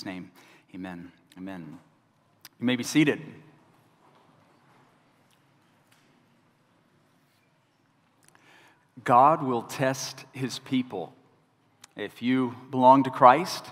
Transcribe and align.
Jesus' 0.00 0.06
name, 0.06 0.30
amen. 0.74 1.12
Amen. 1.36 1.78
You 2.58 2.64
may 2.64 2.74
be 2.74 2.82
seated. 2.82 3.20
God 9.04 9.42
will 9.42 9.60
test 9.60 10.24
his 10.32 10.58
people. 10.58 11.12
If 11.96 12.22
you 12.22 12.54
belong 12.70 13.02
to 13.02 13.10
Christ, 13.10 13.66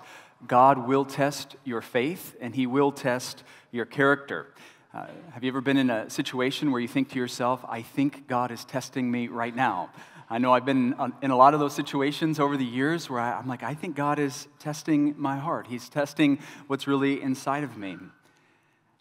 God 0.46 0.86
will 0.86 1.06
test 1.06 1.56
your 1.64 1.80
faith 1.80 2.36
and 2.42 2.54
he 2.54 2.66
will 2.66 2.92
test 2.92 3.42
your 3.72 3.86
character. 3.86 4.48
Uh, 4.92 5.06
have 5.32 5.42
you 5.42 5.48
ever 5.48 5.62
been 5.62 5.78
in 5.78 5.88
a 5.88 6.10
situation 6.10 6.72
where 6.72 6.80
you 6.82 6.88
think 6.88 7.08
to 7.12 7.18
yourself, 7.18 7.64
I 7.66 7.80
think 7.80 8.28
God 8.28 8.50
is 8.50 8.66
testing 8.66 9.10
me 9.10 9.28
right 9.28 9.56
now? 9.56 9.88
I 10.30 10.38
know 10.38 10.52
I've 10.52 10.66
been 10.66 10.94
uh, 10.94 11.08
in 11.22 11.30
a 11.30 11.36
lot 11.36 11.54
of 11.54 11.60
those 11.60 11.74
situations 11.74 12.38
over 12.38 12.56
the 12.56 12.64
years 12.64 13.08
where 13.08 13.20
I'm 13.20 13.48
like, 13.48 13.62
I 13.62 13.74
think 13.74 13.96
God 13.96 14.18
is 14.18 14.46
testing 14.58 15.14
my 15.16 15.38
heart. 15.38 15.66
He's 15.68 15.88
testing 15.88 16.38
what's 16.66 16.86
really 16.86 17.22
inside 17.22 17.64
of 17.64 17.78
me. 17.78 17.96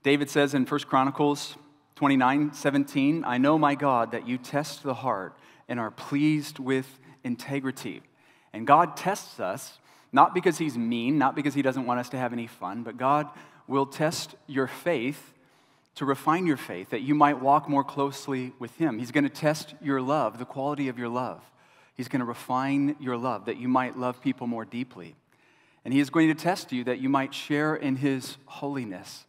David 0.03 0.29
says 0.29 0.53
in 0.53 0.65
1 0.65 0.79
Chronicles 0.81 1.55
29 1.95 2.53
17, 2.53 3.25
I 3.25 3.37
know, 3.37 3.57
my 3.57 3.75
God, 3.75 4.11
that 4.11 4.27
you 4.27 4.37
test 4.37 4.83
the 4.83 4.93
heart 4.93 5.37
and 5.67 5.79
are 5.79 5.91
pleased 5.91 6.59
with 6.59 6.99
integrity. 7.23 8.03
And 8.53 8.65
God 8.65 8.95
tests 8.95 9.39
us 9.39 9.79
not 10.13 10.33
because 10.33 10.57
He's 10.57 10.77
mean, 10.77 11.17
not 11.17 11.35
because 11.35 11.53
He 11.53 11.61
doesn't 11.61 11.85
want 11.85 11.99
us 11.99 12.09
to 12.09 12.17
have 12.17 12.31
any 12.31 12.47
fun, 12.47 12.83
but 12.83 12.97
God 12.97 13.27
will 13.67 13.85
test 13.85 14.35
your 14.47 14.67
faith 14.67 15.33
to 15.97 16.05
refine 16.05 16.45
your 16.45 16.57
faith 16.57 16.91
that 16.91 17.01
you 17.01 17.15
might 17.15 17.41
walk 17.41 17.67
more 17.67 17.83
closely 17.83 18.53
with 18.59 18.75
Him. 18.77 18.99
He's 18.99 19.11
going 19.11 19.23
to 19.23 19.31
test 19.31 19.73
your 19.81 19.99
love, 19.99 20.37
the 20.37 20.45
quality 20.45 20.89
of 20.89 20.99
your 20.99 21.09
love. 21.09 21.41
He's 21.95 22.07
going 22.07 22.19
to 22.19 22.25
refine 22.25 22.95
your 22.99 23.17
love 23.17 23.45
that 23.45 23.57
you 23.57 23.67
might 23.67 23.97
love 23.97 24.21
people 24.21 24.45
more 24.45 24.63
deeply. 24.63 25.15
And 25.83 25.91
He 25.91 25.99
is 25.99 26.11
going 26.11 26.27
to 26.27 26.35
test 26.35 26.71
you 26.71 26.83
that 26.83 26.99
you 26.99 27.09
might 27.09 27.33
share 27.33 27.75
in 27.75 27.95
His 27.95 28.37
holiness, 28.45 29.25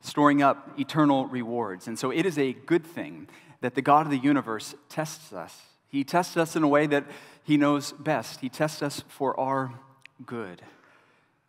storing 0.00 0.42
up 0.42 0.80
eternal 0.80 1.26
rewards. 1.26 1.86
And 1.86 1.98
so 1.98 2.10
it 2.10 2.24
is 2.24 2.38
a 2.38 2.54
good 2.54 2.86
thing 2.86 3.28
that 3.60 3.74
the 3.74 3.82
God 3.82 4.06
of 4.06 4.10
the 4.10 4.18
universe 4.18 4.74
tests 4.88 5.34
us. 5.34 5.54
He 5.86 6.02
tests 6.02 6.38
us 6.38 6.56
in 6.56 6.62
a 6.62 6.68
way 6.68 6.86
that 6.86 7.04
He 7.44 7.58
knows 7.58 7.92
best. 7.92 8.40
He 8.40 8.48
tests 8.48 8.80
us 8.80 9.04
for 9.06 9.38
our 9.38 9.74
good. 10.24 10.62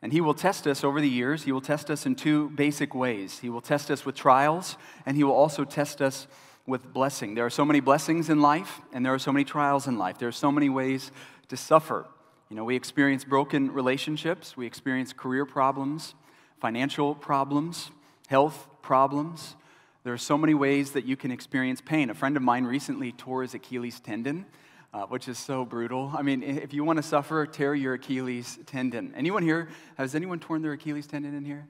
And 0.01 0.11
He 0.11 0.21
will 0.21 0.33
test 0.33 0.65
us 0.67 0.83
over 0.83 0.99
the 0.99 1.09
years. 1.09 1.43
He 1.43 1.51
will 1.51 1.61
test 1.61 1.91
us 1.91 2.05
in 2.05 2.15
two 2.15 2.49
basic 2.51 2.95
ways. 2.95 3.39
He 3.39 3.49
will 3.49 3.61
test 3.61 3.91
us 3.91 4.05
with 4.05 4.15
trials, 4.15 4.77
and 5.05 5.15
He 5.15 5.23
will 5.23 5.33
also 5.33 5.63
test 5.63 6.01
us 6.01 6.27
with 6.65 6.91
blessing. 6.93 7.35
There 7.35 7.45
are 7.45 7.51
so 7.51 7.65
many 7.65 7.79
blessings 7.79 8.29
in 8.29 8.41
life, 8.41 8.81
and 8.93 9.05
there 9.05 9.13
are 9.13 9.19
so 9.19 9.31
many 9.31 9.45
trials 9.45 9.87
in 9.87 9.97
life. 9.97 10.17
There 10.17 10.29
are 10.29 10.31
so 10.31 10.51
many 10.51 10.69
ways 10.69 11.11
to 11.49 11.57
suffer. 11.57 12.05
You 12.49 12.55
know, 12.55 12.63
we 12.63 12.75
experience 12.75 13.23
broken 13.23 13.71
relationships, 13.71 14.57
we 14.57 14.65
experience 14.65 15.13
career 15.13 15.45
problems, 15.45 16.15
financial 16.59 17.15
problems, 17.15 17.91
health 18.27 18.67
problems. 18.81 19.55
There 20.03 20.13
are 20.13 20.17
so 20.17 20.37
many 20.37 20.53
ways 20.53 20.91
that 20.91 21.05
you 21.05 21.15
can 21.15 21.31
experience 21.31 21.79
pain. 21.79 22.09
A 22.09 22.13
friend 22.13 22.35
of 22.35 22.43
mine 22.43 22.65
recently 22.65 23.11
tore 23.11 23.43
his 23.43 23.53
Achilles 23.53 23.99
tendon, 23.99 24.45
uh, 24.93 25.03
which 25.03 25.27
is 25.27 25.37
so 25.37 25.65
brutal. 25.65 26.11
I 26.13 26.21
mean, 26.21 26.43
if 26.43 26.73
you 26.73 26.83
want 26.83 26.97
to 26.97 27.03
suffer, 27.03 27.45
tear 27.45 27.73
your 27.73 27.93
Achilles 27.93 28.59
tendon. 28.65 29.13
Anyone 29.15 29.43
here, 29.43 29.69
has 29.97 30.15
anyone 30.15 30.39
torn 30.39 30.61
their 30.61 30.73
Achilles 30.73 31.07
tendon 31.07 31.33
in 31.33 31.45
here? 31.45 31.67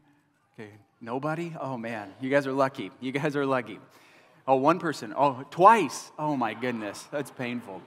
Okay, 0.60 0.72
nobody? 1.00 1.54
Oh 1.60 1.78
man, 1.78 2.14
you 2.20 2.30
guys 2.30 2.48
are 2.48 2.54
lucky. 2.54 2.92
You 3.00 3.12
guys 3.12 3.36
are 3.36 3.46
lucky. 3.46 3.80
Oh, 4.48 4.56
one 4.56 4.80
person. 4.80 5.14
Oh, 5.16 5.46
twice. 5.52 6.12
Oh 6.18 6.36
my 6.36 6.54
goodness, 6.54 7.04
that's 7.12 7.30
painful. 7.30 7.82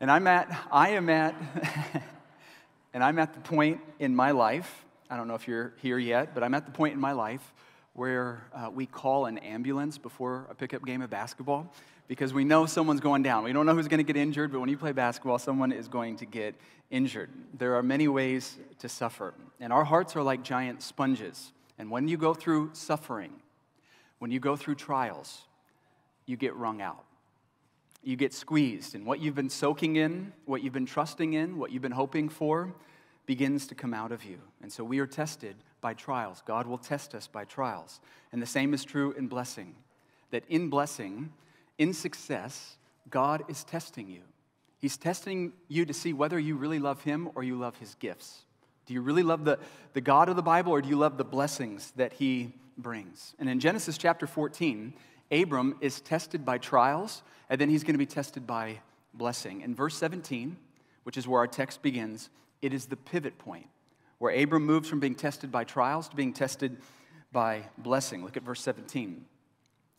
And 0.00 0.10
I'm 0.10 0.26
at, 0.26 0.48
I 0.70 0.90
am 0.90 1.08
at, 1.08 1.34
and 2.94 3.02
I'm 3.02 3.18
at 3.18 3.34
the 3.34 3.40
point 3.40 3.80
in 3.98 4.14
my 4.14 4.32
life, 4.32 4.84
I 5.10 5.16
don't 5.16 5.28
know 5.28 5.34
if 5.34 5.48
you're 5.48 5.72
here 5.80 5.98
yet, 5.98 6.34
but 6.34 6.42
I'm 6.42 6.54
at 6.54 6.66
the 6.66 6.72
point 6.72 6.94
in 6.94 7.00
my 7.00 7.12
life 7.12 7.52
where 7.94 8.44
uh, 8.54 8.70
we 8.72 8.86
call 8.86 9.26
an 9.26 9.38
ambulance 9.38 9.98
before 9.98 10.46
a 10.50 10.54
pickup 10.54 10.84
game 10.84 11.02
of 11.02 11.10
basketball 11.10 11.72
because 12.08 12.32
we 12.32 12.42
know 12.42 12.66
someone's 12.66 13.00
going 13.00 13.22
down. 13.22 13.44
We 13.44 13.52
don't 13.52 13.66
know 13.66 13.74
who's 13.74 13.86
going 13.86 13.98
to 13.98 14.12
get 14.12 14.16
injured, 14.16 14.50
but 14.50 14.60
when 14.60 14.70
you 14.70 14.78
play 14.78 14.92
basketball, 14.92 15.38
someone 15.38 15.70
is 15.70 15.86
going 15.86 16.16
to 16.16 16.26
get 16.26 16.54
injured. 16.90 17.30
There 17.56 17.76
are 17.76 17.82
many 17.82 18.08
ways 18.08 18.56
to 18.80 18.88
suffer, 18.88 19.34
and 19.60 19.72
our 19.72 19.84
hearts 19.84 20.16
are 20.16 20.22
like 20.22 20.42
giant 20.42 20.82
sponges. 20.82 21.52
And 21.78 21.90
when 21.90 22.08
you 22.08 22.16
go 22.16 22.34
through 22.34 22.70
suffering, 22.72 23.32
when 24.18 24.30
you 24.30 24.40
go 24.40 24.56
through 24.56 24.76
trials, 24.76 25.42
you 26.26 26.36
get 26.36 26.54
wrung 26.56 26.80
out. 26.80 27.04
You 28.02 28.16
get 28.16 28.32
squeezed, 28.32 28.94
and 28.94 29.04
what 29.04 29.20
you've 29.20 29.34
been 29.34 29.50
soaking 29.50 29.96
in, 29.96 30.32
what 30.46 30.62
you've 30.62 30.72
been 30.72 30.86
trusting 30.86 31.34
in, 31.34 31.58
what 31.58 31.72
you've 31.72 31.82
been 31.82 31.92
hoping 31.92 32.28
for, 32.28 32.72
begins 33.26 33.66
to 33.66 33.74
come 33.74 33.92
out 33.92 34.12
of 34.12 34.24
you. 34.24 34.38
And 34.62 34.72
so 34.72 34.82
we 34.82 34.98
are 35.00 35.06
tested 35.06 35.56
by 35.82 35.92
trials. 35.92 36.42
God 36.46 36.66
will 36.66 36.78
test 36.78 37.14
us 37.14 37.26
by 37.26 37.44
trials. 37.44 38.00
And 38.32 38.40
the 38.40 38.46
same 38.46 38.72
is 38.72 38.84
true 38.84 39.12
in 39.12 39.26
blessing. 39.26 39.74
That 40.30 40.44
in 40.48 40.70
blessing, 40.70 41.30
in 41.78 41.92
success, 41.94 42.76
God 43.08 43.44
is 43.48 43.64
testing 43.64 44.08
you. 44.08 44.20
He's 44.78 44.96
testing 44.96 45.52
you 45.68 45.84
to 45.86 45.94
see 45.94 46.12
whether 46.12 46.38
you 46.38 46.56
really 46.56 46.78
love 46.78 47.02
Him 47.02 47.30
or 47.34 47.42
you 47.42 47.58
love 47.58 47.76
His 47.78 47.94
gifts. 47.96 48.44
Do 48.86 48.94
you 48.94 49.00
really 49.00 49.22
love 49.22 49.44
the, 49.44 49.58
the 49.92 50.00
God 50.00 50.28
of 50.28 50.36
the 50.36 50.42
Bible 50.42 50.72
or 50.72 50.80
do 50.80 50.88
you 50.88 50.96
love 50.96 51.16
the 51.16 51.24
blessings 51.24 51.92
that 51.96 52.12
He 52.12 52.52
brings? 52.76 53.34
And 53.38 53.48
in 53.48 53.60
Genesis 53.60 53.98
chapter 53.98 54.26
14, 54.26 54.94
Abram 55.30 55.76
is 55.80 56.00
tested 56.00 56.44
by 56.44 56.58
trials, 56.58 57.22
and 57.50 57.60
then 57.60 57.68
he's 57.68 57.82
going 57.82 57.94
to 57.94 57.98
be 57.98 58.06
tested 58.06 58.46
by 58.46 58.80
blessing. 59.12 59.60
In 59.60 59.74
verse 59.74 59.96
17, 59.96 60.56
which 61.02 61.16
is 61.16 61.28
where 61.28 61.40
our 61.40 61.46
text 61.46 61.82
begins, 61.82 62.30
it 62.62 62.72
is 62.72 62.86
the 62.86 62.96
pivot 62.96 63.38
point 63.38 63.66
where 64.18 64.34
Abram 64.34 64.66
moves 64.66 64.88
from 64.88 65.00
being 65.00 65.14
tested 65.14 65.50
by 65.50 65.64
trials 65.64 66.08
to 66.08 66.16
being 66.16 66.32
tested 66.32 66.76
by 67.32 67.62
blessing. 67.78 68.24
Look 68.24 68.36
at 68.36 68.42
verse 68.42 68.60
17. 68.60 69.24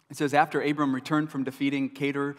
It 0.10 0.18
says, 0.18 0.34
After 0.34 0.62
Abram 0.62 0.94
returned 0.94 1.30
from 1.30 1.44
defeating 1.44 1.90
Kedar 1.90 2.36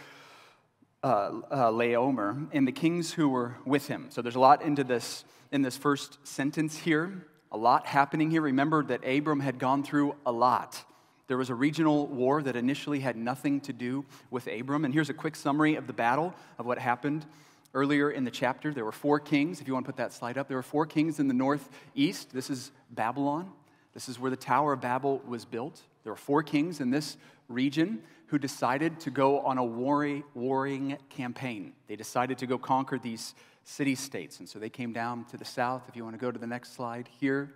uh, 1.02 1.06
uh, 1.06 1.70
Laomer 1.70 2.48
and 2.52 2.66
the 2.66 2.72
kings 2.72 3.12
who 3.12 3.28
were 3.28 3.56
with 3.64 3.86
him. 3.86 4.06
So 4.10 4.22
there's 4.22 4.34
a 4.34 4.40
lot 4.40 4.62
into 4.62 4.84
this 4.84 5.24
in 5.52 5.62
this 5.62 5.76
first 5.76 6.18
sentence 6.26 6.76
here, 6.76 7.26
a 7.50 7.56
lot 7.56 7.86
happening 7.86 8.30
here. 8.30 8.42
Remember 8.42 8.84
that 8.84 9.04
Abram 9.04 9.40
had 9.40 9.58
gone 9.58 9.82
through 9.82 10.14
a 10.24 10.30
lot. 10.30 10.84
There 11.26 11.36
was 11.36 11.50
a 11.50 11.54
regional 11.54 12.06
war 12.06 12.42
that 12.42 12.56
initially 12.56 13.00
had 13.00 13.16
nothing 13.16 13.60
to 13.62 13.72
do 13.72 14.04
with 14.30 14.46
Abram. 14.46 14.84
And 14.84 14.94
here's 14.94 15.10
a 15.10 15.14
quick 15.14 15.36
summary 15.36 15.76
of 15.76 15.86
the 15.86 15.92
battle 15.92 16.34
of 16.58 16.66
what 16.66 16.78
happened 16.78 17.24
earlier 17.74 18.10
in 18.10 18.24
the 18.24 18.30
chapter. 18.30 18.72
There 18.72 18.84
were 18.84 18.92
four 18.92 19.20
kings, 19.20 19.60
if 19.60 19.68
you 19.68 19.74
want 19.74 19.86
to 19.86 19.92
put 19.92 19.96
that 19.98 20.12
slide 20.12 20.38
up. 20.38 20.48
There 20.48 20.56
were 20.56 20.62
four 20.62 20.86
kings 20.86 21.20
in 21.20 21.28
the 21.28 21.34
northeast. 21.34 22.32
This 22.32 22.50
is 22.50 22.72
Babylon. 22.90 23.50
This 23.94 24.08
is 24.08 24.18
where 24.18 24.30
the 24.30 24.36
Tower 24.36 24.72
of 24.72 24.80
Babel 24.80 25.20
was 25.26 25.44
built. 25.44 25.80
There 26.04 26.12
were 26.12 26.16
four 26.16 26.42
kings 26.42 26.80
in 26.80 26.90
this 26.90 27.16
region 27.50 28.02
who 28.26 28.38
decided 28.38 29.00
to 29.00 29.10
go 29.10 29.40
on 29.40 29.58
a 29.58 29.64
warring 29.64 30.96
campaign. 31.08 31.72
They 31.88 31.96
decided 31.96 32.38
to 32.38 32.46
go 32.46 32.58
conquer 32.58 32.98
these 32.98 33.34
city 33.64 33.94
states. 33.94 34.38
And 34.38 34.48
so 34.48 34.58
they 34.58 34.70
came 34.70 34.92
down 34.92 35.24
to 35.26 35.36
the 35.36 35.44
south. 35.44 35.82
If 35.88 35.96
you 35.96 36.04
want 36.04 36.14
to 36.14 36.20
go 36.20 36.30
to 36.30 36.38
the 36.38 36.46
next 36.46 36.74
slide 36.74 37.08
here. 37.20 37.52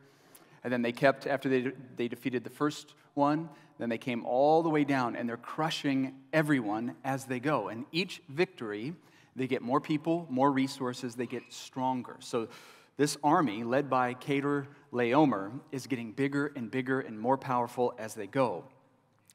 And 0.65 0.73
then 0.73 0.83
they 0.83 0.93
kept, 0.93 1.27
after 1.27 1.49
they, 1.49 1.73
they 1.97 2.09
defeated 2.09 2.43
the 2.43 2.51
first 2.51 2.95
one, 3.15 3.49
then 3.79 3.89
they 3.89 3.99
came 3.99 4.25
all 4.25 4.63
the 4.63 4.69
way 4.69 4.85
down 4.85 5.15
and 5.15 5.29
they're 5.29 5.37
crushing 5.37 6.15
everyone 6.33 6.97
as 7.05 7.25
they 7.25 7.39
go. 7.39 7.69
And 7.69 7.85
each 7.93 8.23
victory, 8.29 8.95
they 9.37 9.47
get 9.47 9.63
more 9.63 9.81
people, 9.81 10.27
more 10.31 10.51
resources, 10.51 11.15
they 11.15 11.27
get 11.27 11.43
stronger. 11.51 12.17
So 12.21 12.49
this 12.97 13.17
army, 13.23 13.65
led 13.65 13.91
by 13.91 14.15
Kedar 14.15 14.69
Laomer, 14.93 15.53
is 15.73 15.87
getting 15.87 16.13
bigger 16.13 16.53
and 16.57 16.71
bigger 16.71 17.01
and 17.01 17.19
more 17.19 17.37
powerful 17.37 17.95
as 17.99 18.15
they 18.15 18.27
go. 18.27 18.65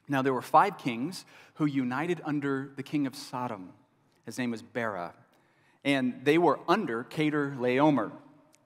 Now, 0.09 0.21
there 0.21 0.33
were 0.33 0.41
five 0.41 0.77
kings 0.77 1.23
who 1.55 1.65
united 1.65 2.19
under 2.25 2.71
the 2.75 2.83
king 2.83 3.07
of 3.07 3.15
Sodom. 3.15 3.69
His 4.25 4.37
name 4.37 4.51
was 4.51 4.61
Bera. 4.61 5.13
And 5.85 6.21
they 6.23 6.37
were 6.37 6.59
under 6.67 7.03
Chedorlaomer. 7.05 8.11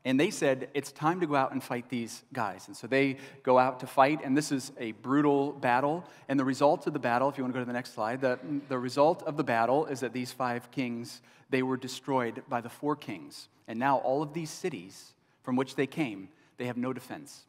And 0.06 0.20
they 0.20 0.31
said, 0.31 0.70
it's 0.74 0.92
time 0.92 1.22
to 1.22 1.28
go 1.28 1.36
out 1.36 1.54
and 1.54 1.64
fight 1.64 1.88
these 1.88 2.24
guys. 2.34 2.68
And 2.68 2.76
so 2.76 2.88
they 2.88 3.18
go 3.44 3.57
out 3.57 3.80
to 3.81 3.88
fight, 3.88 4.19
and 4.24 4.36
this 4.36 4.51
is 4.51 4.74
a 4.78 4.92
brutal 4.92 5.54
battle. 5.54 6.04
And 6.28 6.38
the 6.38 6.44
result 6.44 6.88
of 6.88 6.94
the 6.94 7.00
battle, 7.00 7.30
if 7.30 7.38
you 7.38 7.44
want 7.44 7.54
to 7.54 7.57
go 7.57 7.62
to 7.62 7.68
the 7.68 7.74
next 7.74 7.94
slide, 7.94 8.19
the, 8.19 8.38
the 8.68 8.78
result 8.78 9.24
of 9.24 9.38
the 9.38 9.44
battle 9.44 9.86
is 9.86 10.01
that 10.01 10.12
these 10.12 10.31
five 10.31 10.72
kings, 10.72 11.22
they 11.50 11.63
were 11.63 11.78
destroyed 11.78 12.44
by 12.50 12.60
the 12.60 12.69
four 12.69 12.98
kings. 12.98 13.48
And 13.68 13.80
now 13.80 13.98
all 14.00 14.22
of 14.22 14.34
these 14.34 14.50
cities 14.50 15.13
from 15.42 15.56
which 15.56 15.75
they 15.75 15.88
came, 15.88 16.30
they 16.57 16.66
have 16.66 16.78
no 16.78 16.92
defense. 16.92 17.44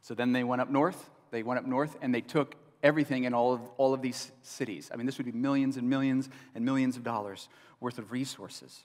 So 0.00 0.14
then 0.14 0.32
they 0.32 0.44
went 0.44 0.62
up 0.62 0.70
north, 0.70 1.10
they 1.30 1.42
went 1.42 1.58
up 1.58 1.66
north, 1.66 1.96
and 2.00 2.14
they 2.14 2.22
took 2.22 2.54
everything 2.82 3.24
in 3.24 3.34
all 3.34 3.54
of, 3.54 3.60
all 3.76 3.94
of 3.94 4.02
these 4.02 4.30
cities. 4.42 4.90
I 4.92 4.96
mean, 4.96 5.06
this 5.06 5.18
would 5.18 5.26
be 5.26 5.32
millions 5.32 5.76
and 5.76 5.88
millions 5.88 6.28
and 6.54 6.64
millions 6.64 6.96
of 6.96 7.04
dollars 7.04 7.48
worth 7.80 7.98
of 7.98 8.12
resources. 8.12 8.84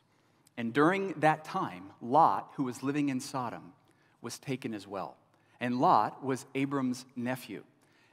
And 0.57 0.73
during 0.73 1.13
that 1.17 1.43
time, 1.43 1.91
Lot, 2.01 2.51
who 2.55 2.63
was 2.63 2.83
living 2.83 3.09
in 3.09 3.19
Sodom, 3.19 3.73
was 4.21 4.39
taken 4.39 4.73
as 4.73 4.87
well. 4.87 5.17
And 5.59 5.79
Lot 5.79 6.23
was 6.23 6.45
Abram's 6.55 7.05
nephew. 7.15 7.63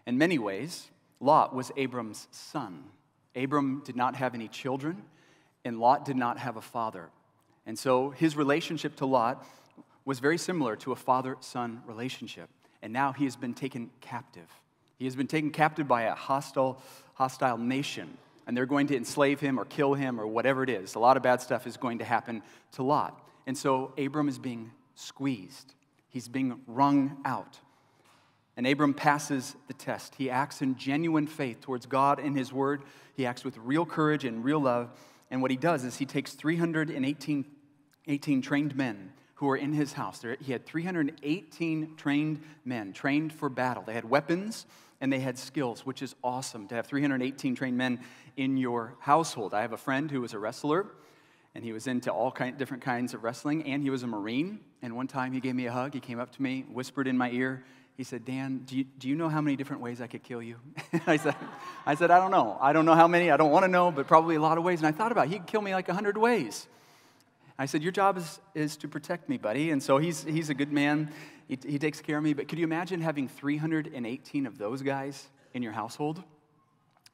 In 0.07 0.19
many 0.19 0.39
ways, 0.39 0.89
Lot 1.21 1.55
was 1.55 1.71
Abram's 1.77 2.29
son. 2.31 2.85
Abram 3.37 3.83
did 3.85 3.97
not 3.97 4.17
have 4.17 4.35
any 4.35 4.49
children, 4.49 5.03
and 5.65 5.79
Lot 5.79 6.05
did 6.05 6.17
not 6.17 6.39
have 6.39 6.57
a 6.57 6.63
father. 6.63 7.11
And 7.67 7.79
so 7.79 8.11
his 8.11 8.37
relationship 8.37 8.97
to 8.97 9.07
Lot 9.07 9.45
was 10.05 10.19
very 10.19 10.39
similar 10.39 10.77
to 10.77 10.93
a 10.93 10.97
father 10.97 11.37
son 11.41 11.83
relationship. 11.87 12.49
And 12.83 12.93
now 12.93 13.13
he 13.13 13.25
has 13.25 13.37
been 13.37 13.55
taken 13.55 13.91
captive. 14.01 14.49
He 15.01 15.07
has 15.07 15.17
been 15.17 15.27
taken 15.27 15.51
captive 15.51 15.89
by 15.89 16.03
a 16.03 16.15
hostile, 16.15 16.81
hostile 17.15 17.57
nation. 17.57 18.19
And 18.47 18.55
they're 18.55 18.67
going 18.67 18.87
to 18.89 18.97
enslave 18.97 19.41
him 19.41 19.59
or 19.59 19.65
kill 19.65 19.95
him 19.95 20.21
or 20.21 20.27
whatever 20.27 20.63
it 20.63 20.69
is. 20.69 20.95
A 20.95 20.99
lot 20.99 21.17
of 21.17 21.23
bad 21.23 21.41
stuff 21.41 21.67
is 21.67 21.79
going 21.79 22.01
to 22.01 22.05
happen 22.05 22.43
to 22.73 22.83
Lot. 22.83 23.19
And 23.47 23.57
so 23.57 23.95
Abram 23.97 24.29
is 24.29 24.39
being 24.39 24.71
squeezed, 24.95 25.75
he's 26.11 26.29
being 26.29 26.61
wrung 26.67 27.17
out. 27.25 27.59
And 28.59 28.67
Abram 28.67 28.93
passes 28.93 29.57
the 29.69 29.73
test. 29.73 30.17
He 30.17 30.29
acts 30.29 30.61
in 30.61 30.77
genuine 30.77 31.27
faith 31.27 31.63
towards 31.63 31.87
God 31.87 32.19
and 32.19 32.37
his 32.37 32.53
word. 32.53 32.83
He 33.15 33.25
acts 33.25 33.43
with 33.43 33.57
real 33.57 33.87
courage 33.87 34.27
and 34.27 34.45
real 34.45 34.61
love. 34.61 34.91
And 35.31 35.41
what 35.41 35.51
he 35.51 35.57
does 35.57 35.83
is 35.83 35.97
he 35.97 36.05
takes 36.05 36.35
318 36.35 37.47
18 38.07 38.43
trained 38.43 38.77
men 38.77 39.13
who 39.37 39.47
were 39.47 39.57
in 39.57 39.73
his 39.73 39.95
house. 39.95 40.23
He 40.41 40.53
had 40.53 40.67
318 40.67 41.97
trained 41.97 42.43
men, 42.67 42.93
trained 42.93 43.33
for 43.33 43.49
battle. 43.49 43.83
They 43.87 43.95
had 43.95 44.05
weapons 44.05 44.67
and 45.01 45.13
they 45.13 45.21
had 45.21 45.39
skills, 45.39 45.87
which 45.87 46.03
is 46.03 46.15
awesome 46.23 46.69
to 46.69 46.75
have 46.75 46.87
318 46.87 47.55
trained 47.55 47.77
men 47.77 48.01
in 48.37 48.57
your 48.57 48.95
household. 49.01 49.55
I 49.55 49.63
have 49.63 49.73
a 49.73 49.79
friend 49.79 50.11
who 50.11 50.21
was 50.21 50.35
a 50.35 50.39
wrestler, 50.39 50.87
and 51.55 51.65
he 51.65 51.73
was 51.73 51.87
into 51.87 52.13
all 52.13 52.31
kind, 52.31 52.57
different 52.59 52.83
kinds 52.83 53.15
of 53.15 53.25
wrestling, 53.25 53.65
and 53.65 53.83
he 53.83 53.91
was 53.91 54.03
a 54.03 54.07
Marine. 54.07 54.61
And 54.83 54.95
one 54.95 55.09
time 55.09 55.33
he 55.33 55.41
gave 55.41 55.55
me 55.55 55.67
a 55.67 55.73
hug. 55.73 55.95
He 55.95 56.01
came 56.01 56.21
up 56.21 56.33
to 56.33 56.43
me, 56.43 56.65
whispered 56.71 57.09
in 57.09 57.17
my 57.17 57.31
ear. 57.31 57.65
He 57.97 58.05
said, 58.05 58.25
Dan, 58.25 58.63
do 58.65 58.79
you, 58.79 58.85
do 58.99 59.09
you 59.09 59.15
know 59.15 59.29
how 59.29 59.41
many 59.41 59.57
different 59.57 59.83
ways 59.83 60.01
I 60.01 60.07
could 60.07 60.23
kill 60.23 60.43
you? 60.43 60.57
I, 61.07 61.17
said, 61.17 61.35
I 61.85 61.95
said, 61.95 62.11
I 62.11 62.19
don't 62.19 62.31
know. 62.31 62.57
I 62.61 62.73
don't 62.73 62.87
know 62.87 62.95
how 62.95 63.09
many. 63.09 63.31
I 63.31 63.37
don't 63.37 63.51
want 63.51 63.65
to 63.65 63.71
know, 63.71 63.91
but 63.91 64.07
probably 64.07 64.37
a 64.37 64.41
lot 64.41 64.59
of 64.59 64.65
ways. 64.65 64.81
And 64.81 64.87
I 64.87 64.93
thought 64.93 65.13
about 65.13 65.27
it. 65.27 65.33
He 65.33 65.39
could 65.39 65.47
kill 65.47 65.61
me 65.61 65.75
like 65.75 65.89
100 65.89 66.17
ways. 66.17 66.67
I 67.59 67.67
said, 67.67 67.83
Your 67.83 67.93
job 67.93 68.17
is, 68.17 68.41
is 68.55 68.79
to 68.79 68.89
protect 68.89 69.29
me, 69.29 69.37
buddy. 69.37 69.71
And 69.71 69.83
so 69.83 69.99
he's, 69.99 70.25
he's 70.25 70.49
a 70.49 70.55
good 70.55 70.73
man. 70.73 71.13
He, 71.51 71.59
he 71.67 71.79
takes 71.81 72.01
care 72.01 72.17
of 72.17 72.23
me. 72.23 72.33
But 72.33 72.47
could 72.47 72.61
you 72.61 72.65
imagine 72.65 73.01
having 73.01 73.27
318 73.27 74.47
of 74.47 74.57
those 74.57 74.83
guys 74.83 75.29
in 75.53 75.65
your 75.65 75.73
household? 75.73 76.23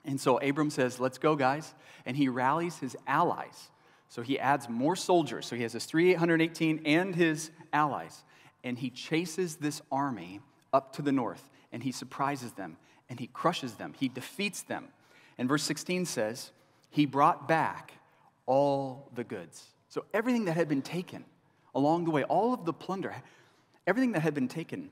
And 0.05 0.21
so 0.21 0.37
Abram 0.39 0.69
says, 0.69 1.01
Let's 1.01 1.17
go, 1.17 1.37
guys. 1.37 1.75
And 2.05 2.15
he 2.15 2.29
rallies 2.29 2.77
his 2.77 2.97
allies. 3.07 3.71
So 4.11 4.21
he 4.21 4.39
adds 4.39 4.69
more 4.69 4.95
soldiers. 4.95 5.47
So 5.47 5.57
he 5.57 5.63
has 5.63 5.73
his 5.73 5.87
318 5.87 6.83
and 6.85 7.15
his 7.15 7.51
allies. 7.73 8.25
And 8.63 8.79
he 8.79 8.91
chases 8.91 9.57
this 9.57 9.81
army 9.91 10.41
up 10.71 10.93
to 10.97 11.03
the 11.03 11.13
north. 11.13 11.49
And 11.73 11.83
he 11.83 11.91
surprises 11.91 12.53
them. 12.53 12.77
And 13.09 13.19
he 13.19 13.29
crushes 13.29 13.77
them. 13.77 13.95
He 13.99 14.09
defeats 14.09 14.63
them. 14.63 14.89
And 15.39 15.49
verse 15.49 15.63
16 15.63 16.05
says, 16.05 16.51
He 16.91 17.07
brought 17.07 17.49
back 17.49 17.95
all 18.45 19.09
the 19.15 19.25
goods. 19.25 19.65
So 19.89 20.05
everything 20.13 20.45
that 20.45 20.59
had 20.59 20.69
been 20.69 20.83
taken 20.83 21.25
along 21.75 22.05
the 22.05 22.11
way, 22.11 22.23
all 22.25 22.53
of 22.53 22.67
the 22.67 22.75
plunder, 22.75 23.15
everything 23.87 24.13
that 24.13 24.21
had 24.21 24.35
been 24.35 24.49
taken, 24.49 24.91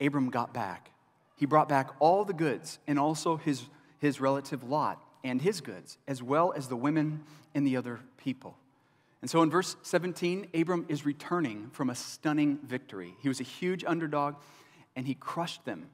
Abram 0.00 0.30
got 0.30 0.52
back. 0.54 0.90
He 1.36 1.46
brought 1.46 1.68
back 1.68 1.90
all 1.98 2.24
the 2.24 2.32
goods 2.32 2.78
and 2.86 2.98
also 2.98 3.36
his, 3.36 3.64
his 3.98 4.20
relative 4.20 4.62
Lot 4.62 5.02
and 5.22 5.40
his 5.40 5.60
goods, 5.60 5.98
as 6.06 6.22
well 6.22 6.52
as 6.56 6.68
the 6.68 6.76
women 6.76 7.24
and 7.54 7.66
the 7.66 7.76
other 7.76 8.00
people. 8.16 8.56
And 9.20 9.30
so 9.30 9.42
in 9.42 9.50
verse 9.50 9.76
17, 9.82 10.48
Abram 10.54 10.84
is 10.88 11.06
returning 11.06 11.70
from 11.72 11.88
a 11.88 11.94
stunning 11.94 12.58
victory. 12.62 13.14
He 13.20 13.28
was 13.28 13.40
a 13.40 13.44
huge 13.44 13.82
underdog 13.84 14.34
and 14.96 15.06
he 15.06 15.14
crushed 15.14 15.64
them 15.64 15.86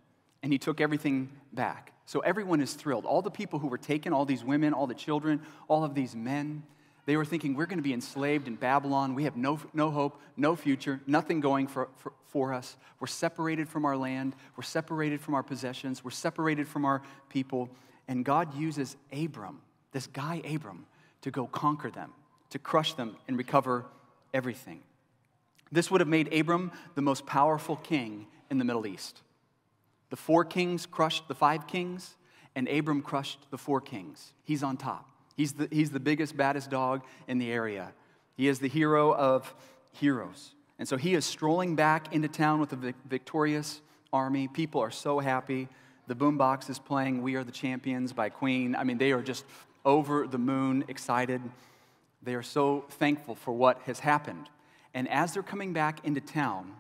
and 0.43 0.53
he 0.53 0.59
took 0.59 0.81
everything 0.81 1.31
back. 1.53 1.93
So 2.07 2.21
everyone 2.21 2.61
is 2.61 2.75
thrilled. 2.75 3.05
All 3.05 3.23
the 3.23 3.31
people 3.31 3.61
who 3.61 3.69
were 3.69 3.79
taken, 3.79 4.13
all 4.13 4.25
these 4.25 4.45
women, 4.45 4.73
all 4.73 4.89
the 4.89 4.95
children, 4.95 5.43
all 5.69 5.85
of 5.85 5.95
these 5.95 6.17
men, 6.17 6.65
they 7.07 7.17
were 7.17 7.25
thinking, 7.25 7.55
we're 7.55 7.67
going 7.67 7.79
to 7.79 7.83
be 7.83 7.93
enslaved 7.93 8.47
in 8.47 8.57
Babylon. 8.57 9.15
We 9.15 9.25
have 9.25 9.37
no, 9.37 9.59
no 9.73 9.91
hope, 9.91 10.21
no 10.37 10.55
future, 10.55 11.01
nothing 11.07 11.41
going 11.41 11.67
for, 11.67 11.89
for, 11.97 12.13
for 12.29 12.53
us. 12.53 12.77
We're 13.01 13.07
separated 13.07 13.69
from 13.69 13.85
our 13.85 13.97
land. 13.97 14.37
We're 14.57 14.63
separated 14.63 15.21
from 15.21 15.35
our 15.35 15.43
possessions. 15.43 16.05
We're 16.05 16.11
separated 16.11 16.69
from 16.69 16.85
our 16.85 17.03
people. 17.29 17.71
And 18.07 18.25
God 18.25 18.55
uses 18.55 18.97
Abram, 19.13 19.61
this 19.93 20.07
guy 20.07 20.43
Abram, 20.49 20.87
to 21.23 21.31
go 21.31 21.47
conquer 21.47 21.91
them, 21.91 22.13
to 22.51 22.59
crush 22.59 22.95
them, 22.95 23.17
and 23.27 23.37
recover 23.37 23.87
everything. 24.33 24.83
This 25.73 25.91
would 25.91 26.01
have 26.01 26.09
made 26.09 26.33
Abram 26.33 26.73
the 26.95 27.03
most 27.03 27.27
powerful 27.27 27.77
king 27.77 28.27
in 28.51 28.59
the 28.59 28.65
Middle 28.65 28.87
East. 28.87 29.23
The 30.11 30.17
four 30.17 30.45
kings 30.45 30.87
crushed 30.87 31.29
the 31.29 31.35
five 31.35 31.67
kings, 31.67 32.17
and 32.55 32.69
Abram 32.69 33.03
crushed 33.03 33.39
the 33.51 33.59
four 33.59 33.81
kings. 33.81 34.33
He's 34.43 34.63
on 34.63 34.77
top. 34.77 35.10
He's 35.41 35.55
the, 35.55 35.69
he's 35.73 35.91
the 35.91 36.01
biggest, 36.01 36.37
baddest 36.37 36.69
dog 36.69 37.03
in 37.27 37.39
the 37.39 37.51
area. 37.51 37.95
He 38.37 38.47
is 38.47 38.59
the 38.59 38.69
hero 38.69 39.15
of 39.15 39.55
heroes. 39.95 40.51
And 40.79 40.87
so 40.87 40.99
he 40.99 41.15
is 41.15 41.25
strolling 41.25 41.77
back 41.77 42.13
into 42.13 42.29
town 42.29 42.61
with 42.61 42.75
a 42.75 42.95
victorious 43.09 43.81
army. 44.13 44.49
People 44.49 44.83
are 44.83 44.91
so 44.91 45.19
happy. 45.19 45.67
The 46.09 46.15
boombox 46.15 46.69
is 46.69 46.79
playing 46.79 47.23
We 47.23 47.37
Are 47.37 47.43
the 47.43 47.53
Champions 47.53 48.13
by 48.13 48.29
Queen. 48.29 48.77
I 48.77 48.85
mean, 48.85 48.99
they 48.99 49.13
are 49.13 49.23
just 49.23 49.47
over 49.83 50.27
the 50.27 50.37
moon, 50.37 50.85
excited. 50.89 51.41
They 52.23 52.35
are 52.35 52.43
so 52.43 52.85
thankful 52.91 53.35
for 53.35 53.55
what 53.55 53.81
has 53.87 54.01
happened. 54.01 54.51
And 54.93 55.09
as 55.09 55.33
they're 55.33 55.43
coming 55.43 55.73
back 55.73 56.05
into 56.05 56.21
town, 56.21 56.71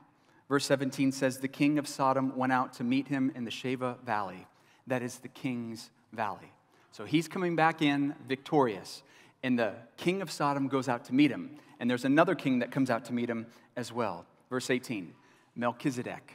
verse 0.50 0.66
17 0.66 1.12
says, 1.12 1.38
The 1.38 1.48
king 1.48 1.78
of 1.78 1.88
Sodom 1.88 2.36
went 2.36 2.52
out 2.52 2.74
to 2.74 2.84
meet 2.84 3.08
him 3.08 3.32
in 3.34 3.46
the 3.46 3.50
Shaveh 3.50 3.98
Valley. 4.04 4.46
That 4.86 5.00
is 5.00 5.16
the 5.16 5.28
king's 5.28 5.88
valley. 6.12 6.52
So 6.92 7.04
he's 7.04 7.28
coming 7.28 7.56
back 7.56 7.82
in 7.82 8.14
victorious. 8.28 9.02
And 9.42 9.58
the 9.58 9.74
king 9.96 10.22
of 10.22 10.30
Sodom 10.30 10.68
goes 10.68 10.88
out 10.88 11.04
to 11.06 11.14
meet 11.14 11.30
him. 11.30 11.56
And 11.78 11.88
there's 11.88 12.04
another 12.04 12.34
king 12.34 12.58
that 12.58 12.70
comes 12.70 12.90
out 12.90 13.06
to 13.06 13.12
meet 13.12 13.30
him 13.30 13.46
as 13.76 13.92
well. 13.92 14.26
Verse 14.50 14.70
18 14.70 15.14
Melchizedek. 15.56 16.34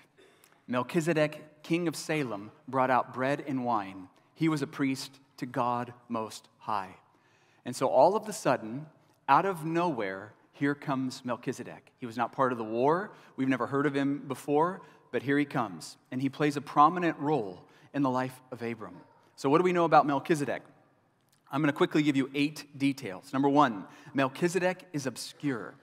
Melchizedek, 0.67 1.61
king 1.61 1.87
of 1.87 1.95
Salem, 1.95 2.51
brought 2.67 2.89
out 2.89 3.13
bread 3.13 3.43
and 3.47 3.63
wine. 3.63 4.07
He 4.33 4.49
was 4.49 4.61
a 4.61 4.67
priest 4.67 5.19
to 5.37 5.45
God 5.45 5.93
Most 6.09 6.47
High. 6.57 6.95
And 7.65 7.75
so 7.75 7.87
all 7.87 8.15
of 8.15 8.27
a 8.27 8.33
sudden, 8.33 8.87
out 9.29 9.45
of 9.45 9.63
nowhere, 9.65 10.33
here 10.53 10.73
comes 10.73 11.23
Melchizedek. 11.23 11.91
He 11.99 12.05
was 12.05 12.17
not 12.17 12.31
part 12.31 12.51
of 12.51 12.57
the 12.57 12.63
war. 12.63 13.11
We've 13.35 13.47
never 13.47 13.67
heard 13.67 13.85
of 13.85 13.93
him 13.93 14.23
before, 14.27 14.81
but 15.11 15.21
here 15.21 15.37
he 15.37 15.45
comes. 15.45 15.97
And 16.11 16.21
he 16.21 16.29
plays 16.29 16.57
a 16.57 16.61
prominent 16.61 17.17
role 17.19 17.61
in 17.93 18.01
the 18.01 18.09
life 18.09 18.39
of 18.51 18.61
Abram. 18.61 18.95
So, 19.35 19.49
what 19.49 19.57
do 19.57 19.63
we 19.63 19.73
know 19.73 19.85
about 19.85 20.05
Melchizedek? 20.05 20.63
I'm 21.51 21.61
going 21.61 21.71
to 21.71 21.77
quickly 21.77 22.03
give 22.03 22.15
you 22.15 22.29
eight 22.33 22.65
details. 22.77 23.31
Number 23.31 23.49
one, 23.49 23.85
Melchizedek 24.13 24.87
is 24.93 25.05
obscure. 25.05 25.75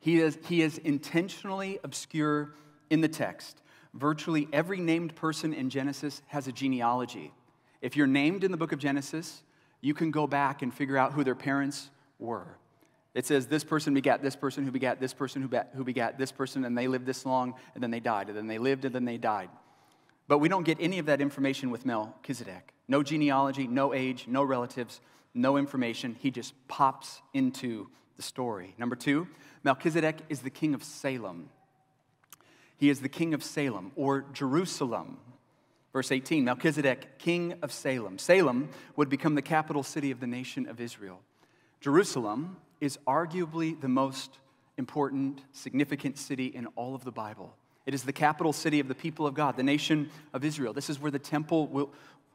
He 0.00 0.20
is, 0.20 0.38
he 0.46 0.60
is 0.60 0.78
intentionally 0.78 1.78
obscure 1.82 2.54
in 2.90 3.00
the 3.00 3.08
text. 3.08 3.62
Virtually 3.94 4.48
every 4.52 4.80
named 4.80 5.14
person 5.14 5.54
in 5.54 5.70
Genesis 5.70 6.20
has 6.26 6.48
a 6.48 6.52
genealogy. 6.52 7.32
If 7.80 7.96
you're 7.96 8.06
named 8.06 8.44
in 8.44 8.50
the 8.50 8.56
book 8.56 8.72
of 8.72 8.78
Genesis, 8.78 9.42
you 9.80 9.94
can 9.94 10.10
go 10.10 10.26
back 10.26 10.62
and 10.62 10.72
figure 10.72 10.96
out 10.96 11.12
who 11.12 11.24
their 11.24 11.34
parents 11.34 11.90
were. 12.18 12.58
It 13.14 13.26
says 13.26 13.46
this 13.46 13.62
person 13.62 13.94
begat 13.94 14.22
this 14.22 14.34
person 14.34 14.64
who 14.64 14.72
begat 14.72 15.00
this 15.00 15.14
person 15.14 15.42
who, 15.42 15.48
begat, 15.48 15.70
who 15.74 15.84
begat 15.84 16.18
this 16.18 16.32
person, 16.32 16.64
and 16.64 16.76
they 16.76 16.88
lived 16.88 17.06
this 17.06 17.24
long, 17.24 17.54
and 17.74 17.82
then 17.82 17.90
they 17.90 18.00
died, 18.00 18.28
and 18.28 18.36
then 18.36 18.48
they 18.48 18.58
lived, 18.58 18.84
and 18.84 18.94
then 18.94 19.04
they 19.04 19.18
died. 19.18 19.50
But 20.26 20.38
we 20.38 20.48
don't 20.48 20.64
get 20.64 20.78
any 20.80 20.98
of 20.98 21.06
that 21.06 21.20
information 21.20 21.70
with 21.70 21.84
Melchizedek. 21.84 22.72
No 22.88 23.02
genealogy, 23.02 23.66
no 23.66 23.92
age, 23.92 24.26
no 24.26 24.42
relatives, 24.42 25.00
no 25.34 25.56
information. 25.56 26.16
He 26.18 26.30
just 26.30 26.54
pops 26.68 27.20
into 27.32 27.88
the 28.16 28.22
story. 28.22 28.74
Number 28.78 28.96
two, 28.96 29.26
Melchizedek 29.64 30.18
is 30.28 30.40
the 30.40 30.50
king 30.50 30.74
of 30.74 30.82
Salem. 30.82 31.50
He 32.76 32.88
is 32.90 33.00
the 33.00 33.08
king 33.08 33.34
of 33.34 33.42
Salem 33.42 33.92
or 33.96 34.24
Jerusalem. 34.32 35.18
Verse 35.92 36.10
18 36.10 36.44
Melchizedek, 36.44 37.18
king 37.18 37.54
of 37.62 37.72
Salem. 37.72 38.18
Salem 38.18 38.68
would 38.96 39.08
become 39.08 39.34
the 39.34 39.42
capital 39.42 39.82
city 39.82 40.10
of 40.10 40.20
the 40.20 40.26
nation 40.26 40.68
of 40.68 40.80
Israel. 40.80 41.20
Jerusalem 41.80 42.56
is 42.80 42.98
arguably 43.06 43.80
the 43.80 43.88
most 43.88 44.38
important, 44.76 45.42
significant 45.52 46.18
city 46.18 46.46
in 46.46 46.66
all 46.76 46.94
of 46.94 47.04
the 47.04 47.12
Bible. 47.12 47.54
It 47.86 47.94
is 47.94 48.02
the 48.02 48.12
capital 48.12 48.52
city 48.52 48.80
of 48.80 48.88
the 48.88 48.94
people 48.94 49.26
of 49.26 49.34
God, 49.34 49.56
the 49.56 49.62
nation 49.62 50.10
of 50.32 50.44
Israel. 50.44 50.72
This 50.72 50.88
is 50.88 50.98
where 50.98 51.10
the 51.10 51.18
temple 51.18 51.66
will, 51.66 51.90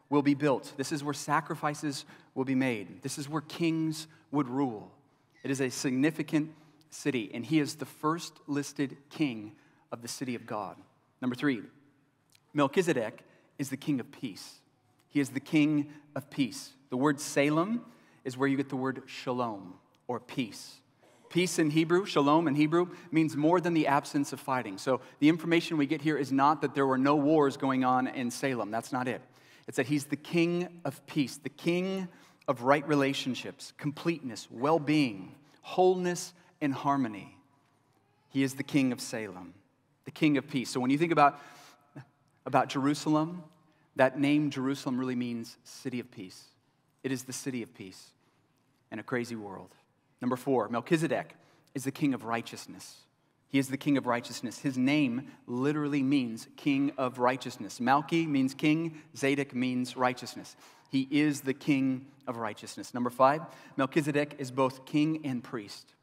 will 0.10 0.22
be 0.22 0.36
built. 0.36 0.74
This 0.77 0.91
is 0.91 1.03
where 1.03 1.13
sacrifices 1.13 2.06
will 2.36 2.46
be 2.46 2.56
made. 2.56 3.01
This 3.01 3.18
is 3.18 3.27
where 3.27 3.41
kings 3.41 4.08
would 4.32 4.48
rule. 4.48 4.91
It 5.44 5.51
is 5.51 5.62
a 5.62 5.70
significant 5.70 6.51
city, 6.89 7.32
and 7.34 7.46
he 7.46 7.60
is 7.60 7.75
the 7.75 7.86
first 7.86 8.34
listed 8.48 8.98
king 9.10 9.53
of 9.91 10.01
the 10.01 10.08
city 10.08 10.36
of 10.36 10.46
God. 10.46 10.75
Number 11.22 11.36
three, 11.36 11.62
Melchizedek 12.53 13.24
is 13.58 13.70
the 13.70 13.77
king 13.77 14.00
of 14.00 14.12
peace. 14.12 14.60
He 15.10 15.20
is 15.20 15.29
the 15.29 15.39
king 15.39 15.91
of 16.15 16.29
peace. 16.29 16.74
The 16.89 16.98
word 16.98 17.20
Salem 17.20 17.86
is 18.24 18.38
where 18.38 18.48
you 18.48 18.58
get 18.58 18.70
the 18.70 18.75
word 18.75 19.03
shalom 19.06 19.75
or 20.08 20.20
peace. 20.20 20.78
Peace 21.29 21.59
in 21.59 21.69
Hebrew, 21.69 22.05
shalom 22.05 22.48
in 22.48 22.55
Hebrew, 22.55 22.88
means 23.12 23.38
more 23.38 23.62
than 23.62 23.75
the 23.75 23.86
absence 23.86 24.33
of 24.33 24.39
fighting. 24.39 24.79
So 24.79 25.01
the 25.19 25.29
information 25.29 25.77
we 25.77 25.86
get 25.86 26.01
here 26.01 26.17
is 26.17 26.31
not 26.31 26.62
that 26.62 26.74
there 26.74 26.88
were 26.88 26.98
no 26.98 27.15
wars 27.15 27.55
going 27.55 27.83
on 27.83 28.07
in 28.07 28.31
Salem. 28.31 28.71
That's 28.71 28.91
not 28.91 29.07
it. 29.07 29.21
It's 29.67 29.77
that 29.77 29.86
he's 29.86 30.05
the 30.05 30.15
king 30.15 30.81
of 30.83 31.05
peace, 31.05 31.38
the 31.38 31.50
king 31.50 32.07
of 32.48 32.63
right 32.63 32.86
relationships, 32.88 33.74
completeness, 33.77 34.48
well 34.50 34.79
being, 34.79 35.36
wholeness, 35.62 36.33
and 36.62 36.74
harmony. 36.74 37.38
He 38.29 38.41
is 38.41 38.55
the 38.55 38.63
king 38.63 38.91
of 38.91 39.00
Salem, 39.00 39.53
the 40.05 40.12
king 40.12 40.38
of 40.38 40.48
peace. 40.48 40.71
So 40.71 40.79
when 40.79 40.89
you 40.89 40.98
think 40.98 41.12
about, 41.12 41.39
about 42.48 42.69
Jerusalem, 42.69 43.43
that 43.95 44.19
name 44.19 44.50
Jerusalem 44.50 45.00
really 45.00 45.15
means 45.15 45.57
city 45.63 46.00
of 46.00 46.09
peace. 46.09 46.45
It 47.03 47.12
is 47.12 47.24
the 47.24 47.33
city 47.33 47.62
of 47.62 47.74
peace 47.75 48.09
in 48.91 48.98
a 48.98 49.03
crazy 49.03 49.36
world. 49.36 49.69
Number 50.22 50.36
four, 50.36 50.70
Melchizedek 50.70 51.36
is 51.74 51.84
the 51.84 51.92
king 51.92 52.14
of 52.14 52.24
righteousness. 52.24 52.98
He 53.50 53.58
is 53.58 53.70
the 53.70 53.78
king 53.78 53.98
of 53.98 54.06
righteousness. 54.06 54.60
His 54.60 54.78
name 54.78 55.32
literally 55.48 56.04
means 56.04 56.48
king 56.56 56.92
of 56.98 57.18
righteousness. 57.18 57.80
Malchi 57.80 58.28
means 58.28 58.54
king, 58.54 59.02
Zadok 59.18 59.56
means 59.56 59.98
righteousness. 59.98 60.56
He 60.90 61.08
is 61.10 61.42
the 61.42 61.54
king 61.54 62.06
of 62.28 62.38
righteousness. 62.38 62.94
Number 62.94 63.10
five, 63.10 63.42
Melchizedek 63.76 64.36
is 64.38 64.52
both 64.52 64.86
king 64.86 65.22
and 65.26 65.44
priest. 65.44 65.94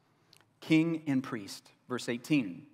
King 0.59 1.03
and 1.07 1.23
priest. 1.23 1.69
Verse 1.87 2.09
18 2.09 2.65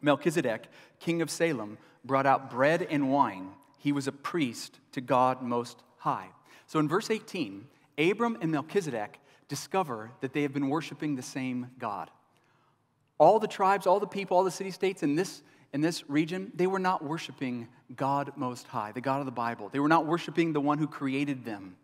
Melchizedek, 0.00 0.68
king 1.00 1.22
of 1.22 1.30
Salem, 1.30 1.78
brought 2.04 2.26
out 2.26 2.50
bread 2.50 2.86
and 2.88 3.10
wine. 3.10 3.48
He 3.78 3.90
was 3.90 4.06
a 4.06 4.12
priest 4.12 4.78
to 4.92 5.00
God 5.00 5.42
Most 5.42 5.82
High. 5.98 6.28
So 6.66 6.78
in 6.78 6.88
verse 6.88 7.10
18, 7.10 7.66
Abram 7.98 8.38
and 8.40 8.52
Melchizedek 8.52 9.18
discover 9.48 10.10
that 10.20 10.32
they 10.32 10.42
have 10.42 10.52
been 10.52 10.68
worshiping 10.68 11.16
the 11.16 11.22
same 11.22 11.70
God. 11.78 12.10
All 13.18 13.38
the 13.38 13.46
tribes, 13.46 13.86
all 13.86 14.00
the 14.00 14.06
people, 14.06 14.36
all 14.36 14.44
the 14.44 14.50
city 14.50 14.70
states 14.70 15.02
in 15.02 15.14
this, 15.14 15.42
in 15.72 15.80
this 15.80 16.08
region, 16.08 16.52
they 16.54 16.66
were 16.66 16.78
not 16.78 17.04
worshiping 17.04 17.68
God 17.94 18.32
Most 18.36 18.66
High, 18.66 18.92
the 18.92 19.00
God 19.00 19.20
of 19.20 19.26
the 19.26 19.32
Bible. 19.32 19.68
They 19.68 19.80
were 19.80 19.88
not 19.88 20.06
worshiping 20.06 20.52
the 20.52 20.60
one 20.60 20.78
who 20.78 20.86
created 20.86 21.44
them. 21.44 21.76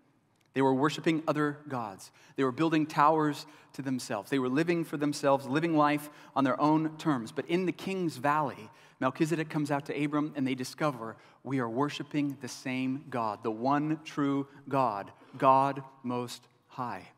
They 0.52 0.62
were 0.62 0.74
worshiping 0.74 1.22
other 1.28 1.58
gods. 1.68 2.10
They 2.34 2.42
were 2.42 2.50
building 2.52 2.86
towers 2.86 3.46
to 3.74 3.82
themselves. 3.82 4.30
They 4.30 4.40
were 4.40 4.48
living 4.48 4.84
for 4.84 4.96
themselves, 4.96 5.46
living 5.46 5.76
life 5.76 6.10
on 6.34 6.42
their 6.42 6.60
own 6.60 6.96
terms. 6.96 7.30
But 7.30 7.46
in 7.46 7.66
the 7.66 7.72
king's 7.72 8.16
valley, 8.16 8.68
Melchizedek 8.98 9.48
comes 9.48 9.70
out 9.70 9.86
to 9.86 10.04
Abram 10.04 10.32
and 10.34 10.46
they 10.46 10.56
discover 10.56 11.16
we 11.44 11.60
are 11.60 11.68
worshiping 11.68 12.36
the 12.40 12.48
same 12.48 13.04
God, 13.10 13.44
the 13.44 13.50
one 13.50 14.00
true 14.04 14.48
God, 14.68 15.12
God 15.38 15.82
Most 16.02 16.42
High. 16.68 17.08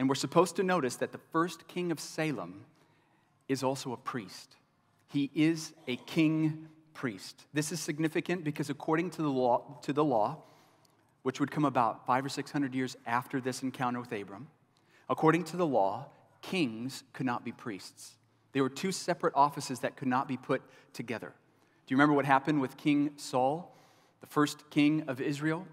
And 0.00 0.08
we're 0.08 0.14
supposed 0.14 0.56
to 0.56 0.62
notice 0.62 0.96
that 0.96 1.12
the 1.12 1.20
first 1.30 1.68
king 1.68 1.92
of 1.92 2.00
Salem 2.00 2.64
is 3.48 3.62
also 3.62 3.92
a 3.92 3.98
priest. 3.98 4.56
He 5.08 5.30
is 5.34 5.74
a 5.86 5.96
king 5.96 6.68
priest. 6.94 7.44
This 7.52 7.70
is 7.70 7.80
significant 7.80 8.42
because 8.42 8.70
according 8.70 9.10
to 9.10 9.22
the 9.22 9.28
law, 9.28 9.78
to 9.82 9.92
the 9.92 10.02
law, 10.02 10.38
which 11.22 11.38
would 11.38 11.50
come 11.50 11.66
about 11.66 12.06
five 12.06 12.24
or 12.24 12.30
six 12.30 12.50
hundred 12.50 12.74
years 12.74 12.96
after 13.04 13.42
this 13.42 13.62
encounter 13.62 14.00
with 14.00 14.10
Abram, 14.10 14.48
according 15.10 15.44
to 15.44 15.58
the 15.58 15.66
law, 15.66 16.06
kings 16.40 17.04
could 17.12 17.26
not 17.26 17.44
be 17.44 17.52
priests. 17.52 18.12
They 18.52 18.62
were 18.62 18.70
two 18.70 18.92
separate 18.92 19.34
offices 19.36 19.80
that 19.80 19.96
could 19.96 20.08
not 20.08 20.26
be 20.26 20.38
put 20.38 20.62
together. 20.94 21.34
Do 21.86 21.92
you 21.92 21.98
remember 21.98 22.14
what 22.14 22.24
happened 22.24 22.62
with 22.62 22.78
King 22.78 23.10
Saul, 23.16 23.76
the 24.22 24.26
first 24.26 24.70
king 24.70 25.04
of 25.08 25.20
Israel? 25.20 25.66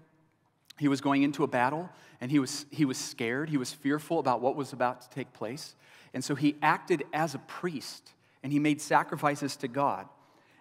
He 0.78 0.88
was 0.88 1.00
going 1.00 1.22
into 1.22 1.44
a 1.44 1.48
battle 1.48 1.90
and 2.20 2.30
he 2.30 2.38
was, 2.38 2.66
he 2.70 2.84
was 2.84 2.98
scared. 2.98 3.50
He 3.50 3.56
was 3.56 3.72
fearful 3.72 4.18
about 4.18 4.40
what 4.40 4.56
was 4.56 4.72
about 4.72 5.00
to 5.02 5.10
take 5.10 5.32
place. 5.32 5.74
And 6.14 6.24
so 6.24 6.34
he 6.34 6.56
acted 6.62 7.04
as 7.12 7.34
a 7.34 7.38
priest 7.38 8.12
and 8.42 8.52
he 8.52 8.58
made 8.58 8.80
sacrifices 8.80 9.56
to 9.56 9.68
God. 9.68 10.08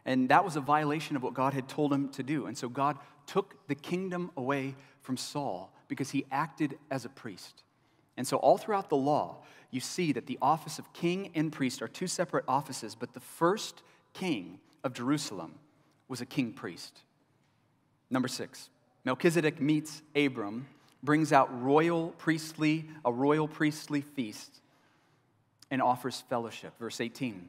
And 0.06 0.30
that 0.30 0.44
was 0.44 0.56
a 0.56 0.62
violation 0.62 1.16
of 1.16 1.24
what 1.24 1.34
God 1.34 1.54
had 1.54 1.68
told 1.68 1.92
him 1.92 2.10
to 2.10 2.24
do. 2.24 2.46
And 2.46 2.58
so 2.58 2.70
God 2.70 2.98
took 3.26 3.68
the 3.68 3.76
kingdom 3.76 4.32
away 4.38 4.76
from 5.02 5.18
Saul 5.18 5.72
because 5.88 6.12
he 6.12 6.26
acted 6.32 6.78
as 6.90 7.06
a 7.06 7.10
priest. 7.10 7.64
And 8.16 8.26
so, 8.26 8.38
all 8.38 8.58
throughout 8.58 8.90
the 8.90 8.98
law, 8.98 9.44
you 9.70 9.80
see 9.80 10.12
that 10.14 10.26
the 10.26 10.40
office 10.42 10.80
of 10.80 10.92
king 10.94 11.32
and 11.36 11.52
priest 11.52 11.82
are 11.82 11.88
two 11.88 12.08
separate 12.08 12.46
offices, 12.48 12.96
but 12.96 13.14
the 13.14 13.20
first 13.20 13.84
king 14.14 14.60
of 14.84 14.94
Jerusalem 14.94 15.56
was 16.08 16.20
a 16.20 16.26
king 16.26 16.52
priest. 16.52 17.02
Number 18.10 18.28
six, 18.28 18.70
Melchizedek 19.08 19.62
meets 19.62 20.02
Abram, 20.18 20.68
brings 21.02 21.32
out 21.32 21.64
royal 21.64 22.10
priestly, 22.18 22.90
a 23.06 23.14
royal 23.14 23.48
priestly 23.48 24.02
feast 24.02 24.60
and 25.72 25.82
offers 25.82 26.26
fellowship. 26.28 26.74
Verse 26.78 27.00
18 27.00 27.48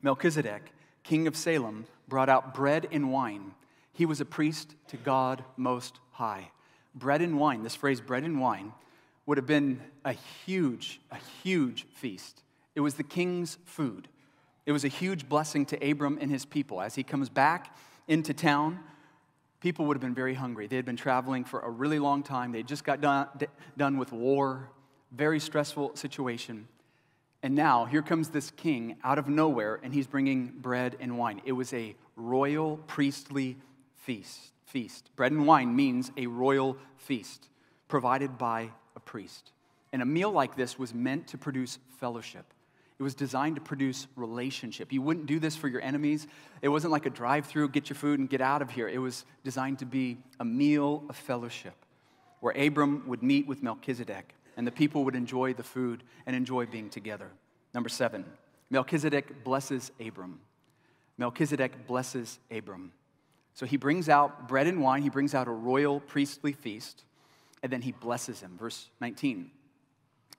Melchizedek, 0.00 0.72
king 1.02 1.26
of 1.26 1.36
Salem, 1.36 1.84
brought 2.08 2.30
out 2.30 2.54
bread 2.54 2.88
and 2.90 3.12
wine. 3.12 3.52
He 3.92 4.06
was 4.06 4.22
a 4.22 4.24
priest 4.24 4.74
to 4.88 4.96
God 4.96 5.44
Most 5.58 6.00
High. 6.12 6.50
Bread 6.94 7.20
and 7.20 7.38
wine, 7.38 7.62
this 7.64 7.76
phrase, 7.76 8.00
bread 8.00 8.22
and 8.22 8.40
wine, 8.40 8.72
would 9.26 9.36
have 9.36 9.46
been 9.46 9.78
a 10.06 10.14
huge, 10.14 11.02
a 11.10 11.18
huge 11.42 11.86
feast. 11.92 12.40
It 12.74 12.80
was 12.80 12.94
the 12.94 13.02
king's 13.02 13.58
food. 13.66 14.08
It 14.64 14.72
was 14.72 14.86
a 14.86 14.88
huge 14.88 15.28
blessing 15.28 15.66
to 15.66 15.90
Abram 15.90 16.16
and 16.18 16.30
his 16.30 16.46
people. 16.46 16.80
As 16.80 16.94
he 16.94 17.02
comes 17.02 17.28
back 17.28 17.76
into 18.08 18.32
town, 18.32 18.80
people 19.62 19.86
would 19.86 19.96
have 19.96 20.02
been 20.02 20.14
very 20.14 20.34
hungry. 20.34 20.66
They 20.66 20.74
had 20.74 20.84
been 20.84 20.96
traveling 20.96 21.44
for 21.44 21.60
a 21.60 21.70
really 21.70 22.00
long 22.00 22.24
time. 22.24 22.50
They 22.50 22.64
just 22.64 22.82
got 22.82 23.00
done, 23.00 23.28
done 23.76 23.96
with 23.96 24.10
war, 24.10 24.68
very 25.12 25.38
stressful 25.38 25.94
situation. 25.94 26.66
And 27.44 27.54
now, 27.54 27.84
here 27.84 28.02
comes 28.02 28.30
this 28.30 28.50
king 28.50 28.96
out 29.04 29.18
of 29.18 29.28
nowhere, 29.28 29.78
and 29.82 29.94
he's 29.94 30.08
bringing 30.08 30.48
bread 30.48 30.96
and 30.98 31.16
wine. 31.16 31.40
It 31.44 31.52
was 31.52 31.72
a 31.72 31.94
royal 32.16 32.78
priestly 32.88 33.56
feast. 33.94 34.50
feast. 34.66 35.10
Bread 35.14 35.30
and 35.30 35.46
wine 35.46 35.76
means 35.76 36.10
a 36.16 36.26
royal 36.26 36.76
feast 36.96 37.48
provided 37.86 38.38
by 38.38 38.70
a 38.96 39.00
priest. 39.00 39.52
And 39.92 40.02
a 40.02 40.06
meal 40.06 40.32
like 40.32 40.56
this 40.56 40.76
was 40.76 40.92
meant 40.92 41.28
to 41.28 41.38
produce 41.38 41.78
fellowship. 42.00 42.46
It 42.98 43.02
was 43.02 43.14
designed 43.14 43.56
to 43.56 43.62
produce 43.62 44.06
relationship. 44.16 44.92
You 44.92 45.02
wouldn't 45.02 45.26
do 45.26 45.38
this 45.38 45.56
for 45.56 45.68
your 45.68 45.80
enemies. 45.80 46.26
It 46.60 46.68
wasn't 46.68 46.92
like 46.92 47.06
a 47.06 47.10
drive 47.10 47.46
through, 47.46 47.70
get 47.70 47.88
your 47.88 47.96
food 47.96 48.20
and 48.20 48.28
get 48.28 48.40
out 48.40 48.62
of 48.62 48.70
here. 48.70 48.88
It 48.88 48.98
was 48.98 49.24
designed 49.44 49.80
to 49.80 49.86
be 49.86 50.18
a 50.38 50.44
meal 50.44 51.04
of 51.08 51.16
fellowship 51.16 51.74
where 52.40 52.54
Abram 52.54 53.04
would 53.06 53.22
meet 53.22 53.46
with 53.46 53.62
Melchizedek 53.62 54.34
and 54.56 54.66
the 54.66 54.72
people 54.72 55.04
would 55.04 55.14
enjoy 55.14 55.54
the 55.54 55.62
food 55.62 56.02
and 56.26 56.36
enjoy 56.36 56.66
being 56.66 56.90
together. 56.90 57.30
Number 57.74 57.88
seven, 57.88 58.24
Melchizedek 58.70 59.44
blesses 59.44 59.90
Abram. 60.04 60.40
Melchizedek 61.18 61.86
blesses 61.86 62.38
Abram. 62.50 62.92
So 63.54 63.66
he 63.66 63.76
brings 63.76 64.08
out 64.08 64.48
bread 64.48 64.66
and 64.66 64.82
wine, 64.82 65.02
he 65.02 65.10
brings 65.10 65.34
out 65.34 65.46
a 65.46 65.52
royal 65.52 66.00
priestly 66.00 66.52
feast, 66.52 67.04
and 67.62 67.70
then 67.72 67.82
he 67.82 67.92
blesses 67.92 68.40
him. 68.40 68.56
Verse 68.58 68.88
19. 69.00 69.50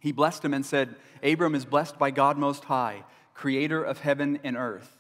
He 0.04 0.12
blessed 0.12 0.46
him 0.46 0.54
and 0.54 0.64
said, 0.66 0.96
Abram 1.24 1.56
is 1.56 1.66
blessed 1.66 1.98
by 1.98 2.12
God 2.12 2.38
Most 2.38 2.66
High, 2.66 3.04
creator 3.34 3.82
of 3.82 4.02
heaven 4.02 4.38
and 4.44 4.56
earth. 4.56 4.98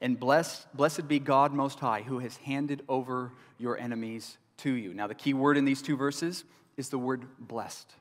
And 0.00 0.18
blessed, 0.18 0.74
blessed 0.74 1.08
be 1.08 1.18
God 1.18 1.52
Most 1.52 1.80
High, 1.80 2.02
who 2.02 2.20
has 2.20 2.36
handed 2.38 2.82
over 2.88 3.32
your 3.58 3.76
enemies 3.76 4.38
to 4.58 4.72
you. 4.72 4.94
Now, 4.94 5.08
the 5.08 5.14
key 5.14 5.34
word 5.34 5.58
in 5.58 5.64
these 5.64 5.82
two 5.82 5.96
verses 5.96 6.44
is 6.76 6.88
the 6.88 6.98
word 6.98 7.26
blessed 7.38 7.92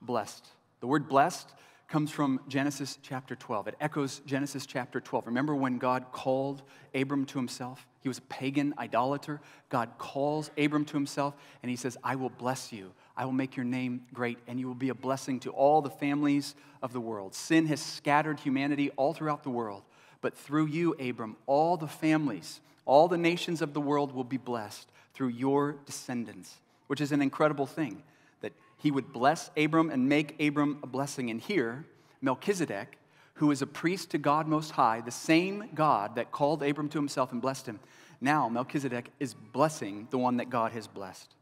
blessed. 0.00 0.46
The 0.80 0.86
word 0.86 1.08
blessed 1.08 1.52
comes 1.88 2.10
from 2.10 2.40
Genesis 2.48 2.98
chapter 3.02 3.34
12. 3.34 3.68
It 3.68 3.74
echoes 3.80 4.20
Genesis 4.24 4.64
chapter 4.64 5.00
12. 5.00 5.26
Remember 5.26 5.54
when 5.54 5.78
God 5.78 6.06
called 6.12 6.62
Abram 6.94 7.26
to 7.26 7.38
himself? 7.38 7.86
He 8.00 8.08
was 8.08 8.18
a 8.18 8.22
pagan 8.22 8.74
idolater. 8.78 9.40
God 9.68 9.90
calls 9.98 10.50
Abram 10.56 10.84
to 10.86 10.94
himself 10.94 11.34
and 11.62 11.68
he 11.68 11.76
says, 11.76 11.98
I 12.04 12.14
will 12.14 12.30
bless 12.30 12.72
you. 12.72 12.92
I 13.20 13.26
will 13.26 13.32
make 13.32 13.54
your 13.54 13.66
name 13.66 14.06
great 14.14 14.38
and 14.46 14.58
you 14.58 14.66
will 14.66 14.74
be 14.74 14.88
a 14.88 14.94
blessing 14.94 15.40
to 15.40 15.50
all 15.50 15.82
the 15.82 15.90
families 15.90 16.54
of 16.80 16.94
the 16.94 17.02
world. 17.02 17.34
Sin 17.34 17.66
has 17.66 17.78
scattered 17.78 18.40
humanity 18.40 18.88
all 18.96 19.12
throughout 19.12 19.42
the 19.42 19.50
world, 19.50 19.82
but 20.22 20.34
through 20.34 20.68
you, 20.68 20.94
Abram, 20.94 21.36
all 21.44 21.76
the 21.76 21.86
families, 21.86 22.62
all 22.86 23.08
the 23.08 23.18
nations 23.18 23.60
of 23.60 23.74
the 23.74 23.80
world 23.80 24.14
will 24.14 24.24
be 24.24 24.38
blessed 24.38 24.88
through 25.12 25.28
your 25.28 25.76
descendants, 25.84 26.60
which 26.86 27.02
is 27.02 27.12
an 27.12 27.20
incredible 27.20 27.66
thing 27.66 28.02
that 28.40 28.54
he 28.78 28.90
would 28.90 29.12
bless 29.12 29.50
Abram 29.54 29.90
and 29.90 30.08
make 30.08 30.40
Abram 30.40 30.78
a 30.82 30.86
blessing. 30.86 31.28
And 31.28 31.42
here, 31.42 31.84
Melchizedek, 32.22 32.96
who 33.34 33.50
is 33.50 33.60
a 33.60 33.66
priest 33.66 34.08
to 34.12 34.18
God 34.18 34.48
Most 34.48 34.70
High, 34.70 35.02
the 35.02 35.10
same 35.10 35.68
God 35.74 36.14
that 36.14 36.32
called 36.32 36.62
Abram 36.62 36.88
to 36.88 36.96
himself 36.96 37.32
and 37.32 37.42
blessed 37.42 37.66
him, 37.66 37.80
now 38.18 38.48
Melchizedek 38.48 39.10
is 39.20 39.34
blessing 39.34 40.08
the 40.10 40.16
one 40.16 40.38
that 40.38 40.48
God 40.48 40.72
has 40.72 40.86
blessed. 40.86 41.34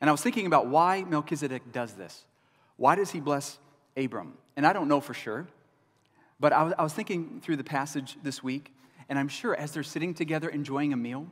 And 0.00 0.08
I 0.08 0.12
was 0.12 0.22
thinking 0.22 0.46
about 0.46 0.68
why 0.68 1.02
Melchizedek 1.02 1.72
does 1.72 1.94
this. 1.94 2.24
Why 2.76 2.94
does 2.94 3.10
he 3.10 3.20
bless 3.20 3.58
Abram? 3.96 4.34
And 4.56 4.66
I 4.66 4.72
don't 4.72 4.88
know 4.88 5.00
for 5.00 5.14
sure, 5.14 5.46
but 6.38 6.52
I 6.52 6.62
was, 6.62 6.74
I 6.78 6.82
was 6.82 6.92
thinking 6.92 7.40
through 7.42 7.56
the 7.56 7.64
passage 7.64 8.16
this 8.22 8.42
week, 8.42 8.72
and 9.08 9.18
I'm 9.18 9.28
sure 9.28 9.54
as 9.54 9.72
they're 9.72 9.82
sitting 9.82 10.14
together 10.14 10.48
enjoying 10.48 10.92
a 10.92 10.96
meal, 10.96 11.26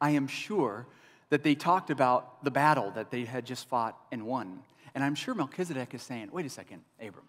I 0.00 0.10
am 0.10 0.26
sure 0.26 0.86
that 1.30 1.42
they 1.42 1.54
talked 1.54 1.90
about 1.90 2.42
the 2.44 2.50
battle 2.50 2.90
that 2.92 3.10
they 3.10 3.24
had 3.24 3.44
just 3.44 3.68
fought 3.68 3.96
and 4.10 4.24
won. 4.24 4.60
And 4.94 5.04
I'm 5.04 5.14
sure 5.14 5.34
Melchizedek 5.34 5.94
is 5.94 6.02
saying, 6.02 6.30
wait 6.32 6.46
a 6.46 6.50
second, 6.50 6.82
Abram. 7.00 7.26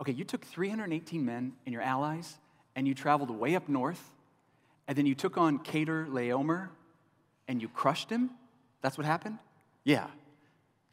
Okay, 0.00 0.12
you 0.12 0.24
took 0.24 0.44
318 0.44 1.24
men 1.24 1.52
and 1.66 1.72
your 1.72 1.82
allies, 1.82 2.38
and 2.74 2.88
you 2.88 2.94
traveled 2.94 3.30
way 3.30 3.54
up 3.54 3.68
north, 3.68 4.02
and 4.88 4.96
then 4.96 5.06
you 5.06 5.14
took 5.14 5.36
on 5.36 5.58
Chedorlaomer, 5.58 6.68
and 7.46 7.60
you 7.60 7.68
crushed 7.68 8.10
him? 8.10 8.30
That's 8.80 8.96
what 8.96 9.06
happened? 9.06 9.38
Yeah, 9.84 10.06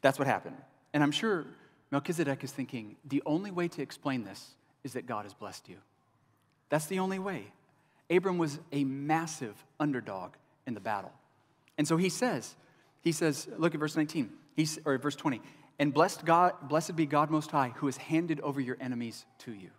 that's 0.00 0.18
what 0.18 0.26
happened. 0.26 0.56
And 0.92 1.02
I'm 1.02 1.10
sure 1.10 1.44
Melchizedek 1.90 2.44
is 2.44 2.52
thinking, 2.52 2.96
the 3.04 3.22
only 3.26 3.50
way 3.50 3.68
to 3.68 3.82
explain 3.82 4.24
this 4.24 4.54
is 4.84 4.92
that 4.94 5.06
God 5.06 5.24
has 5.24 5.34
blessed 5.34 5.68
you. 5.68 5.76
That's 6.70 6.86
the 6.86 6.98
only 6.98 7.18
way. 7.18 7.52
Abram 8.10 8.38
was 8.38 8.58
a 8.72 8.84
massive 8.84 9.54
underdog 9.78 10.32
in 10.66 10.74
the 10.74 10.80
battle. 10.80 11.12
And 11.76 11.86
so 11.86 11.96
he 11.96 12.08
says, 12.08 12.56
he 13.02 13.12
says, 13.12 13.48
look 13.58 13.74
at 13.74 13.80
verse 13.80 13.96
19, 13.96 14.30
he's, 14.56 14.78
or 14.84 14.98
verse 14.98 15.16
20, 15.16 15.40
and 15.78 15.94
blessed, 15.94 16.24
God, 16.24 16.54
blessed 16.62 16.96
be 16.96 17.06
God 17.06 17.30
Most 17.30 17.50
High, 17.50 17.72
who 17.76 17.86
has 17.86 17.96
handed 17.96 18.40
over 18.40 18.60
your 18.60 18.76
enemies 18.80 19.24
to 19.40 19.52
you. 19.52 19.70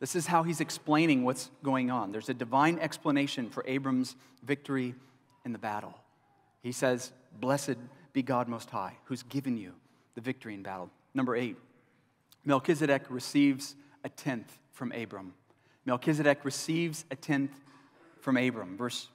This 0.00 0.16
is 0.16 0.26
how 0.26 0.42
he's 0.42 0.60
explaining 0.60 1.24
what's 1.24 1.50
going 1.62 1.90
on. 1.90 2.10
There's 2.10 2.30
a 2.30 2.34
divine 2.34 2.78
explanation 2.78 3.50
for 3.50 3.62
Abram's 3.66 4.16
victory 4.42 4.94
in 5.44 5.52
the 5.52 5.58
battle. 5.58 5.94
He 6.62 6.72
says, 6.72 7.12
Blessed 7.38 7.76
be 8.12 8.22
God 8.22 8.48
Most 8.48 8.70
High, 8.70 8.96
who's 9.04 9.22
given 9.24 9.56
you 9.56 9.72
the 10.14 10.20
victory 10.20 10.54
in 10.54 10.62
battle. 10.62 10.90
Number 11.14 11.36
eight, 11.36 11.56
Melchizedek 12.44 13.04
receives 13.08 13.74
a 14.04 14.08
tenth 14.08 14.58
from 14.72 14.92
Abram. 14.92 15.34
Melchizedek 15.84 16.44
receives 16.44 17.04
a 17.10 17.16
tenth 17.16 17.52
from 18.20 18.36
Abram. 18.36 18.76
Verse 18.76 19.08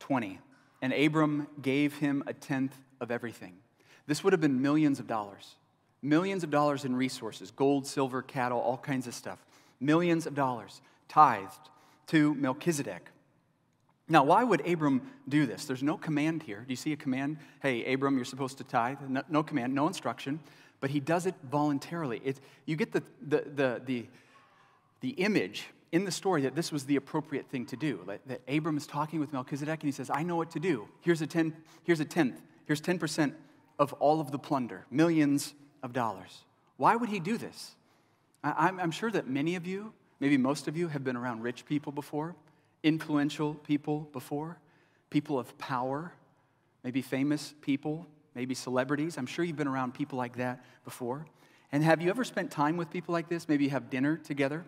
20. 0.00 0.38
And 0.82 0.92
Abram 0.92 1.48
gave 1.60 1.96
him 1.96 2.22
a 2.26 2.32
tenth 2.32 2.76
of 3.00 3.10
everything. 3.10 3.54
This 4.06 4.22
would 4.22 4.32
have 4.32 4.40
been 4.40 4.62
millions 4.62 5.00
of 5.00 5.06
dollars. 5.06 5.56
Millions 6.02 6.44
of 6.44 6.50
dollars 6.50 6.84
in 6.84 6.94
resources 6.94 7.50
gold, 7.50 7.86
silver, 7.86 8.22
cattle, 8.22 8.60
all 8.60 8.78
kinds 8.78 9.06
of 9.06 9.14
stuff. 9.14 9.44
Millions 9.80 10.26
of 10.26 10.34
dollars 10.34 10.80
tithed 11.08 11.70
to 12.08 12.34
Melchizedek. 12.34 13.10
Now, 14.08 14.24
why 14.24 14.42
would 14.42 14.66
Abram 14.66 15.02
do 15.28 15.44
this? 15.44 15.66
There's 15.66 15.82
no 15.82 15.96
command 15.98 16.42
here. 16.42 16.64
Do 16.66 16.72
you 16.72 16.76
see 16.76 16.92
a 16.92 16.96
command? 16.96 17.36
Hey, 17.60 17.92
Abram, 17.92 18.16
you're 18.16 18.24
supposed 18.24 18.58
to 18.58 18.64
tithe. 18.64 18.98
No, 19.06 19.22
no 19.28 19.42
command, 19.42 19.74
no 19.74 19.86
instruction, 19.86 20.40
but 20.80 20.90
he 20.90 21.00
does 21.00 21.26
it 21.26 21.34
voluntarily. 21.50 22.20
It, 22.24 22.40
you 22.64 22.76
get 22.76 22.92
the, 22.92 23.02
the, 23.20 23.44
the, 23.54 23.82
the, 23.84 24.06
the 25.00 25.10
image 25.10 25.66
in 25.92 26.04
the 26.04 26.10
story 26.10 26.42
that 26.42 26.54
this 26.54 26.72
was 26.72 26.84
the 26.84 26.96
appropriate 26.96 27.50
thing 27.50 27.66
to 27.66 27.76
do. 27.76 28.00
That, 28.06 28.26
that 28.28 28.40
Abram 28.48 28.76
is 28.76 28.86
talking 28.86 29.20
with 29.20 29.32
Melchizedek 29.32 29.80
and 29.80 29.88
he 29.88 29.92
says, 29.92 30.10
I 30.12 30.22
know 30.22 30.36
what 30.36 30.50
to 30.52 30.60
do. 30.60 30.88
Here's 31.02 31.20
a, 31.20 31.26
ten, 31.26 31.54
here's 31.84 32.00
a 32.00 32.04
tenth. 32.04 32.40
Here's 32.66 32.80
10% 32.80 33.34
of 33.78 33.92
all 33.94 34.20
of 34.20 34.30
the 34.30 34.38
plunder, 34.38 34.84
millions 34.90 35.54
of 35.82 35.92
dollars. 35.92 36.44
Why 36.76 36.96
would 36.96 37.08
he 37.08 37.20
do 37.20 37.38
this? 37.38 37.76
I, 38.42 38.68
I'm, 38.68 38.80
I'm 38.80 38.90
sure 38.90 39.10
that 39.10 39.26
many 39.26 39.54
of 39.54 39.66
you, 39.66 39.92
maybe 40.20 40.36
most 40.36 40.68
of 40.68 40.76
you, 40.76 40.88
have 40.88 41.04
been 41.04 41.16
around 41.16 41.42
rich 41.42 41.64
people 41.64 41.92
before 41.92 42.34
influential 42.82 43.54
people 43.54 44.08
before, 44.12 44.58
people 45.10 45.38
of 45.38 45.56
power, 45.58 46.12
maybe 46.84 47.02
famous 47.02 47.54
people, 47.60 48.06
maybe 48.34 48.54
celebrities. 48.54 49.18
I'm 49.18 49.26
sure 49.26 49.44
you've 49.44 49.56
been 49.56 49.68
around 49.68 49.94
people 49.94 50.18
like 50.18 50.36
that 50.36 50.64
before. 50.84 51.26
And 51.72 51.82
have 51.82 52.00
you 52.00 52.10
ever 52.10 52.24
spent 52.24 52.50
time 52.50 52.76
with 52.76 52.90
people 52.90 53.12
like 53.12 53.28
this? 53.28 53.48
Maybe 53.48 53.64
you 53.64 53.70
have 53.70 53.90
dinner 53.90 54.16
together. 54.16 54.64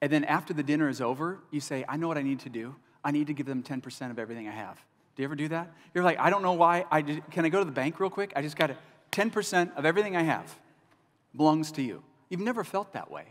And 0.00 0.12
then 0.12 0.24
after 0.24 0.54
the 0.54 0.62
dinner 0.62 0.88
is 0.88 1.00
over, 1.00 1.40
you 1.50 1.60
say, 1.60 1.84
I 1.88 1.96
know 1.96 2.06
what 2.06 2.18
I 2.18 2.22
need 2.22 2.40
to 2.40 2.48
do. 2.48 2.76
I 3.02 3.10
need 3.10 3.26
to 3.28 3.34
give 3.34 3.46
them 3.46 3.62
10% 3.62 4.10
of 4.10 4.18
everything 4.18 4.48
I 4.48 4.52
have. 4.52 4.76
Do 5.16 5.22
you 5.22 5.24
ever 5.24 5.34
do 5.34 5.48
that? 5.48 5.72
You're 5.94 6.04
like, 6.04 6.18
I 6.20 6.30
don't 6.30 6.42
know 6.42 6.52
why. 6.52 6.84
I 6.90 7.02
just, 7.02 7.28
can 7.30 7.44
I 7.44 7.48
go 7.48 7.58
to 7.58 7.64
the 7.64 7.72
bank 7.72 7.98
real 7.98 8.10
quick? 8.10 8.32
I 8.36 8.42
just 8.42 8.56
got 8.56 8.68
to, 8.68 8.76
10% 9.12 9.76
of 9.76 9.84
everything 9.84 10.16
I 10.16 10.22
have 10.22 10.54
belongs 11.34 11.72
to 11.72 11.82
you. 11.82 12.02
You've 12.28 12.40
never 12.40 12.64
felt 12.64 12.92
that 12.92 13.10
way. 13.10 13.24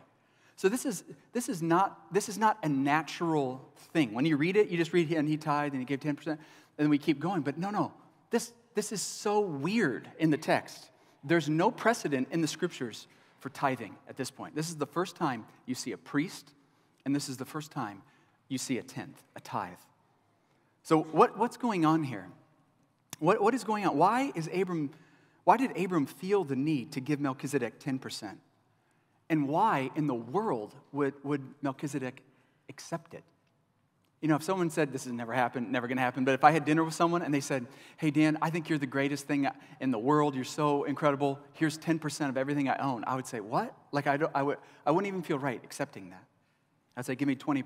So 0.58 0.70
this 0.70 0.86
is, 0.86 1.04
this 1.34 1.50
is, 1.50 1.62
not, 1.62 2.12
this 2.12 2.28
is 2.28 2.38
not 2.40 2.58
a 2.64 2.68
natural 2.68 3.64
thing. 3.94 4.14
When 4.14 4.26
you 4.26 4.38
read 4.38 4.58
it, 4.58 4.70
you 4.70 4.78
just 4.78 4.92
read, 4.92 5.12
and 5.12 5.30
he 5.30 5.38
tithed 5.38 5.74
and 5.74 5.80
he 5.80 5.86
gave 5.86 6.00
10%, 6.00 6.26
and 6.28 6.40
then 6.78 6.90
we 6.90 6.98
keep 6.98 7.20
going. 7.20 7.42
But 7.42 7.60
no, 7.60 7.70
no, 7.70 7.94
this, 8.32 8.52
this 8.74 8.92
is 8.92 9.02
so 9.02 9.40
weird 9.40 10.10
in 10.18 10.32
the 10.32 10.38
text. 10.38 10.90
There's 11.24 11.48
no 11.48 11.70
precedent 11.70 12.30
in 12.32 12.42
the 12.42 12.48
scriptures 12.48 13.06
for 13.40 13.50
tithing 13.50 13.96
at 14.10 14.18
this 14.18 14.32
point. 14.32 14.56
This 14.56 14.70
is 14.70 14.78
the 14.78 14.88
first 14.88 15.16
time 15.16 15.46
you 15.68 15.76
see 15.76 15.92
a 15.92 15.98
priest, 15.98 16.52
and 17.06 17.16
this 17.16 17.30
is 17.30 17.38
the 17.38 17.46
first 17.46 17.72
time 17.72 18.02
you 18.50 18.58
see 18.58 18.80
a 18.80 18.84
tenth, 18.84 19.22
a 19.36 19.40
tithe. 19.40 19.78
So 20.82 21.04
what, 21.04 21.38
what's 21.38 21.58
going 21.58 21.86
on 21.86 22.04
here? 22.04 22.26
What, 23.20 23.42
what 23.42 23.54
is 23.54 23.64
going 23.64 23.86
on? 23.86 23.96
Why 23.96 24.32
is 24.34 24.50
Abram, 24.52 24.90
why 25.44 25.58
did 25.58 25.78
Abram 25.78 26.08
feel 26.08 26.44
the 26.44 26.56
need 26.56 26.94
to 26.94 27.00
give 27.00 27.20
Melchizedek 27.20 27.80
10%? 27.80 28.38
And 29.30 29.48
why 29.48 29.92
in 29.96 30.08
the 30.08 30.16
world 30.16 30.74
would, 30.92 31.14
would 31.24 31.42
Melchizedek 31.62 32.24
accept 32.70 33.14
it? 33.14 33.24
You 34.22 34.28
know, 34.28 34.36
if 34.36 34.44
someone 34.44 34.70
said, 34.70 34.92
This 34.92 35.04
has 35.04 35.14
never 35.14 35.34
happened, 35.34 35.72
never 35.72 35.88
gonna 35.88 36.02
happen, 36.02 36.26
but 36.26 36.34
if 36.34 36.44
I 36.44 36.52
had 36.52 36.66
dinner 36.66 36.84
with 36.84 36.96
someone 36.96 37.22
and 37.22 37.34
they 37.34 37.40
said, 37.40 37.68
Hey, 37.98 38.10
Dan, 38.10 38.38
I 38.42 38.50
think 38.50 38.68
you're 38.68 38.80
the 38.80 38.88
greatest 38.88 39.28
thing 39.28 39.48
in 39.80 39.92
the 39.92 40.00
world, 40.00 40.34
you're 40.34 40.44
so 40.44 40.86
incredible, 40.86 41.40
here's 41.54 41.78
10% 41.78 42.30
of 42.30 42.38
everything 42.38 42.68
I 42.68 42.78
own, 42.78 43.04
I 43.06 43.16
would 43.16 43.28
say, 43.28 43.40
What? 43.42 43.76
Like, 43.92 44.08
I, 44.08 44.18
don't, 44.18 44.32
I, 44.34 44.42
would, 44.42 44.58
I 44.86 44.92
wouldn't 44.92 45.08
even 45.08 45.22
feel 45.22 45.38
right 45.38 45.62
accepting 45.64 46.10
that. 46.10 46.24
I'd 46.96 47.06
say, 47.06 47.16
Give 47.16 47.28
me 47.28 47.36
20%, 47.36 47.64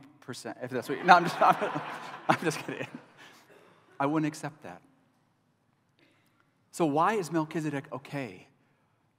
if 0.61 0.71
that's 0.71 0.89
what 0.89 0.97
you, 0.97 1.03
no, 1.05 1.15
I'm 1.15 1.23
just, 1.23 1.37
I'm, 1.41 1.81
I'm 2.27 2.39
just 2.43 2.59
kidding. 2.65 2.87
I 3.97 4.05
wouldn't 4.07 4.27
accept 4.27 4.63
that. 4.63 4.81
So, 6.71 6.85
why 6.85 7.13
is 7.13 7.31
Melchizedek 7.31 7.85
okay 7.93 8.47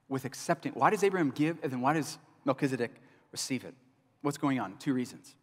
with 0.08 0.24
accepting? 0.26 0.72
Why 0.72 0.90
does 0.90 1.02
Abraham 1.02 1.30
give, 1.30 1.58
and 1.62 1.72
then 1.72 1.80
why 1.80 1.94
does 1.94 2.18
Melchizedek 2.44 2.92
receive 3.30 3.64
it. 3.64 3.74
What's 4.22 4.38
going 4.38 4.60
on? 4.60 4.76
Two 4.78 4.94
reasons. 4.94 5.34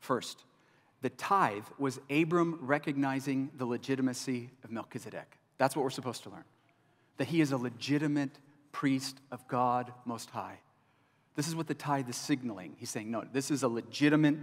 First, 0.00 0.44
the 1.02 1.10
tithe 1.10 1.64
was 1.78 2.00
Abram 2.10 2.58
recognizing 2.60 3.50
the 3.56 3.66
legitimacy 3.66 4.50
of 4.62 4.70
Melchizedek. 4.70 5.38
That's 5.58 5.76
what 5.76 5.82
we're 5.82 5.90
supposed 5.90 6.22
to 6.24 6.30
learn. 6.30 6.44
That 7.18 7.28
he 7.28 7.40
is 7.40 7.52
a 7.52 7.56
legitimate 7.56 8.38
priest 8.72 9.20
of 9.30 9.46
God 9.46 9.92
Most 10.04 10.30
High. 10.30 10.58
This 11.36 11.48
is 11.48 11.56
what 11.56 11.66
the 11.66 11.74
tithe 11.74 12.08
is 12.08 12.16
signaling. 12.16 12.76
He's 12.78 12.90
saying, 12.90 13.10
no, 13.10 13.24
this 13.32 13.50
is 13.50 13.62
a 13.62 13.68
legitimate 13.68 14.36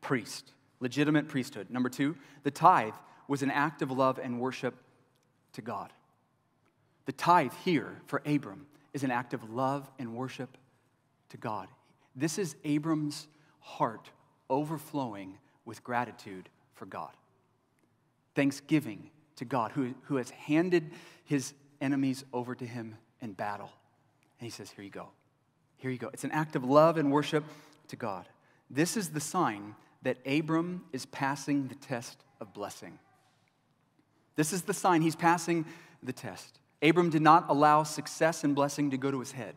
priest, 0.00 0.52
legitimate 0.80 1.28
priesthood. 1.28 1.70
Number 1.70 1.88
two, 1.88 2.16
the 2.42 2.50
tithe 2.50 2.94
was 3.28 3.42
an 3.42 3.50
act 3.50 3.82
of 3.82 3.90
love 3.90 4.18
and 4.22 4.40
worship 4.40 4.74
to 5.52 5.62
God. 5.62 5.92
The 7.06 7.12
tithe 7.12 7.52
here 7.64 8.00
for 8.06 8.22
Abram 8.26 8.66
is 8.92 9.04
an 9.04 9.10
act 9.10 9.34
of 9.34 9.50
love 9.50 9.90
and 9.98 10.14
worship 10.14 10.56
to 11.30 11.36
God. 11.36 11.68
This 12.16 12.38
is 12.38 12.56
Abram's 12.64 13.28
heart 13.60 14.10
overflowing 14.50 15.38
with 15.64 15.84
gratitude 15.84 16.48
for 16.74 16.86
God. 16.86 17.10
Thanksgiving 18.34 19.10
to 19.36 19.44
God, 19.44 19.72
who, 19.72 19.94
who 20.04 20.16
has 20.16 20.30
handed 20.30 20.90
his 21.24 21.54
enemies 21.80 22.24
over 22.32 22.54
to 22.54 22.64
him 22.64 22.96
in 23.20 23.32
battle. 23.32 23.70
And 24.40 24.46
he 24.46 24.50
says, 24.50 24.70
Here 24.70 24.84
you 24.84 24.90
go. 24.90 25.08
Here 25.76 25.90
you 25.90 25.98
go. 25.98 26.10
It's 26.12 26.24
an 26.24 26.32
act 26.32 26.56
of 26.56 26.64
love 26.64 26.96
and 26.98 27.12
worship 27.12 27.44
to 27.88 27.96
God. 27.96 28.26
This 28.70 28.96
is 28.96 29.10
the 29.10 29.20
sign 29.20 29.74
that 30.02 30.18
Abram 30.26 30.84
is 30.92 31.06
passing 31.06 31.68
the 31.68 31.74
test 31.74 32.24
of 32.40 32.52
blessing. 32.52 32.98
This 34.36 34.52
is 34.52 34.62
the 34.62 34.74
sign 34.74 35.02
he's 35.02 35.16
passing 35.16 35.66
the 36.02 36.12
test. 36.12 36.60
Abram 36.82 37.10
did 37.10 37.22
not 37.22 37.46
allow 37.48 37.82
success 37.82 38.44
and 38.44 38.54
blessing 38.54 38.90
to 38.90 38.96
go 38.96 39.10
to 39.10 39.18
his 39.18 39.32
head. 39.32 39.54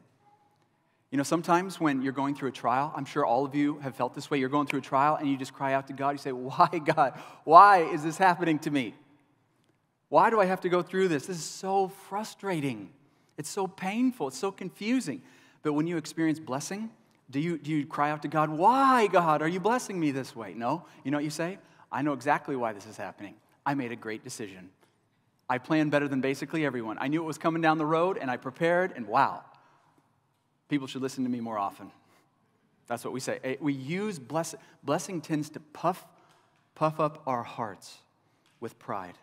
You 1.12 1.18
know, 1.18 1.24
sometimes 1.24 1.80
when 1.80 2.02
you're 2.02 2.14
going 2.14 2.36
through 2.36 2.50
a 2.50 2.54
trial, 2.54 2.94
I'm 2.96 3.04
sure 3.04 3.26
all 3.26 3.46
of 3.46 3.54
you 3.54 3.80
have 3.80 3.96
felt 3.96 4.16
this 4.16 4.32
way. 4.32 4.40
You're 4.40 4.50
going 4.50 4.66
through 4.66 4.80
a 4.80 4.84
trial 4.84 5.18
and 5.18 5.30
you 5.30 5.36
just 5.38 5.54
cry 5.54 5.74
out 5.74 5.88
to 5.88 5.94
God. 5.94 6.12
You 6.12 6.18
say, 6.18 6.32
Why, 6.32 6.70
God? 6.84 7.20
Why 7.44 7.80
is 7.84 8.02
this 8.02 8.18
happening 8.18 8.60
to 8.60 8.72
me? 8.72 8.96
Why 10.08 10.30
do 10.30 10.40
I 10.40 10.46
have 10.46 10.62
to 10.62 10.70
go 10.70 10.82
through 10.82 11.10
this? 11.10 11.26
This 11.26 11.38
is 11.38 11.44
so 11.44 11.90
frustrating. 12.08 12.90
It's 13.38 13.50
so 13.50 13.68
painful. 13.68 14.30
It's 14.30 14.38
so 14.38 14.52
confusing. 14.52 15.22
But 15.64 15.74
when 15.74 15.86
you 15.86 15.98
experience 15.98 16.40
blessing, 16.40 16.90
do 17.30 17.40
you, 17.40 17.58
do 17.58 17.72
you 17.72 17.86
cry 17.86 18.12
out 18.12 18.22
to 18.22 18.28
God, 18.30 18.50
Why, 18.50 19.08
God, 19.08 19.42
are 19.42 19.48
you 19.48 19.60
blessing 19.60 20.00
me 20.00 20.12
this 20.12 20.34
way? 20.34 20.54
No. 20.54 20.86
You 21.04 21.12
know 21.12 21.18
what 21.18 21.26
you 21.26 21.30
say? 21.30 21.60
I 21.92 22.02
know 22.04 22.14
exactly 22.14 22.56
why 22.56 22.72
this 22.72 22.86
is 22.86 22.96
happening. 22.96 23.36
I 23.66 23.74
made 23.74 23.92
a 23.92 23.98
great 23.98 24.24
decision. 24.24 24.70
I 25.50 25.58
planned 25.58 25.92
better 25.92 26.08
than 26.08 26.22
basically 26.22 26.66
everyone. 26.66 26.98
I 27.02 27.10
knew 27.10 27.22
it 27.22 27.26
was 27.26 27.38
coming 27.38 27.62
down 27.62 27.78
the 27.78 27.86
road 27.86 28.18
and 28.18 28.32
I 28.32 28.38
prepared, 28.38 28.94
and 28.96 29.08
wow, 29.08 29.44
People 30.72 30.88
should 30.88 31.02
listen 31.02 31.26
to 31.26 31.30
me 31.30 31.42
more 31.42 31.58
often. 31.58 31.92
That's 32.88 33.04
what 33.04 33.12
we 33.12 33.20
say. 33.20 33.40
Eh, 33.44 33.58
we 33.60 33.74
use 33.74 34.18
blessing. 34.18 34.58
Blessing 34.86 35.20
tends 35.20 35.50
to 35.50 35.60
puff, 35.60 36.06
puff 36.76 36.98
up 36.98 37.22
our 37.28 37.44
hearts 37.44 37.98
with 38.62 38.80
pride. 38.80 39.18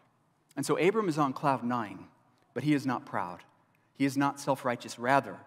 And 0.57 0.67
so 0.67 0.77
Abram 0.77 1.09
is 1.09 1.17
on 1.17 1.33
cloud 1.33 1.65
nine, 1.65 2.01
but 2.53 2.65
he 2.65 2.75
is 2.75 2.85
not 2.85 3.07
proud. 3.07 3.45
He 3.95 4.05
is 4.05 4.15
not 4.15 4.39
self 4.39 4.67
righteous. 4.67 4.99
Rather, 4.99 5.39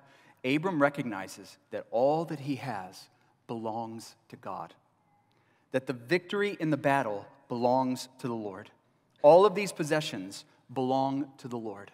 Abram 0.44 0.82
recognizes 0.82 1.60
that 1.70 1.86
all 1.92 2.26
that 2.26 2.40
he 2.40 2.56
has 2.56 3.08
belongs 3.46 4.16
to 4.30 4.36
God, 4.38 4.74
that 5.72 5.86
the 5.86 5.94
victory 5.94 6.58
in 6.60 6.72
the 6.72 6.78
battle 6.78 7.28
belongs 7.48 8.10
to 8.18 8.28
the 8.28 8.34
Lord. 8.34 8.72
All 9.22 9.46
of 9.46 9.54
these 9.54 9.72
possessions 9.72 10.46
belong 10.74 11.28
to 11.38 11.48
the 11.48 11.60
Lord. 11.60 11.92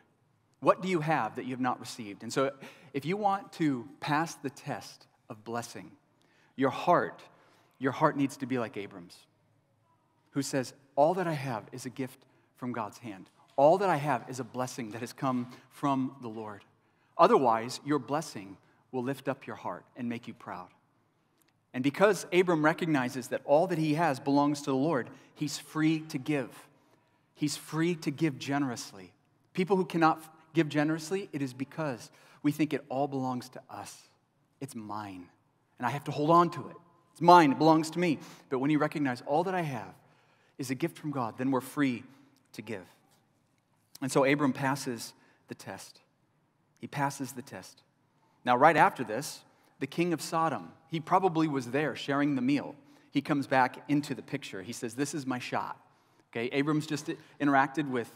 What 0.60 0.82
do 0.82 0.88
you 0.88 1.02
have 1.02 1.36
that 1.36 1.46
you 1.46 1.52
have 1.52 1.60
not 1.60 1.80
received? 1.80 2.24
And 2.24 2.34
so, 2.34 2.52
if 2.94 3.06
you 3.06 3.16
want 3.16 3.52
to 3.54 3.88
pass 4.00 4.36
the 4.36 4.50
test 4.50 5.06
of 5.30 5.44
blessing, 5.44 5.92
your 6.56 6.72
heart, 6.72 7.22
your 7.80 7.92
heart 7.92 8.18
needs 8.18 8.38
to 8.38 8.46
be 8.48 8.58
like 8.58 8.76
Abram's, 8.76 9.18
who 10.32 10.42
says, 10.42 10.74
All 10.96 11.14
that 11.16 11.28
I 11.28 11.34
have 11.34 11.64
is 11.72 11.86
a 11.86 11.90
gift 11.90 12.20
from 12.56 12.72
God's 12.72 12.98
hand. 12.98 13.30
All 13.56 13.78
that 13.80 13.90
I 13.90 13.98
have 13.98 14.26
is 14.30 14.40
a 14.40 14.44
blessing 14.44 14.92
that 14.92 15.02
has 15.02 15.14
come 15.14 15.52
from 15.70 16.16
the 16.22 16.28
Lord. 16.28 16.64
Otherwise, 17.18 17.80
your 17.86 18.00
blessing 18.00 18.58
will 18.92 19.04
lift 19.04 19.28
up 19.28 19.46
your 19.46 19.56
heart 19.56 19.84
and 19.96 20.08
make 20.10 20.28
you 20.28 20.34
proud. 20.34 20.70
And 21.74 21.84
because 21.84 22.26
Abram 22.34 22.64
recognizes 22.64 23.28
that 23.28 23.42
all 23.46 23.68
that 23.68 23.78
he 23.78 23.96
has 23.96 24.20
belongs 24.20 24.62
to 24.62 24.72
the 24.72 24.76
Lord, 24.76 25.10
he's 25.36 25.58
free 25.58 26.00
to 26.10 26.18
give. 26.18 26.50
He's 27.36 27.58
free 27.58 27.94
to 27.96 28.10
give 28.10 28.40
generously. 28.40 29.12
People 29.54 29.78
who 29.78 29.86
cannot 29.86 30.24
give 30.58 30.70
generously, 30.70 31.30
it 31.34 31.44
is 31.44 31.54
because 31.54 32.10
we 32.42 32.52
think 32.52 32.74
it 32.74 32.84
all 32.90 33.08
belongs 33.08 33.48
to 33.50 33.62
us. 33.70 33.96
It's 34.60 34.74
mine, 34.74 35.28
and 35.78 35.86
I 35.86 35.92
have 35.92 36.04
to 36.06 36.12
hold 36.12 36.32
on 36.32 36.50
to 36.50 36.68
it. 36.70 36.76
It's 37.12 37.22
mine, 37.22 37.52
it 37.52 37.60
belongs 37.60 37.92
to 37.92 38.00
me. 38.00 38.18
But 38.50 38.58
when 38.58 38.72
you 38.72 38.80
recognize 38.80 39.22
all 39.28 39.44
that 39.44 39.54
I 39.54 39.62
have 39.62 39.94
is 40.58 40.72
a 40.72 40.76
gift 40.76 40.98
from 40.98 41.12
God, 41.12 41.38
then 41.38 41.52
we're 41.52 41.62
free 41.62 42.04
to 42.54 42.64
give. 42.64 42.86
And 44.02 44.12
so 44.12 44.26
Abram 44.26 44.52
passes 44.52 45.14
the 45.48 45.54
test. 45.54 46.02
He 46.80 46.88
passes 46.88 47.34
the 47.34 47.44
test. 47.44 47.84
Now, 48.44 48.58
right 48.58 48.78
after 48.78 49.04
this, 49.04 49.42
the 49.80 49.88
king 49.88 50.12
of 50.12 50.24
Sodom, 50.24 50.72
he 50.88 51.00
probably 51.00 51.48
was 51.48 51.68
there 51.68 51.96
sharing 51.96 52.34
the 52.34 52.42
meal. 52.42 52.74
He 53.12 53.22
comes 53.22 53.46
back 53.46 53.84
into 53.88 54.16
the 54.16 54.24
picture. 54.24 54.64
He 54.64 54.74
says, 54.74 54.96
This 54.96 55.14
is 55.14 55.28
my 55.28 55.38
shot. 55.38 55.80
Okay, 56.32 56.50
Abram's 56.52 56.88
just 56.88 57.12
interacted 57.40 57.88
with, 57.90 58.12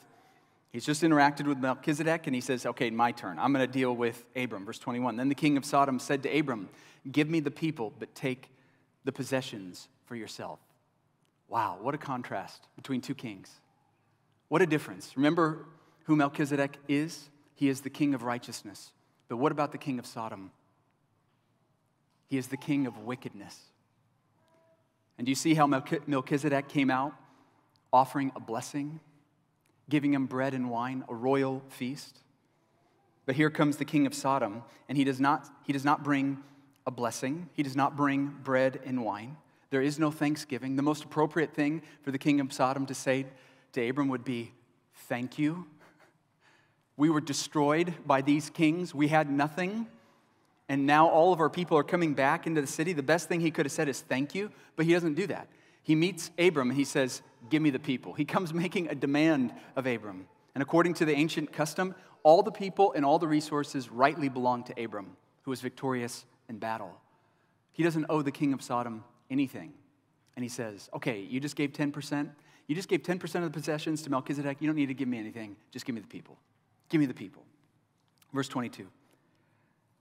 he's 0.71 0.85
just 0.85 1.03
interacted 1.03 1.47
with 1.47 1.57
Melchizedek, 1.57 2.27
and 2.27 2.35
he 2.35 2.41
says, 2.41 2.65
Okay, 2.65 2.89
my 2.89 3.11
turn. 3.11 3.37
I'm 3.39 3.53
going 3.53 3.65
to 3.65 3.71
deal 3.71 3.95
with 3.95 4.25
Abram. 4.35 4.65
Verse 4.65 4.79
21. 4.79 5.17
Then 5.17 5.29
the 5.29 5.35
king 5.35 5.57
of 5.57 5.65
Sodom 5.65 5.99
said 5.99 6.23
to 6.23 6.39
Abram, 6.39 6.69
Give 7.11 7.29
me 7.29 7.39
the 7.39 7.51
people, 7.51 7.93
but 7.97 8.13
take 8.15 8.49
the 9.03 9.11
possessions 9.11 9.87
for 10.05 10.15
yourself. 10.15 10.59
Wow, 11.47 11.77
what 11.81 11.93
a 11.93 11.97
contrast 11.97 12.67
between 12.75 13.01
two 13.01 13.15
kings. 13.15 13.59
What 14.47 14.61
a 14.61 14.65
difference. 14.65 15.13
Remember 15.15 15.65
who 16.05 16.15
Melchizedek 16.15 16.77
is? 16.87 17.29
He 17.55 17.69
is 17.69 17.81
the 17.81 17.89
king 17.89 18.13
of 18.13 18.23
righteousness. 18.23 18.91
But 19.27 19.37
what 19.37 19.51
about 19.51 19.71
the 19.71 19.77
king 19.77 19.99
of 19.99 20.05
Sodom? 20.05 20.51
He 22.27 22.37
is 22.37 22.47
the 22.47 22.57
king 22.57 22.87
of 22.87 22.97
wickedness. 22.99 23.57
And 25.17 25.25
do 25.25 25.31
you 25.31 25.35
see 25.35 25.53
how 25.53 25.67
Melchizedek 25.67 26.69
came 26.69 26.89
out 26.89 27.13
offering 27.93 28.31
a 28.35 28.39
blessing, 28.39 28.99
giving 29.91 30.15
him 30.15 30.25
bread 30.25 30.55
and 30.55 30.71
wine, 30.71 31.03
a 31.07 31.13
royal 31.13 31.61
feast? 31.69 32.17
But 33.27 33.35
here 33.35 33.51
comes 33.51 33.77
the 33.77 33.85
king 33.85 34.07
of 34.07 34.15
Sodom, 34.15 34.63
and 34.89 34.97
he 34.97 35.03
does 35.03 35.19
not, 35.19 35.47
he 35.63 35.71
does 35.71 35.85
not 35.85 36.03
bring 36.03 36.39
a 36.87 36.91
blessing, 36.91 37.47
he 37.53 37.61
does 37.61 37.75
not 37.75 37.95
bring 37.95 38.33
bread 38.43 38.79
and 38.83 39.05
wine. 39.05 39.37
There 39.69 39.83
is 39.83 39.99
no 39.99 40.09
thanksgiving. 40.09 40.75
The 40.75 40.81
most 40.81 41.03
appropriate 41.03 41.53
thing 41.53 41.83
for 42.01 42.09
the 42.11 42.17
king 42.17 42.39
of 42.39 42.51
Sodom 42.51 42.87
to 42.87 42.95
say 42.95 43.27
to 43.73 43.87
Abram 43.87 44.07
would 44.07 44.25
be, 44.25 44.51
Thank 45.07 45.37
you. 45.37 45.67
We 46.97 47.11
were 47.11 47.21
destroyed 47.21 47.93
by 48.05 48.21
these 48.21 48.49
kings, 48.49 48.95
we 48.95 49.09
had 49.09 49.29
nothing 49.29 49.87
and 50.71 50.85
now 50.85 51.09
all 51.09 51.33
of 51.33 51.41
our 51.41 51.49
people 51.49 51.77
are 51.77 51.83
coming 51.83 52.13
back 52.13 52.47
into 52.47 52.61
the 52.61 52.65
city, 52.65 52.93
the 52.93 53.03
best 53.03 53.27
thing 53.27 53.41
he 53.41 53.51
could 53.51 53.65
have 53.65 53.73
said 53.73 53.89
is 53.89 53.99
thank 53.99 54.33
you, 54.33 54.49
but 54.77 54.85
he 54.85 54.93
doesn't 54.93 55.15
do 55.15 55.27
that. 55.27 55.49
He 55.83 55.95
meets 55.95 56.31
Abram 56.39 56.69
and 56.69 56.77
he 56.77 56.85
says, 56.85 57.21
Give 57.49 57.61
me 57.61 57.69
the 57.69 57.79
people. 57.79 58.13
He 58.13 58.25
comes 58.25 58.53
making 58.53 58.89
a 58.89 58.95
demand 58.95 59.53
of 59.75 59.87
Abram. 59.87 60.27
And 60.53 60.61
according 60.61 60.95
to 60.95 61.05
the 61.05 61.13
ancient 61.13 61.51
custom, 61.51 61.95
all 62.23 62.43
the 62.43 62.51
people 62.51 62.93
and 62.93 63.05
all 63.05 63.19
the 63.19 63.27
resources 63.27 63.89
rightly 63.89 64.29
belong 64.29 64.63
to 64.65 64.83
Abram, 64.83 65.15
who 65.43 65.51
was 65.51 65.61
victorious 65.61 66.25
in 66.49 66.57
battle. 66.57 66.99
He 67.71 67.83
doesn't 67.83 68.05
owe 68.09 68.21
the 68.21 68.31
king 68.31 68.53
of 68.53 68.61
Sodom 68.61 69.03
anything. 69.29 69.73
And 70.35 70.43
he 70.43 70.49
says, 70.49 70.89
Okay, 70.93 71.21
you 71.21 71.39
just 71.39 71.55
gave 71.55 71.71
10%. 71.71 72.29
You 72.67 72.75
just 72.75 72.89
gave 72.89 73.01
10% 73.03 73.35
of 73.35 73.43
the 73.43 73.49
possessions 73.49 74.01
to 74.03 74.09
Melchizedek. 74.09 74.57
You 74.59 74.67
don't 74.67 74.75
need 74.75 74.87
to 74.87 74.93
give 74.93 75.07
me 75.07 75.17
anything. 75.17 75.55
Just 75.71 75.85
give 75.85 75.95
me 75.95 76.01
the 76.01 76.07
people. 76.07 76.37
Give 76.89 76.99
me 76.99 77.07
the 77.07 77.13
people. 77.13 77.43
Verse 78.33 78.47
22. 78.47 78.87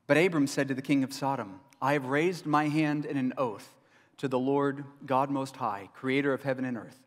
But 0.06 0.16
Abram 0.16 0.46
said 0.46 0.68
to 0.68 0.74
the 0.74 0.82
king 0.82 1.04
of 1.04 1.12
Sodom, 1.12 1.60
I 1.80 1.94
have 1.94 2.06
raised 2.06 2.46
my 2.46 2.68
hand 2.68 3.06
in 3.06 3.16
an 3.16 3.32
oath 3.38 3.76
to 4.18 4.28
the 4.28 4.38
Lord 4.38 4.84
God 5.06 5.30
Most 5.30 5.56
High, 5.56 5.88
creator 5.94 6.32
of 6.32 6.42
heaven 6.42 6.64
and 6.64 6.76
earth, 6.76 6.98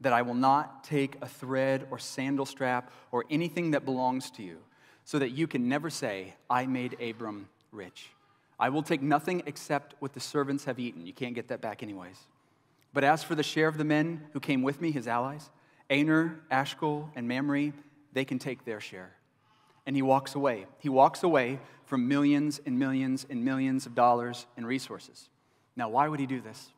that 0.00 0.12
I 0.12 0.22
will 0.22 0.34
not 0.34 0.84
take 0.84 1.16
a 1.20 1.28
thread 1.28 1.86
or 1.90 1.98
sandal 1.98 2.46
strap 2.46 2.90
or 3.12 3.24
anything 3.30 3.72
that 3.72 3.84
belongs 3.84 4.30
to 4.32 4.42
you, 4.42 4.58
so 5.04 5.18
that 5.18 5.30
you 5.30 5.46
can 5.46 5.68
never 5.68 5.90
say, 5.90 6.34
I 6.48 6.66
made 6.66 7.00
Abram 7.00 7.48
rich. 7.72 8.10
I 8.58 8.68
will 8.68 8.82
take 8.82 9.02
nothing 9.02 9.42
except 9.46 9.94
what 9.98 10.12
the 10.12 10.20
servants 10.20 10.64
have 10.64 10.78
eaten. 10.78 11.06
You 11.06 11.12
can't 11.12 11.34
get 11.34 11.48
that 11.48 11.60
back, 11.60 11.82
anyways. 11.82 12.18
But 12.92 13.04
as 13.04 13.22
for 13.22 13.34
the 13.34 13.42
share 13.42 13.68
of 13.68 13.78
the 13.78 13.84
men 13.84 14.26
who 14.32 14.40
came 14.40 14.62
with 14.62 14.80
me, 14.80 14.90
his 14.90 15.06
allies, 15.08 15.50
Aner, 15.88 16.40
Eshcol, 16.50 17.10
and 17.14 17.26
Mamre, 17.26 17.72
they 18.12 18.24
can 18.24 18.38
take 18.38 18.64
their 18.64 18.80
share 18.80 19.14
and 19.86 19.96
he 19.96 20.02
walks 20.02 20.34
away. 20.36 20.66
He 20.78 20.88
walks 20.88 21.22
away 21.22 21.58
from 21.84 22.06
millions 22.06 22.60
and 22.64 22.78
millions 22.78 23.26
and 23.28 23.44
millions 23.44 23.86
of 23.86 23.94
dollars 23.96 24.46
and 24.56 24.64
resources. 24.66 25.28
Now, 25.74 25.88
why 25.88 26.06
would 26.06 26.20
he 26.20 26.26
do 26.26 26.40
this? 26.40 26.70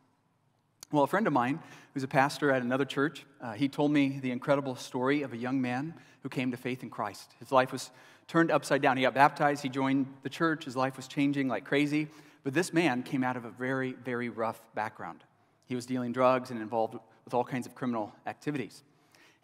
Well, 0.93 1.05
a 1.05 1.07
friend 1.07 1.27
of 1.27 1.33
mine 1.33 1.59
who's 1.95 2.03
a 2.03 2.09
pastor 2.09 2.51
at 2.51 2.61
another 2.61 2.85
church, 2.85 3.25
uh, 3.41 3.55
he 3.55 3.67
told 3.67 3.93
me 3.93 4.19
the 4.21 4.31
incredible 4.31 4.77
story 4.77 5.23
of 5.23 5.33
a 5.33 5.39
young 5.39 5.59
man 5.59 5.95
who 6.23 6.29
came 6.29 6.51
to 6.51 6.59
faith 6.59 6.83
in 6.83 6.91
Christ. 6.91 7.33
His 7.39 7.51
life 7.51 7.73
was 7.73 7.91
turned 8.29 8.51
upside 8.51 8.83
down. 8.83 8.99
He 8.99 9.05
got 9.05 9.15
baptized, 9.15 9.63
he 9.63 9.71
joined 9.71 10.07
the 10.23 10.29
church, 10.29 10.67
his 10.67 10.77
life 10.77 10.99
was 10.99 11.09
changing 11.09 11.49
like 11.49 11.65
crazy. 11.65 12.09
But 12.45 12.53
this 12.53 12.75
man 12.75 13.05
came 13.05 13.25
out 13.25 13.39
of 13.39 13.47
a 13.47 13.51
very, 13.51 13.95
very 13.95 14.29
rough 14.29 14.61
background. 14.75 15.25
He 15.65 15.75
was 15.75 15.87
dealing 15.87 16.13
drugs 16.13 16.51
and 16.51 16.61
involved 16.61 16.99
with 17.25 17.33
all 17.33 17.45
kinds 17.45 17.67
of 17.67 17.75
criminal 17.75 18.13
activities. 18.27 18.85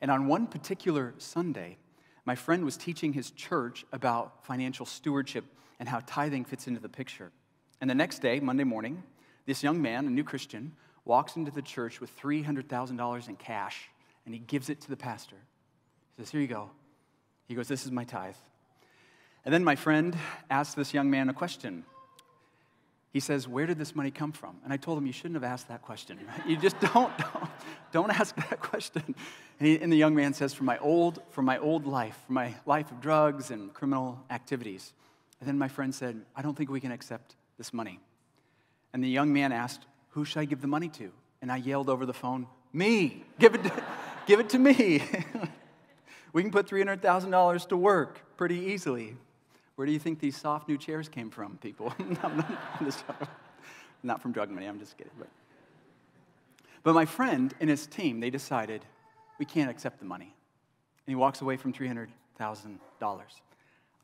And 0.03 0.11
on 0.11 0.27
one 0.27 0.49
particular 0.49 1.15
Sunday, 1.17 1.79
my 2.27 2.35
friend 2.35 2.63
was 2.63 2.77
teaching 2.77 3.15
his 3.15 3.31
church 3.31 3.87
about 3.91 4.45
financial 4.45 4.85
stewardship 4.85 5.47
and 5.81 5.89
how 5.89 6.03
tithing 6.05 6.45
fits 6.45 6.67
into 6.67 6.81
the 6.81 6.91
picture. 6.91 7.33
And 7.81 7.89
the 7.89 7.95
next 7.95 8.19
day, 8.19 8.39
Monday 8.39 8.65
morning, 8.65 9.03
this 9.47 9.63
young 9.63 9.81
man, 9.81 10.07
a 10.07 10.11
new 10.11 10.25
Christian, 10.25 10.73
walks 11.09 11.37
into 11.37 11.51
the 11.51 11.63
church 11.63 12.01
with 12.01 12.17
$300,000 12.21 13.29
in 13.29 13.37
cash 13.37 13.89
and 14.25 14.35
he 14.35 14.39
gives 14.39 14.69
it 14.69 14.81
to 14.83 14.91
the 14.91 14.97
pastor. 14.97 15.37
He 16.17 16.23
says, 16.23 16.31
Here 16.31 16.41
you 16.41 16.47
go. 16.47 16.71
He 17.49 17.55
goes, 17.55 17.67
This 17.67 17.87
is 17.87 17.91
my 17.91 18.05
tithe. 18.05 18.37
And 19.45 19.53
then 19.53 19.65
my 19.65 19.75
friend 19.75 20.15
asked 20.51 20.77
this 20.77 20.93
young 20.93 21.11
man 21.11 21.31
a 21.31 21.33
question. 21.33 21.85
He 23.11 23.21
says, 23.21 23.49
Where 23.49 23.65
did 23.65 23.79
this 23.79 23.97
money 23.97 24.11
come 24.11 24.33
from? 24.33 24.59
And 24.63 24.73
I 24.73 24.77
told 24.77 24.99
him, 24.99 25.07
You 25.07 25.15
shouldn't 25.15 25.37
have 25.37 25.51
asked 25.51 25.69
that 25.69 25.81
question. 25.81 26.19
You 26.47 26.59
just 26.59 26.79
don't, 26.79 27.17
don't, 27.17 27.51
don't 27.91 28.11
ask 28.11 28.37
that 28.37 28.61
question. 28.61 29.03
And, 29.59 29.67
he, 29.67 29.81
and 29.81 29.91
the 29.91 29.97
young 29.97 30.15
man 30.15 30.35
says, 30.35 30.53
From 30.53 30.67
my 30.67 30.77
old, 30.77 31.23
from 31.31 31.47
my 31.47 31.57
old 31.57 31.87
life, 31.87 32.19
from 32.27 32.35
my 32.35 32.55
life 32.67 32.91
of 32.91 33.01
drugs 33.01 33.51
and 33.51 33.73
criminal 33.73 34.23
activities. 34.29 34.93
And 35.41 35.49
then 35.49 35.57
my 35.57 35.69
friend 35.69 35.95
said, 35.95 36.21
I 36.37 36.43
don't 36.43 36.55
think 36.55 36.69
we 36.71 36.81
can 36.81 36.93
accept 36.93 37.35
this 37.57 37.73
money. 37.73 37.99
And 38.93 39.03
the 39.03 39.09
young 39.09 39.33
man 39.33 39.53
asked, 39.53 39.87
Who 40.19 40.25
should 40.25 40.41
I 40.41 40.47
give 40.47 40.61
the 40.61 40.67
money 40.67 40.89
to? 40.89 41.13
And 41.41 41.53
I 41.53 41.59
yelled 41.59 41.89
over 41.89 42.05
the 42.05 42.13
phone, 42.13 42.49
Me! 42.73 43.23
Give 43.39 43.55
it 43.55 43.63
to, 43.63 43.85
give 44.27 44.41
it 44.41 44.49
to 44.49 44.59
me. 44.59 45.01
we 46.33 46.43
can 46.43 46.51
put 46.51 46.67
$300,000 46.67 47.69
to 47.69 47.77
work 47.77 48.21
pretty 48.37 48.57
easily. 48.57 49.15
Where 49.77 49.87
do 49.87 49.93
you 49.93 50.01
think 50.01 50.19
these 50.19 50.37
soft 50.37 50.69
new 50.69 50.77
chairs 50.77 51.09
came 51.09 51.31
from, 51.31 51.57
people? 51.59 51.95
not 54.03 54.21
from 54.21 54.33
drug 54.33 54.51
money, 54.51 54.67
I'm 54.67 54.81
just 54.81 54.99
kidding. 54.99 55.13
But, 55.17 55.29
but 56.83 56.95
my 56.95 57.05
friend 57.05 57.55
and 57.61 57.71
his 57.71 57.87
team, 57.87 58.19
they 58.19 58.31
decided 58.31 58.85
we 59.39 59.45
can't 59.45 59.71
accept 59.71 60.01
the 60.01 60.05
money. 60.05 60.35
And 61.07 61.13
he 61.13 61.15
walks 61.15 61.43
away 61.43 61.57
from 61.57 61.73
$300,000. 61.73 62.09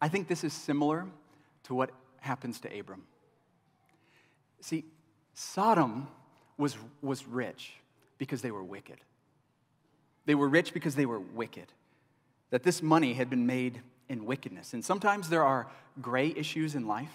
I 0.01 0.09
think 0.09 0.29
this 0.29 0.45
is 0.45 0.53
similar 0.53 1.07
to 1.65 1.75
what 1.75 1.91
happens 2.21 2.61
to 2.61 2.79
Abram. 2.79 3.03
See, 4.61 4.85
Sodom 5.35 6.09
was, 6.57 6.77
was 7.03 7.27
rich 7.27 7.75
because 8.19 8.41
they 8.41 8.51
were 8.51 8.65
wicked. 8.65 8.99
They 10.27 10.35
were 10.35 10.49
rich 10.49 10.73
because 10.73 10.95
they 10.95 11.07
were 11.07 11.19
wicked. 11.19 11.67
That 12.51 12.63
this 12.63 12.83
money 12.83 13.15
had 13.15 13.29
been 13.29 13.47
made 13.47 13.83
in 14.09 14.25
wickedness. 14.25 14.73
And 14.73 14.85
sometimes 14.85 15.29
there 15.29 15.45
are 15.45 15.67
gray 16.01 16.33
issues 16.37 16.75
in 16.75 16.87
life. 16.87 17.13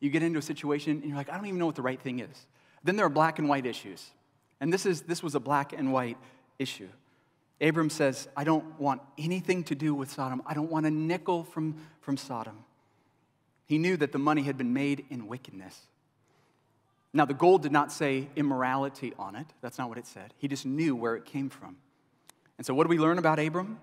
You 0.00 0.10
get 0.10 0.22
into 0.22 0.38
a 0.38 0.42
situation 0.42 0.92
and 0.92 1.04
you're 1.04 1.16
like, 1.16 1.30
I 1.30 1.36
don't 1.36 1.46
even 1.46 1.58
know 1.58 1.66
what 1.66 1.76
the 1.76 1.82
right 1.82 2.00
thing 2.00 2.20
is. 2.20 2.46
Then 2.84 2.96
there 2.96 3.06
are 3.06 3.10
black 3.10 3.38
and 3.38 3.48
white 3.48 3.66
issues. 3.66 4.10
And 4.60 4.72
this, 4.72 4.86
is, 4.86 5.02
this 5.02 5.22
was 5.22 5.34
a 5.34 5.40
black 5.40 5.72
and 5.72 5.92
white 5.92 6.18
issue. 6.58 6.88
Abram 7.60 7.90
says, 7.90 8.28
I 8.36 8.44
don't 8.44 8.78
want 8.78 9.02
anything 9.18 9.64
to 9.64 9.74
do 9.74 9.94
with 9.94 10.10
Sodom. 10.10 10.42
I 10.46 10.54
don't 10.54 10.70
want 10.70 10.86
a 10.86 10.90
nickel 10.90 11.44
from, 11.44 11.76
from 12.00 12.16
Sodom. 12.16 12.64
He 13.66 13.78
knew 13.78 13.96
that 13.98 14.12
the 14.12 14.18
money 14.18 14.42
had 14.42 14.56
been 14.56 14.72
made 14.72 15.04
in 15.10 15.26
wickedness. 15.26 15.78
Now, 17.12 17.24
the 17.24 17.34
gold 17.34 17.62
did 17.62 17.72
not 17.72 17.90
say 17.90 18.28
immorality 18.36 19.12
on 19.18 19.34
it. 19.34 19.46
That's 19.60 19.78
not 19.78 19.88
what 19.88 19.98
it 19.98 20.06
said. 20.06 20.32
He 20.38 20.46
just 20.46 20.64
knew 20.64 20.94
where 20.94 21.16
it 21.16 21.24
came 21.24 21.48
from. 21.48 21.76
And 22.56 22.66
so, 22.66 22.72
what 22.72 22.84
do 22.84 22.88
we 22.88 22.98
learn 22.98 23.18
about 23.18 23.38
Abram? 23.38 23.78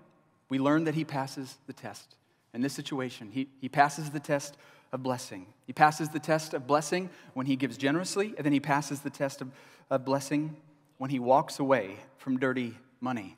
We 0.48 0.58
learn 0.58 0.84
that 0.84 0.94
he 0.94 1.04
passes 1.04 1.58
the 1.66 1.72
test. 1.72 2.14
In 2.54 2.62
this 2.62 2.72
situation, 2.72 3.30
he, 3.30 3.48
he 3.60 3.68
passes 3.68 4.10
the 4.10 4.20
test 4.20 4.56
of 4.92 5.02
blessing. 5.02 5.46
He 5.66 5.74
passes 5.74 6.08
the 6.08 6.18
test 6.18 6.54
of 6.54 6.66
blessing 6.66 7.10
when 7.34 7.44
he 7.44 7.56
gives 7.56 7.76
generously, 7.76 8.34
and 8.36 8.46
then 8.46 8.52
he 8.52 8.60
passes 8.60 9.00
the 9.00 9.10
test 9.10 9.42
of, 9.42 9.50
of 9.90 10.04
blessing 10.06 10.56
when 10.96 11.10
he 11.10 11.18
walks 11.18 11.58
away 11.58 11.96
from 12.16 12.38
dirty 12.38 12.74
money. 13.00 13.36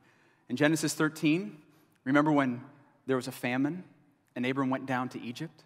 In 0.49 0.57
Genesis 0.57 0.95
13, 0.95 1.57
remember 2.05 2.31
when 2.31 2.63
there 3.07 3.17
was 3.17 3.29
a 3.29 3.33
famine 3.33 3.85
and 4.37 4.47
Abram 4.47 4.71
went 4.71 4.87
down 4.87 5.09
to 5.11 5.21
Egypt? 5.21 5.65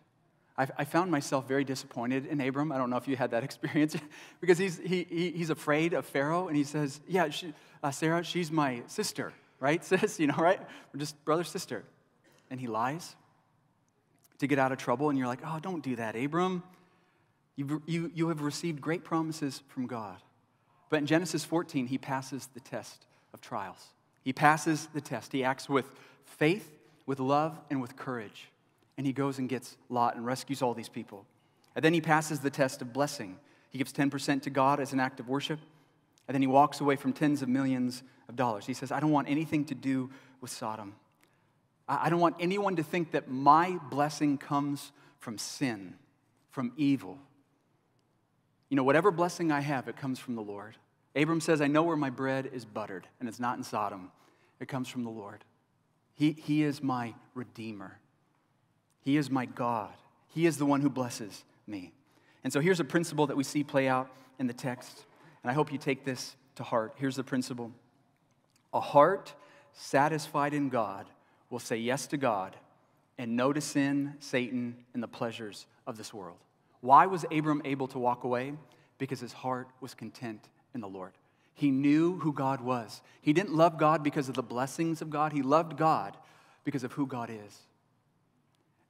I, 0.56 0.68
I 0.78 0.84
found 0.84 1.10
myself 1.10 1.48
very 1.48 1.64
disappointed 1.64 2.26
in 2.26 2.40
Abram. 2.40 2.70
I 2.70 2.78
don't 2.78 2.90
know 2.90 2.96
if 2.96 3.08
you 3.08 3.16
had 3.16 3.32
that 3.32 3.44
experience, 3.48 3.96
because 4.40 4.58
he's, 4.58 4.78
he, 4.78 5.06
he, 5.08 5.30
he's 5.32 5.50
afraid 5.50 5.92
of 5.92 6.06
Pharaoh, 6.06 6.48
and 6.48 6.56
he 6.56 6.64
says, 6.64 7.00
Yeah, 7.08 7.28
she, 7.30 7.52
uh, 7.82 7.90
Sarah, 7.90 8.22
she's 8.22 8.50
my 8.50 8.82
sister, 8.86 9.32
right, 9.60 9.84
sis? 9.84 10.20
You 10.20 10.28
know, 10.28 10.36
right? 10.36 10.60
We're 10.92 11.00
just 11.00 11.22
brother, 11.24 11.44
sister. 11.44 11.84
And 12.50 12.60
he 12.60 12.66
lies 12.66 13.16
to 14.38 14.46
get 14.46 14.58
out 14.58 14.72
of 14.72 14.78
trouble, 14.78 15.10
and 15.10 15.18
you're 15.18 15.28
like, 15.28 15.40
Oh, 15.44 15.58
don't 15.60 15.82
do 15.82 15.96
that, 15.96 16.16
Abram. 16.16 16.62
You've, 17.56 17.80
you, 17.86 18.10
you 18.14 18.28
have 18.28 18.42
received 18.42 18.80
great 18.80 19.04
promises 19.04 19.62
from 19.68 19.86
God. 19.86 20.16
But 20.90 20.98
in 20.98 21.06
Genesis 21.06 21.44
14, 21.44 21.86
he 21.86 21.98
passes 21.98 22.48
the 22.52 22.60
test 22.60 23.06
of 23.32 23.40
trials. 23.40 23.92
He 24.22 24.32
passes 24.32 24.88
the 24.92 25.00
test. 25.00 25.32
He 25.32 25.44
acts 25.44 25.68
with 25.68 25.88
faith, 26.24 26.68
with 27.06 27.20
love, 27.20 27.58
and 27.70 27.80
with 27.80 27.96
courage. 27.96 28.48
And 28.96 29.06
he 29.06 29.12
goes 29.12 29.38
and 29.38 29.48
gets 29.48 29.76
Lot 29.88 30.16
and 30.16 30.24
rescues 30.24 30.62
all 30.62 30.74
these 30.74 30.88
people. 30.88 31.26
And 31.74 31.84
then 31.84 31.92
he 31.92 32.00
passes 32.00 32.40
the 32.40 32.50
test 32.50 32.82
of 32.82 32.92
blessing. 32.92 33.38
He 33.70 33.78
gives 33.78 33.92
10% 33.92 34.42
to 34.42 34.50
God 34.50 34.78
as 34.78 34.92
an 34.92 35.00
act 35.00 35.18
of 35.18 35.28
worship. 35.28 35.58
And 36.28 36.34
then 36.34 36.42
he 36.42 36.46
walks 36.46 36.80
away 36.80 36.96
from 36.96 37.12
tens 37.12 37.42
of 37.42 37.48
millions 37.48 38.02
of 38.28 38.36
dollars. 38.36 38.66
He 38.66 38.74
says, 38.74 38.92
I 38.92 39.00
don't 39.00 39.10
want 39.10 39.28
anything 39.28 39.64
to 39.66 39.74
do 39.74 40.10
with 40.40 40.50
Sodom. 40.50 40.94
I 41.86 42.08
don't 42.08 42.20
want 42.20 42.36
anyone 42.40 42.76
to 42.76 42.82
think 42.82 43.10
that 43.10 43.28
my 43.28 43.78
blessing 43.90 44.38
comes 44.38 44.92
from 45.18 45.36
sin, 45.36 45.94
from 46.50 46.72
evil. 46.76 47.18
You 48.70 48.76
know, 48.76 48.84
whatever 48.84 49.10
blessing 49.10 49.52
I 49.52 49.60
have, 49.60 49.88
it 49.88 49.96
comes 49.96 50.18
from 50.18 50.34
the 50.34 50.42
Lord. 50.42 50.76
Abram 51.14 51.40
says, 51.40 51.60
I 51.60 51.66
know 51.66 51.82
where 51.82 51.96
my 51.96 52.10
bread 52.10 52.50
is 52.52 52.64
buttered, 52.64 53.06
and 53.20 53.28
it's 53.28 53.38
not 53.38 53.58
in 53.58 53.64
Sodom. 53.64 54.10
It 54.60 54.68
comes 54.68 54.88
from 54.88 55.04
the 55.04 55.10
Lord. 55.10 55.44
He, 56.14 56.32
he 56.32 56.62
is 56.62 56.82
my 56.82 57.14
Redeemer. 57.34 57.98
He 59.04 59.16
is 59.16 59.30
my 59.30 59.44
God. 59.46 59.92
He 60.28 60.46
is 60.46 60.56
the 60.56 60.66
one 60.66 60.80
who 60.80 60.90
blesses 60.90 61.44
me. 61.66 61.92
And 62.42 62.52
so 62.52 62.60
here's 62.60 62.80
a 62.80 62.84
principle 62.84 63.26
that 63.26 63.36
we 63.36 63.44
see 63.44 63.62
play 63.62 63.86
out 63.86 64.10
in 64.38 64.46
the 64.46 64.52
text, 64.52 65.04
and 65.42 65.50
I 65.50 65.54
hope 65.54 65.70
you 65.70 65.78
take 65.78 66.04
this 66.04 66.34
to 66.56 66.62
heart. 66.62 66.94
Here's 66.96 67.16
the 67.16 67.24
principle 67.24 67.70
A 68.72 68.80
heart 68.80 69.34
satisfied 69.72 70.54
in 70.54 70.68
God 70.68 71.06
will 71.50 71.58
say 71.58 71.76
yes 71.76 72.06
to 72.08 72.16
God 72.16 72.56
and 73.18 73.36
no 73.36 73.52
to 73.52 73.60
sin, 73.60 74.14
Satan, 74.18 74.76
and 74.92 75.02
the 75.02 75.08
pleasures 75.08 75.66
of 75.86 75.96
this 75.96 76.12
world. 76.12 76.38
Why 76.80 77.06
was 77.06 77.24
Abram 77.30 77.62
able 77.64 77.86
to 77.88 77.98
walk 77.98 78.24
away? 78.24 78.54
Because 78.98 79.20
his 79.20 79.32
heart 79.32 79.68
was 79.80 79.94
content 79.94 80.48
in 80.74 80.80
the 80.80 80.88
Lord. 80.88 81.12
He 81.54 81.70
knew 81.70 82.18
who 82.18 82.32
God 82.32 82.60
was. 82.60 83.00
He 83.22 83.32
didn't 83.32 83.54
love 83.54 83.78
God 83.78 84.02
because 84.02 84.28
of 84.28 84.34
the 84.34 84.42
blessings 84.42 85.00
of 85.00 85.10
God, 85.10 85.32
he 85.32 85.42
loved 85.42 85.76
God 85.76 86.16
because 86.64 86.82
of 86.82 86.92
who 86.92 87.06
God 87.06 87.30
is. 87.30 87.60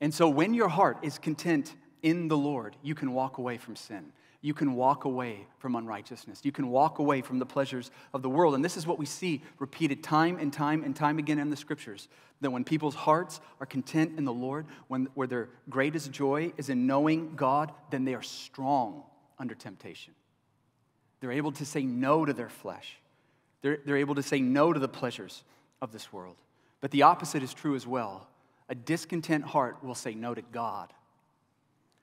And 0.04 0.12
so 0.12 0.28
when 0.28 0.52
your 0.52 0.68
heart 0.68 0.98
is 1.00 1.16
content 1.16 1.74
in 2.02 2.28
the 2.28 2.36
Lord, 2.36 2.76
you 2.82 2.94
can 2.94 3.14
walk 3.14 3.38
away 3.38 3.56
from 3.56 3.74
sin. 3.74 4.12
You 4.42 4.52
can 4.52 4.74
walk 4.74 5.06
away 5.06 5.46
from 5.58 5.76
unrighteousness. 5.76 6.42
You 6.42 6.52
can 6.52 6.68
walk 6.68 6.98
away 6.98 7.22
from 7.22 7.38
the 7.38 7.46
pleasures 7.46 7.90
of 8.12 8.20
the 8.20 8.28
world. 8.28 8.54
And 8.54 8.62
this 8.62 8.76
is 8.76 8.86
what 8.86 8.98
we 8.98 9.06
see 9.06 9.40
repeated 9.58 10.02
time 10.02 10.36
and 10.38 10.52
time 10.52 10.84
and 10.84 10.94
time 10.94 11.18
again 11.18 11.38
in 11.38 11.48
the 11.48 11.56
scriptures 11.56 12.08
that 12.42 12.50
when 12.50 12.64
people's 12.64 12.94
hearts 12.94 13.40
are 13.60 13.64
content 13.64 14.18
in 14.18 14.26
the 14.26 14.32
Lord, 14.32 14.66
when, 14.88 15.08
where 15.14 15.26
their 15.26 15.48
greatest 15.70 16.12
joy 16.12 16.52
is 16.58 16.68
in 16.68 16.86
knowing 16.86 17.34
God, 17.34 17.72
then 17.90 18.04
they 18.04 18.12
are 18.12 18.20
strong 18.20 19.04
under 19.38 19.54
temptation. 19.54 20.12
They're 21.20 21.32
able 21.32 21.52
to 21.52 21.64
say 21.64 21.82
no 21.82 22.26
to 22.26 22.34
their 22.34 22.50
flesh, 22.50 22.98
they're, 23.62 23.78
they're 23.86 23.96
able 23.96 24.16
to 24.16 24.22
say 24.22 24.42
no 24.42 24.70
to 24.70 24.78
the 24.78 24.86
pleasures 24.86 25.44
of 25.80 25.92
this 25.92 26.12
world. 26.12 26.36
But 26.82 26.90
the 26.90 27.04
opposite 27.04 27.42
is 27.42 27.54
true 27.54 27.74
as 27.74 27.86
well. 27.86 28.28
A 28.68 28.74
discontent 28.74 29.44
heart 29.44 29.82
will 29.82 29.94
say 29.94 30.14
no 30.14 30.34
to 30.34 30.42
God. 30.42 30.92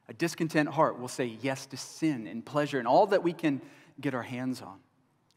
A 0.08 0.14
discontent 0.14 0.70
heart 0.70 1.00
will 1.00 1.08
say 1.08 1.38
yes 1.42 1.66
to 1.68 1.78
sin 1.78 2.28
and 2.28 2.46
pleasure 2.46 2.80
and 2.80 2.88
all 2.88 3.08
that 3.08 3.24
we 3.24 3.34
can 3.34 3.62
get 4.00 4.14
our 4.14 4.24
hands 4.24 4.62
on. 4.62 4.80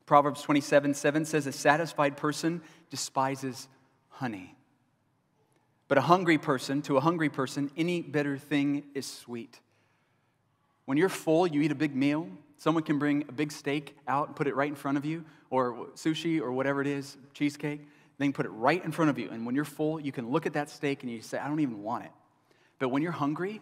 Proverbs 0.07 0.43
27 0.43 0.95
7 0.95 1.25
says, 1.25 1.47
A 1.47 1.53
satisfied 1.53 2.17
person 2.17 2.61
despises 2.91 3.69
honey. 4.09 4.55
But 5.89 5.99
a 5.99 6.03
hungry 6.03 6.39
person, 6.39 6.83
to 6.83 6.97
a 6.97 7.01
hungry 7.01 7.29
person, 7.29 7.71
any 7.77 8.03
bitter 8.03 8.39
thing 8.39 8.85
is 8.95 9.07
sweet. 9.07 9.61
When 10.87 10.99
you're 10.99 11.09
full, 11.09 11.47
you 11.47 11.63
eat 11.63 11.73
a 11.73 11.77
big 11.77 11.95
meal. 11.95 12.29
Someone 12.59 12.85
can 12.85 12.99
bring 12.99 13.25
a 13.29 13.33
big 13.33 13.53
steak 13.53 13.97
out 14.09 14.29
and 14.29 14.37
put 14.37 14.47
it 14.47 14.55
right 14.55 14.69
in 14.69 14.75
front 14.75 14.99
of 14.99 15.05
you, 15.05 15.25
or 15.51 15.89
sushi, 15.95 16.41
or 16.41 16.53
whatever 16.53 16.81
it 16.81 16.87
is, 16.87 17.17
cheesecake. 17.33 17.87
They 18.19 18.27
can 18.27 18.33
put 18.33 18.47
it 18.47 18.51
right 18.51 18.85
in 18.85 18.93
front 18.93 19.11
of 19.11 19.19
you. 19.19 19.31
And 19.31 19.45
when 19.45 19.55
you're 19.55 19.65
full, 19.65 19.99
you 19.99 20.13
can 20.13 20.31
look 20.31 20.47
at 20.47 20.53
that 20.53 20.71
steak 20.71 21.03
and 21.03 21.11
you 21.11 21.21
say, 21.21 21.39
I 21.39 21.49
don't 21.49 21.61
even 21.61 21.83
want 21.83 22.05
it. 22.05 22.11
But 22.79 22.89
when 22.89 23.03
you're 23.03 23.13
hungry, 23.13 23.61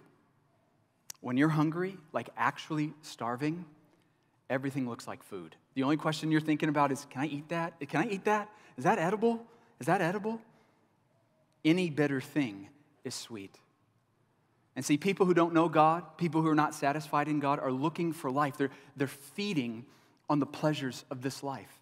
when 1.21 1.37
you're 1.37 1.49
hungry, 1.49 1.97
like 2.13 2.29
actually 2.37 2.93
starving, 3.03 3.65
everything 4.51 4.89
looks 4.89 5.07
like 5.07 5.23
food. 5.23 5.57
The 5.75 5.85
only 5.85 5.97
question 5.97 6.31
you're 6.31 6.41
thinking 6.41 6.69
about 6.69 6.93
is, 6.93 7.07
can 7.09 7.23
I 7.23 7.27
eat 7.27 7.49
that? 7.49 7.81
Can 7.89 8.03
I 8.03 8.09
eat 8.09 8.25
that? 8.25 8.51
Is 8.77 8.85
that 8.85 8.99
edible? 8.99 9.45
Is 9.81 9.87
that 9.87 10.01
edible? 10.01 10.41
Any 11.65 11.91
bitter 11.91 12.21
thing 12.21 12.69
is 13.05 13.15
sweet. 13.15 13.57
And 14.75 14.85
see, 14.85 14.97
people 14.97 15.27
who 15.27 15.35
don't 15.35 15.55
know 15.55 15.69
God, 15.69 16.17
people 16.17 16.43
who 16.43 16.49
are 16.49 16.55
not 16.55 16.75
satisfied 16.75 17.29
in 17.29 17.41
God, 17.41 17.59
are 17.61 17.73
looking 17.73 18.13
for 18.13 18.31
life. 18.31 18.57
They're, 18.57 18.71
they're 18.97 19.07
feeding 19.07 19.85
on 20.29 20.41
the 20.41 20.47
pleasures 20.47 21.05
of 21.11 21.21
this 21.23 21.43
life. 21.43 21.82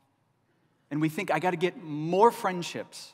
And 0.91 1.01
we 1.01 1.09
think, 1.09 1.31
I 1.31 1.39
got 1.39 1.53
to 1.53 1.57
get 1.57 1.83
more 1.83 2.31
friendships 2.31 3.13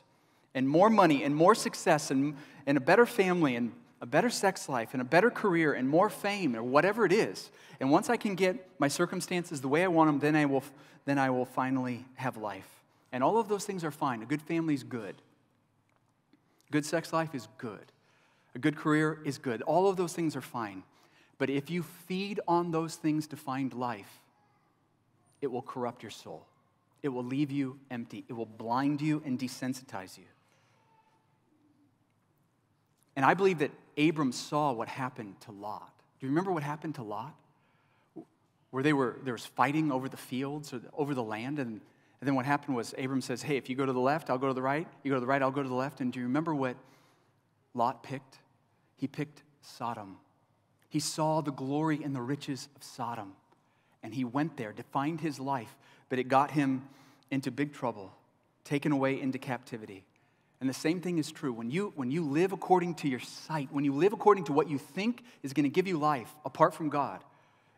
and 0.55 0.67
more 0.67 0.89
money 0.89 1.23
and 1.23 1.35
more 1.35 1.53
success 1.53 2.09
and, 2.09 2.35
and 2.65 2.77
a 2.77 2.81
better 2.81 3.05
family 3.05 3.55
and 3.55 3.71
a 4.01 4.05
better 4.05 4.29
sex 4.29 4.69
life 4.69 4.89
and 4.93 5.01
a 5.01 5.05
better 5.05 5.29
career 5.29 5.73
and 5.73 5.87
more 5.89 6.09
fame 6.09 6.55
or 6.55 6.63
whatever 6.63 7.05
it 7.05 7.11
is. 7.11 7.51
And 7.79 7.91
once 7.91 8.09
I 8.09 8.17
can 8.17 8.35
get 8.35 8.67
my 8.79 8.87
circumstances 8.87 9.61
the 9.61 9.67
way 9.67 9.83
I 9.83 9.87
want 9.87 10.09
them, 10.09 10.19
then 10.19 10.35
I 10.35 10.45
will, 10.45 10.63
then 11.05 11.17
I 11.17 11.29
will 11.29 11.45
finally 11.45 12.05
have 12.15 12.37
life. 12.37 12.67
And 13.11 13.23
all 13.23 13.37
of 13.37 13.47
those 13.47 13.65
things 13.65 13.83
are 13.83 13.91
fine. 13.91 14.21
A 14.21 14.25
good 14.25 14.41
family 14.41 14.73
is 14.73 14.83
good. 14.83 15.15
Good 16.71 16.85
sex 16.85 17.13
life 17.13 17.33
is 17.33 17.47
good. 17.57 17.91
A 18.55 18.59
good 18.59 18.75
career 18.75 19.19
is 19.23 19.37
good. 19.37 19.61
All 19.61 19.89
of 19.89 19.97
those 19.97 20.13
things 20.13 20.35
are 20.35 20.41
fine. 20.41 20.83
But 21.37 21.49
if 21.49 21.69
you 21.69 21.83
feed 21.83 22.39
on 22.47 22.71
those 22.71 22.95
things 22.95 23.27
to 23.27 23.35
find 23.35 23.73
life, 23.73 24.21
it 25.41 25.47
will 25.47 25.61
corrupt 25.61 26.01
your 26.03 26.09
soul. 26.09 26.45
It 27.03 27.09
will 27.09 27.23
leave 27.23 27.51
you 27.51 27.79
empty. 27.91 28.25
It 28.27 28.33
will 28.33 28.45
blind 28.45 29.01
you 29.01 29.21
and 29.25 29.39
desensitize 29.39 30.17
you. 30.17 30.25
And 33.15 33.25
I 33.25 33.33
believe 33.33 33.59
that 33.59 33.71
Abram 33.97 34.31
saw 34.31 34.71
what 34.71 34.87
happened 34.87 35.41
to 35.41 35.51
Lot. 35.51 35.91
Do 36.19 36.25
you 36.25 36.29
remember 36.29 36.51
what 36.51 36.63
happened 36.63 36.95
to 36.95 37.03
Lot? 37.03 37.35
Where 38.69 38.83
they 38.83 38.93
were, 38.93 39.17
there 39.23 39.33
was 39.33 39.45
fighting 39.45 39.91
over 39.91 40.07
the 40.07 40.17
fields 40.17 40.73
or 40.73 40.81
over 40.93 41.15
the 41.15 41.23
land. 41.23 41.57
And, 41.57 41.81
and 42.21 42.27
then 42.27 42.35
what 42.35 42.45
happened 42.45 42.75
was 42.75 42.93
Abram 42.97 43.21
says, 43.21 43.41
Hey, 43.41 43.57
if 43.57 43.69
you 43.69 43.75
go 43.75 43.85
to 43.85 43.93
the 43.93 43.99
left, 43.99 44.29
I'll 44.29 44.37
go 44.37 44.47
to 44.47 44.53
the 44.53 44.61
right. 44.61 44.87
You 45.03 45.11
go 45.11 45.15
to 45.15 45.21
the 45.21 45.27
right, 45.27 45.41
I'll 45.41 45.51
go 45.51 45.63
to 45.63 45.69
the 45.69 45.75
left. 45.75 45.99
And 46.01 46.13
do 46.13 46.19
you 46.19 46.25
remember 46.25 46.53
what 46.53 46.75
Lot 47.73 48.03
picked? 48.03 48.37
He 48.97 49.07
picked 49.07 49.43
Sodom. 49.61 50.17
He 50.89 50.99
saw 50.99 51.41
the 51.41 51.51
glory 51.51 52.01
and 52.03 52.15
the 52.15 52.21
riches 52.21 52.69
of 52.75 52.83
Sodom. 52.83 53.33
And 54.03 54.13
he 54.13 54.23
went 54.23 54.57
there 54.57 54.73
to 54.73 54.83
find 54.83 55.19
his 55.19 55.39
life 55.39 55.75
but 56.09 56.19
it 56.19 56.27
got 56.27 56.51
him 56.51 56.87
into 57.31 57.51
big 57.51 57.73
trouble, 57.73 58.13
taken 58.63 58.91
away 58.91 59.19
into 59.19 59.37
captivity. 59.37 60.05
And 60.59 60.69
the 60.69 60.73
same 60.73 61.01
thing 61.01 61.17
is 61.17 61.31
true. 61.31 61.53
When 61.53 61.69
you, 61.69 61.93
when 61.95 62.09
you 62.09 62.23
live 62.23 62.51
according 62.51 62.95
to 62.95 63.07
your 63.07 63.19
sight, 63.19 63.69
when 63.71 63.85
you 63.85 63.93
live 63.93 64.13
according 64.13 64.45
to 64.45 64.53
what 64.53 64.69
you 64.69 64.77
think 64.77 65.23
is 65.43 65.53
going 65.53 65.65
to 65.65 65.69
give 65.69 65.87
you 65.87 65.97
life 65.99 66.33
apart 66.45 66.73
from 66.73 66.89
God, 66.89 67.23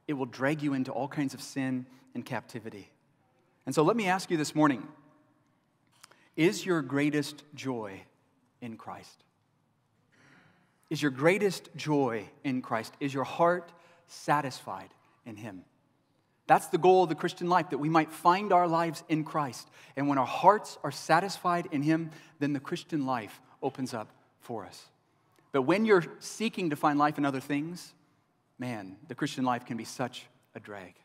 it 0.08 0.14
will 0.14 0.26
drag 0.26 0.62
you 0.62 0.74
into 0.74 0.92
all 0.92 1.08
kinds 1.08 1.34
of 1.34 1.42
sin 1.42 1.86
and 2.16 2.26
captivity. 2.26 2.90
And 3.66 3.76
so 3.76 3.84
let 3.84 3.96
me 3.96 4.08
ask 4.08 4.32
you 4.32 4.38
this 4.38 4.56
morning 4.56 4.88
Is 6.36 6.66
your 6.66 6.82
greatest 6.82 7.44
joy 7.54 8.02
in 8.62 8.78
Christ? 8.78 9.24
Is 10.90 11.02
your 11.02 11.12
greatest 11.12 11.70
joy 11.76 12.26
in 12.44 12.62
Christ? 12.62 12.94
Is 13.00 13.14
your 13.14 13.26
heart 13.26 13.72
satisfied 14.08 14.90
in 15.26 15.36
Him? 15.36 15.64
That's 16.50 16.66
the 16.66 16.80
goal 16.80 17.04
of 17.04 17.10
the 17.10 17.16
Christian 17.16 17.48
life, 17.48 17.70
that 17.70 17.78
we 17.78 17.90
might 17.90 18.12
find 18.12 18.52
our 18.52 18.68
lives 18.68 19.04
in 19.08 19.24
Christ. 19.24 19.70
And 19.96 20.08
when 20.08 20.18
our 20.18 20.26
hearts 20.26 20.80
are 20.84 20.90
satisfied 20.90 21.68
in 21.72 21.84
Him, 21.84 22.10
then 22.40 22.54
the 22.54 22.60
Christian 22.60 23.06
life 23.06 23.40
opens 23.62 23.94
up 23.94 24.08
for 24.42 24.66
us. 24.66 24.88
But 25.52 25.62
when 25.62 25.86
you're 25.86 26.06
seeking 26.18 26.72
to 26.72 26.76
find 26.76 26.98
life 26.98 27.20
in 27.20 27.26
other 27.26 27.40
things, 27.40 27.94
man, 28.58 28.96
the 29.08 29.14
Christian 29.14 29.46
life 29.46 29.64
can 29.64 29.78
be 29.78 29.84
such 29.84 30.26
a 30.56 30.60
drag. 30.60 30.96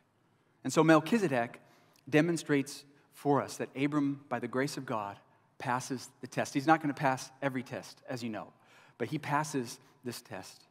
And 0.64 0.72
so 0.72 0.82
Melchizedek 0.82 1.60
demonstrates 2.08 2.82
for 3.12 3.42
us 3.42 3.58
that 3.58 3.68
Abram, 3.76 4.24
by 4.30 4.38
the 4.38 4.48
grace 4.48 4.78
of 4.78 4.86
God, 4.86 5.18
passes 5.58 6.08
the 6.22 6.26
test. 6.26 6.54
He's 6.54 6.66
not 6.66 6.80
going 6.80 6.92
to 6.92 6.98
pass 6.98 7.30
every 7.42 7.62
test, 7.62 8.00
as 8.08 8.22
you 8.22 8.30
know, 8.30 8.46
but 8.96 9.08
he 9.08 9.18
passes 9.18 9.78
this 10.04 10.22
test. 10.22 10.62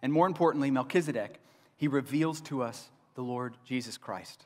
And 0.00 0.10
more 0.10 0.26
importantly, 0.26 0.70
Melchizedek, 0.70 1.38
he 1.76 1.86
reveals 1.86 2.40
to 2.42 2.62
us 2.62 2.88
the 3.14 3.22
Lord 3.22 3.56
Jesus 3.64 3.98
Christ. 3.98 4.44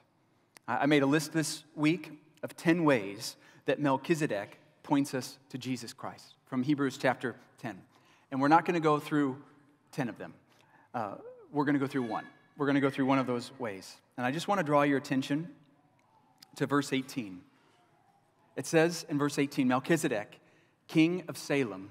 I 0.69 0.87
made 0.87 1.03
a 1.03 1.07
list 1.07 1.33
this 1.33 1.63
week 1.75 2.13
of 2.43 2.57
10 2.57 2.85
ways 2.85 3.37
that 3.67 3.79
Melchizedek 3.79 4.59
points 4.83 5.15
us 5.15 5.39
to 5.51 5.59
Jesus 5.59 5.93
Christ 5.93 6.35
from 6.47 6.63
Hebrews 6.63 6.99
chapter 6.99 7.37
10. 7.59 7.81
And 8.31 8.41
we're 8.41 8.49
not 8.49 8.65
going 8.65 8.75
to 8.75 8.81
go 8.81 8.99
through 8.99 9.37
10 9.93 10.09
of 10.09 10.19
them. 10.19 10.35
uh, 10.95 11.15
we're 11.53 11.65
going 11.65 11.75
to 11.75 11.81
go 11.81 11.87
through 11.87 12.03
one. 12.03 12.25
We're 12.57 12.67
going 12.67 12.75
to 12.75 12.81
go 12.81 12.91
through 12.91 13.07
one 13.07 13.19
of 13.19 13.27
those 13.27 13.53
ways. 13.59 13.97
And 14.17 14.27
I 14.27 14.31
just 14.31 14.49
want 14.49 14.59
to 14.59 14.65
draw 14.65 14.83
your 14.83 14.99
attention 14.99 15.49
to 16.57 16.67
verse 16.67 16.93
18. 16.93 17.41
It 18.57 18.67
says 18.67 19.07
in 19.09 19.19
verse 19.19 19.39
18 19.39 19.69
Melchizedek, 19.69 20.41
king 20.89 21.25
of 21.29 21.39
Salem, 21.39 21.91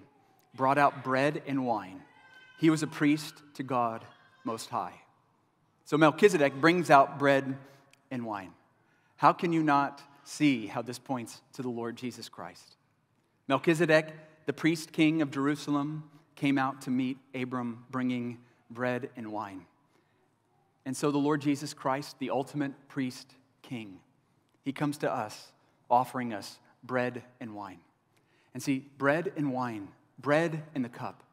brought 0.54 0.78
out 0.78 1.04
bread 1.04 1.42
and 1.48 1.66
wine. 1.66 2.02
He 2.60 2.70
was 2.70 2.84
a 2.84 2.88
priest 2.88 3.42
to 3.56 3.64
God 3.64 4.04
Most 4.44 4.70
High. 4.70 4.94
So 5.86 5.98
Melchizedek 5.98 6.56
brings 6.56 6.90
out 6.90 7.20
bread 7.20 7.56
and 8.10 8.26
wine. 8.26 8.52
How 9.18 9.32
can 9.34 9.54
you 9.54 9.62
not 9.64 10.02
see 10.24 10.66
how 10.66 10.82
this 10.82 11.00
points 11.00 11.42
to 11.54 11.62
the 11.62 11.70
Lord 11.70 11.96
Jesus 11.96 12.28
Christ? 12.28 12.76
Melchizedek, 13.48 14.12
the 14.48 14.54
priest 14.54 14.92
king 14.92 15.22
of 15.22 15.30
Jerusalem, 15.30 16.10
came 16.36 16.58
out 16.58 16.82
to 16.82 16.90
meet 16.90 17.18
Abram 17.34 17.86
bringing 17.92 18.40
bread 18.70 19.10
and 19.16 19.32
wine. 19.32 19.66
And 20.86 20.98
so 20.98 21.12
the 21.12 21.18
Lord 21.18 21.42
Jesus 21.42 21.74
Christ, 21.74 22.18
the 22.20 22.32
ultimate 22.32 22.74
priest 22.88 23.34
king, 23.62 24.00
he 24.64 24.72
comes 24.72 24.98
to 25.00 25.12
us 25.12 25.52
offering 25.90 26.34
us 26.34 26.60
bread 26.84 27.24
and 27.40 27.56
wine. 27.56 27.80
And 28.54 28.62
see, 28.62 28.86
bread 28.98 29.32
and 29.38 29.54
wine, 29.54 29.90
bread 30.18 30.64
in 30.74 30.82
the 30.82 30.90
cup, 30.90 31.24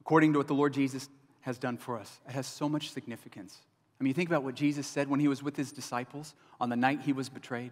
according 0.00 0.32
to 0.32 0.40
what 0.40 0.48
the 0.48 0.54
Lord 0.54 0.72
Jesus 0.72 1.08
has 1.46 1.58
done 1.58 1.78
for 1.78 1.96
us, 1.96 2.18
it 2.28 2.32
has 2.32 2.44
so 2.44 2.68
much 2.68 2.90
significance. 2.90 3.60
I 4.00 4.04
mean, 4.04 4.08
you 4.08 4.14
think 4.14 4.28
about 4.28 4.42
what 4.42 4.56
Jesus 4.56 4.84
said 4.84 5.08
when 5.08 5.20
he 5.20 5.28
was 5.28 5.44
with 5.44 5.56
his 5.56 5.70
disciples 5.70 6.34
on 6.60 6.70
the 6.70 6.76
night 6.76 7.02
he 7.02 7.12
was 7.12 7.28
betrayed. 7.28 7.70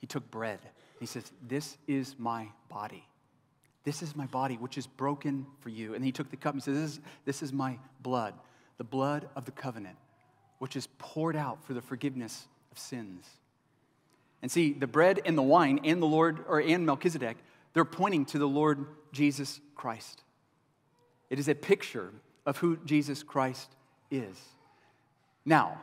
He 0.00 0.08
took 0.08 0.28
bread. 0.28 0.58
He 0.98 1.06
says, 1.06 1.30
This 1.46 1.78
is 1.86 2.16
my 2.18 2.48
body. 2.68 3.04
This 3.84 4.02
is 4.02 4.16
my 4.16 4.26
body, 4.26 4.56
which 4.56 4.76
is 4.76 4.88
broken 4.88 5.46
for 5.60 5.68
you. 5.68 5.94
And 5.94 6.04
he 6.04 6.10
took 6.10 6.30
the 6.30 6.36
cup 6.36 6.54
and 6.54 6.62
he 6.62 6.64
says, 6.64 6.80
This 6.82 6.90
is, 6.90 7.00
this 7.26 7.42
is 7.44 7.52
my 7.52 7.78
blood, 8.00 8.34
the 8.76 8.84
blood 8.84 9.28
of 9.36 9.44
the 9.44 9.52
covenant, 9.52 9.96
which 10.58 10.74
is 10.74 10.88
poured 10.98 11.36
out 11.36 11.64
for 11.64 11.74
the 11.74 11.80
forgiveness 11.80 12.48
of 12.72 12.78
sins. 12.78 13.24
And 14.42 14.50
see, 14.50 14.72
the 14.72 14.88
bread 14.88 15.20
and 15.24 15.38
the 15.38 15.42
wine 15.42 15.78
and 15.84 16.02
the 16.02 16.06
Lord, 16.06 16.44
or 16.48 16.58
and 16.58 16.84
Melchizedek, 16.84 17.36
they're 17.72 17.84
pointing 17.84 18.24
to 18.26 18.38
the 18.38 18.48
Lord 18.48 18.84
Jesus 19.12 19.60
Christ. 19.76 20.24
It 21.30 21.38
is 21.38 21.48
a 21.48 21.54
picture 21.54 22.10
of 22.46 22.58
who 22.58 22.76
Jesus 22.84 23.22
Christ 23.22 23.70
is. 24.10 24.36
Now, 25.44 25.80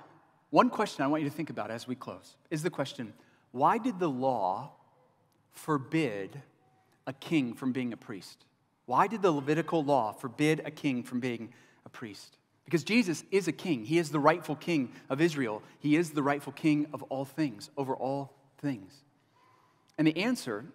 one 0.49 0.69
question 0.69 1.03
I 1.03 1.07
want 1.07 1.23
you 1.23 1.29
to 1.29 1.35
think 1.35 1.49
about 1.49 1.71
as 1.71 1.87
we 1.87 1.95
close 1.95 2.35
is 2.49 2.63
the 2.63 2.69
question 2.69 3.13
why 3.51 3.77
did 3.77 3.99
the 3.99 4.09
law 4.09 4.71
forbid 5.51 6.41
a 7.05 7.13
king 7.13 7.53
from 7.53 7.71
being 7.71 7.93
a 7.93 7.97
priest? 7.97 8.45
Why 8.85 9.07
did 9.07 9.21
the 9.21 9.31
Levitical 9.31 9.83
law 9.83 10.13
forbid 10.13 10.61
a 10.65 10.71
king 10.71 11.03
from 11.03 11.19
being 11.19 11.53
a 11.85 11.89
priest? 11.89 12.37
Because 12.65 12.83
Jesus 12.83 13.23
is 13.31 13.47
a 13.47 13.51
king. 13.51 13.85
He 13.85 13.97
is 13.97 14.09
the 14.09 14.19
rightful 14.19 14.55
king 14.55 14.91
of 15.09 15.21
Israel. 15.21 15.63
He 15.79 15.95
is 15.95 16.11
the 16.11 16.23
rightful 16.23 16.53
king 16.53 16.87
of 16.93 17.01
all 17.03 17.25
things, 17.25 17.69
over 17.77 17.95
all 17.95 18.33
things. 18.59 18.91
And 19.97 20.05
the 20.05 20.17
answer 20.17 20.65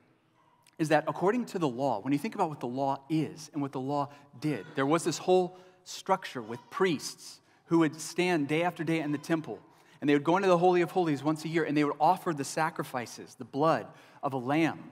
is 0.79 0.88
that 0.88 1.05
according 1.07 1.45
to 1.47 1.59
the 1.59 1.68
law, 1.68 2.01
when 2.01 2.12
you 2.12 2.18
think 2.18 2.35
about 2.35 2.49
what 2.49 2.61
the 2.61 2.66
law 2.66 2.99
is 3.09 3.51
and 3.53 3.62
what 3.62 3.73
the 3.73 3.81
law 3.81 4.09
did, 4.40 4.64
there 4.75 4.87
was 4.87 5.05
this 5.05 5.18
whole 5.18 5.59
structure 5.85 6.42
with 6.42 6.59
priests 6.71 7.40
who 7.66 7.81
would 7.81 8.01
stand 8.01 8.49
day 8.49 8.62
after 8.62 8.85
day 8.85 9.01
in 9.01 9.12
the 9.12 9.18
temple. 9.18 9.59
And 10.01 10.09
they 10.09 10.14
would 10.14 10.25
go 10.25 10.37
into 10.37 10.49
the 10.49 10.59
Holy 10.59 10.83
of 10.83 10.90
Holies 10.90 11.23
once 11.23 11.45
a 11.45 11.49
year 11.49 11.64
and 11.64 11.77
they 11.77 11.85
would 11.85 11.97
offer 12.01 12.33
the 12.33 12.45
sacrifices, 12.45 13.37
the 13.37 13.45
blood 13.45 13.87
of 14.23 14.33
a 14.33 14.38
lamb, 14.38 14.90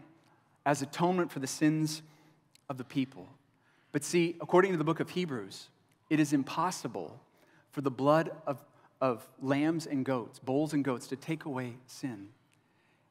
as 0.64 0.82
atonement 0.82 1.32
for 1.32 1.40
the 1.40 1.46
sins 1.46 2.02
of 2.68 2.78
the 2.78 2.84
people. 2.84 3.28
But 3.92 4.04
see, 4.04 4.36
according 4.40 4.72
to 4.72 4.78
the 4.78 4.84
book 4.84 5.00
of 5.00 5.10
Hebrews, 5.10 5.68
it 6.08 6.20
is 6.20 6.32
impossible 6.32 7.20
for 7.72 7.80
the 7.80 7.90
blood 7.90 8.30
of, 8.46 8.64
of 9.00 9.28
lambs 9.40 9.86
and 9.86 10.04
goats, 10.04 10.38
bulls 10.38 10.72
and 10.72 10.84
goats, 10.84 11.08
to 11.08 11.16
take 11.16 11.44
away 11.44 11.74
sin. 11.86 12.28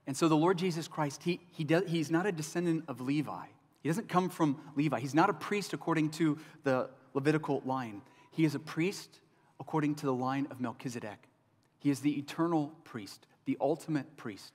And 0.08 0.16
so 0.16 0.28
the 0.28 0.38
Lord 0.38 0.58
Jesus 0.58 0.88
Christ, 0.88 1.24
he, 1.24 1.40
he 1.52 1.64
does, 1.64 1.84
he's 1.88 2.10
not 2.10 2.26
a 2.26 2.32
descendant 2.32 2.86
of 2.88 3.02
Levi. 3.02 3.46
He 3.84 3.90
doesn't 3.90 4.10
come 4.10 4.30
from 4.30 4.60
Levi. 4.76 5.00
He's 5.00 5.14
not 5.14 5.30
a 5.30 5.34
priest 5.34 5.74
according 5.74 6.10
to 6.12 6.38
the 6.64 6.90
Levitical 7.14 7.62
line. 7.66 8.02
He 8.32 8.46
is 8.46 8.56
a 8.56 8.60
priest 8.60 9.20
according 9.60 9.96
to 9.96 10.06
the 10.06 10.14
line 10.14 10.48
of 10.52 10.62
Melchizedek. 10.62 11.28
He 11.80 11.90
is 11.90 12.02
the 12.02 12.18
eternal 12.18 12.72
priest, 12.84 13.26
the 13.46 13.58
ultimate 13.60 14.18
priest, 14.18 14.54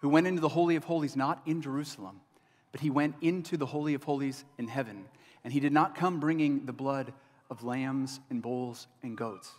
who 0.00 0.08
went 0.08 0.26
into 0.26 0.40
the 0.40 0.48
Holy 0.48 0.76
of 0.76 0.84
Holies 0.84 1.16
not 1.16 1.42
in 1.46 1.62
Jerusalem, 1.62 2.20
but 2.72 2.80
he 2.80 2.90
went 2.90 3.14
into 3.20 3.56
the 3.56 3.66
Holy 3.66 3.94
of 3.94 4.04
Holies 4.04 4.44
in 4.58 4.68
heaven. 4.68 5.06
And 5.44 5.52
he 5.52 5.60
did 5.60 5.72
not 5.72 5.94
come 5.94 6.20
bringing 6.20 6.66
the 6.66 6.72
blood 6.72 7.12
of 7.50 7.62
lambs 7.62 8.20
and 8.30 8.42
bulls 8.42 8.88
and 9.02 9.16
goats. 9.16 9.52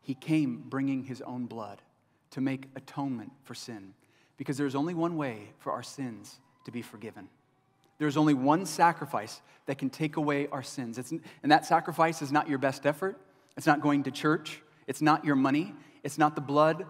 He 0.00 0.14
came 0.14 0.64
bringing 0.68 1.04
his 1.04 1.20
own 1.22 1.46
blood 1.46 1.82
to 2.30 2.40
make 2.40 2.68
atonement 2.76 3.32
for 3.42 3.54
sin. 3.54 3.94
Because 4.36 4.56
there's 4.56 4.74
only 4.74 4.94
one 4.94 5.16
way 5.16 5.50
for 5.58 5.72
our 5.72 5.82
sins 5.82 6.38
to 6.64 6.70
be 6.70 6.82
forgiven. 6.82 7.28
There's 7.98 8.16
only 8.16 8.34
one 8.34 8.66
sacrifice 8.66 9.40
that 9.66 9.78
can 9.78 9.90
take 9.90 10.16
away 10.16 10.48
our 10.48 10.62
sins. 10.62 10.98
It's, 10.98 11.10
and 11.10 11.52
that 11.52 11.64
sacrifice 11.64 12.22
is 12.22 12.32
not 12.32 12.48
your 12.48 12.58
best 12.58 12.86
effort. 12.86 13.18
It's 13.56 13.66
not 13.66 13.80
going 13.80 14.04
to 14.04 14.10
church. 14.10 14.60
It's 14.86 15.00
not 15.00 15.24
your 15.24 15.36
money. 15.36 15.74
It's 16.02 16.18
not 16.18 16.34
the 16.34 16.40
blood 16.40 16.86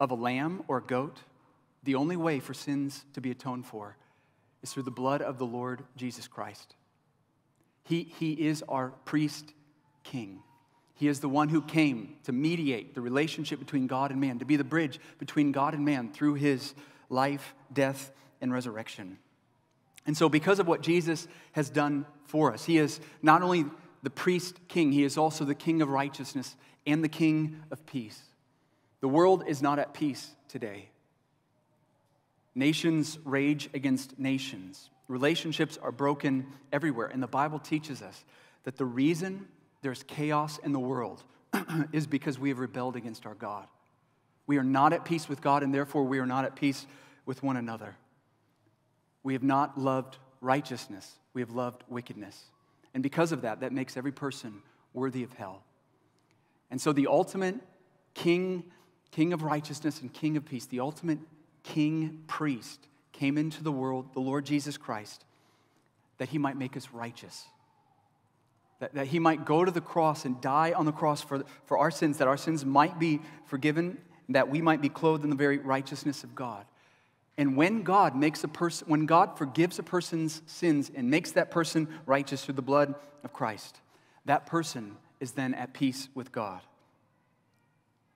of 0.00 0.10
a 0.10 0.14
lamb 0.14 0.64
or 0.68 0.78
a 0.78 0.82
goat. 0.82 1.18
The 1.84 1.94
only 1.94 2.16
way 2.16 2.40
for 2.40 2.54
sins 2.54 3.04
to 3.14 3.20
be 3.20 3.30
atoned 3.30 3.66
for 3.66 3.96
is 4.62 4.72
through 4.72 4.82
the 4.84 4.90
blood 4.90 5.22
of 5.22 5.38
the 5.38 5.46
Lord 5.46 5.84
Jesus 5.96 6.26
Christ. 6.26 6.74
He, 7.84 8.02
he 8.18 8.32
is 8.32 8.62
our 8.68 8.90
priest 9.04 9.52
king. 10.02 10.42
He 10.94 11.08
is 11.08 11.20
the 11.20 11.28
one 11.28 11.48
who 11.48 11.60
came 11.60 12.16
to 12.24 12.32
mediate 12.32 12.94
the 12.94 13.00
relationship 13.00 13.58
between 13.58 13.86
God 13.86 14.10
and 14.10 14.20
man, 14.20 14.38
to 14.38 14.44
be 14.44 14.56
the 14.56 14.64
bridge 14.64 15.00
between 15.18 15.52
God 15.52 15.74
and 15.74 15.84
man 15.84 16.12
through 16.12 16.34
his 16.34 16.74
life, 17.10 17.54
death, 17.72 18.12
and 18.40 18.52
resurrection. 18.52 19.18
And 20.06 20.16
so, 20.16 20.28
because 20.28 20.58
of 20.58 20.66
what 20.66 20.82
Jesus 20.82 21.26
has 21.52 21.70
done 21.70 22.06
for 22.26 22.52
us, 22.52 22.64
he 22.64 22.78
is 22.78 23.00
not 23.22 23.42
only 23.42 23.64
the 24.02 24.10
priest 24.10 24.60
king, 24.68 24.92
he 24.92 25.04
is 25.04 25.16
also 25.16 25.44
the 25.44 25.54
king 25.54 25.80
of 25.80 25.88
righteousness 25.88 26.56
and 26.86 27.02
the 27.02 27.08
king 27.08 27.62
of 27.70 27.84
peace. 27.86 28.20
The 29.00 29.08
world 29.08 29.44
is 29.46 29.62
not 29.62 29.78
at 29.78 29.94
peace 29.94 30.30
today. 30.48 30.88
Nations 32.54 33.18
rage 33.24 33.68
against 33.74 34.18
nations. 34.18 34.90
Relationships 35.08 35.78
are 35.82 35.92
broken 35.92 36.46
everywhere. 36.72 37.06
And 37.06 37.22
the 37.22 37.26
Bible 37.26 37.58
teaches 37.58 38.00
us 38.00 38.24
that 38.64 38.76
the 38.76 38.84
reason 38.84 39.46
there's 39.82 40.02
chaos 40.04 40.58
in 40.58 40.72
the 40.72 40.78
world 40.78 41.22
is 41.92 42.06
because 42.06 42.38
we 42.38 42.50
have 42.50 42.58
rebelled 42.58 42.96
against 42.96 43.26
our 43.26 43.34
God. 43.34 43.66
We 44.46 44.58
are 44.58 44.64
not 44.64 44.92
at 44.92 45.04
peace 45.04 45.28
with 45.28 45.40
God, 45.40 45.62
and 45.62 45.74
therefore 45.74 46.04
we 46.04 46.18
are 46.18 46.26
not 46.26 46.44
at 46.44 46.54
peace 46.54 46.86
with 47.26 47.42
one 47.42 47.56
another. 47.56 47.96
We 49.24 49.32
have 49.32 49.42
not 49.42 49.76
loved 49.76 50.18
righteousness, 50.40 51.18
we 51.32 51.40
have 51.40 51.50
loved 51.50 51.82
wickedness. 51.88 52.40
And 52.92 53.02
because 53.02 53.32
of 53.32 53.42
that, 53.42 53.60
that 53.60 53.72
makes 53.72 53.96
every 53.96 54.12
person 54.12 54.62
worthy 54.92 55.24
of 55.24 55.32
hell. 55.32 55.64
And 56.70 56.80
so 56.80 56.92
the 56.92 57.08
ultimate 57.08 57.56
king, 58.14 58.62
king 59.10 59.32
of 59.32 59.42
righteousness 59.42 60.00
and 60.00 60.12
king 60.12 60.36
of 60.36 60.44
peace, 60.44 60.66
the 60.66 60.78
ultimate 60.78 61.18
king 61.64 62.22
priest 62.28 62.86
came 63.12 63.36
into 63.36 63.62
the 63.62 63.72
world, 63.72 64.12
the 64.12 64.20
Lord 64.20 64.46
Jesus 64.46 64.76
Christ, 64.76 65.24
that 66.18 66.28
he 66.28 66.38
might 66.38 66.56
make 66.56 66.76
us 66.76 66.88
righteous. 66.92 67.46
That, 68.80 68.94
that 68.94 69.06
he 69.06 69.18
might 69.18 69.44
go 69.44 69.64
to 69.64 69.70
the 69.70 69.80
cross 69.80 70.24
and 70.24 70.40
die 70.40 70.72
on 70.72 70.84
the 70.84 70.92
cross 70.92 71.22
for, 71.22 71.44
for 71.64 71.78
our 71.78 71.90
sins, 71.90 72.18
that 72.18 72.28
our 72.28 72.36
sins 72.36 72.64
might 72.64 72.98
be 72.98 73.20
forgiven, 73.46 73.98
that 74.28 74.48
we 74.48 74.60
might 74.60 74.80
be 74.80 74.88
clothed 74.88 75.24
in 75.24 75.30
the 75.30 75.36
very 75.36 75.58
righteousness 75.58 76.24
of 76.24 76.34
God. 76.34 76.66
And 77.36 77.56
when 77.56 77.82
God 77.82 78.14
makes 78.14 78.44
a 78.44 78.48
person, 78.48 78.88
when 78.88 79.06
God 79.06 79.36
forgives 79.36 79.78
a 79.78 79.82
person's 79.82 80.42
sins 80.46 80.90
and 80.94 81.10
makes 81.10 81.32
that 81.32 81.50
person 81.50 81.88
righteous 82.06 82.44
through 82.44 82.54
the 82.54 82.62
blood 82.62 82.94
of 83.24 83.32
Christ, 83.32 83.80
that 84.24 84.46
person 84.46 84.96
is 85.20 85.32
then 85.32 85.54
at 85.54 85.74
peace 85.74 86.08
with 86.14 86.30
God. 86.30 86.60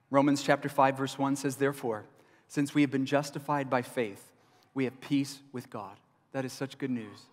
Romans 0.09 0.41
chapter 0.41 0.69
5 0.69 0.97
verse 0.97 1.17
1 1.17 1.35
says 1.35 1.57
therefore, 1.57 2.05
since 2.47 2.73
we 2.73 2.81
have 2.81 2.91
been 2.91 3.05
justified 3.05 3.69
by 3.69 3.81
faith, 3.81 4.31
we 4.73 4.85
have 4.85 4.99
peace 5.01 5.39
with 5.51 5.69
God. 5.69 5.97
That 6.31 6.45
is 6.45 6.53
such 6.53 6.77
good 6.77 6.91
news. 6.91 7.25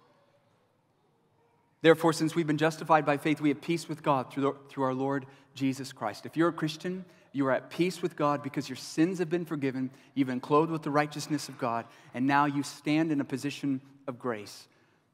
Therefore, 1.83 2.13
since 2.13 2.35
we've 2.35 2.47
been 2.47 2.59
justified 2.59 3.07
by 3.07 3.17
faith, 3.17 3.41
we 3.41 3.51
have 3.51 3.61
peace 3.61 3.89
with 3.89 4.03
God 4.03 4.33
through, 4.33 4.43
the, 4.43 4.53
through 4.69 4.85
our 4.85 4.95
Lord 4.95 5.27
Jesus 5.55 5.93
Christ. 5.93 6.27
If 6.27 6.37
you're 6.37 6.49
a 6.49 6.53
Christian, 6.53 7.05
you 7.37 7.47
are 7.47 7.53
at 7.53 7.69
peace 7.69 8.01
with 8.01 8.17
God 8.17 8.43
because 8.43 8.67
your 8.67 8.77
sins 8.77 9.19
have 9.19 9.29
been 9.29 9.45
forgiven, 9.45 9.91
you've 10.15 10.27
been 10.27 10.41
clothed 10.41 10.71
with 10.73 10.83
the 10.83 10.91
righteousness 10.91 11.51
of 11.51 11.59
God, 11.59 11.85
and 12.15 12.27
now 12.27 12.47
you 12.47 12.63
stand 12.63 13.13
in 13.13 13.21
a 13.21 13.25
position 13.25 13.83
of 14.07 14.19
grace 14.19 14.69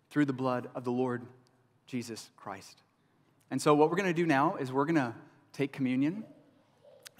through 0.08 0.26
the 0.26 0.32
blood 0.32 0.68
of 0.76 0.84
the 0.84 0.92
Lord 0.92 1.26
Jesus 1.88 2.30
Christ. 2.36 2.78
And 3.50 3.60
so, 3.60 3.74
what 3.74 3.90
we're 3.90 3.96
going 3.96 4.08
to 4.08 4.14
do 4.14 4.24
now 4.24 4.54
is 4.54 4.70
we're 4.70 4.84
going 4.84 4.94
to 4.94 5.12
take 5.52 5.72
communion 5.72 6.22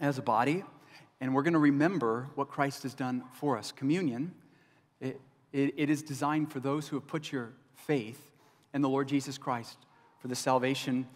as 0.01 0.19
a 0.19 0.23
body, 0.23 0.63
and 1.21 1.35
we're 1.35 1.43
going 1.43 1.55
to 1.55 1.59
remember 1.59 2.29
what 2.37 2.49
Christ 2.49 2.85
has 2.85 2.95
done 2.95 3.25
for 3.33 3.59
us. 3.59 3.73
Communion, 3.73 4.33
it, 5.01 5.21
it, 5.53 5.75
it 5.77 5.91
is 5.91 6.05
designed 6.05 6.53
for 6.53 6.61
those 6.61 6.87
who 6.87 6.95
have 6.95 7.09
put 7.09 7.33
your 7.33 7.51
faith 7.75 8.31
in 8.73 8.83
the 8.83 8.89
Lord 8.89 9.09
Jesus 9.09 9.37
Christ 9.37 9.79
for 10.21 10.29
the 10.29 10.37
salvation 10.37 11.09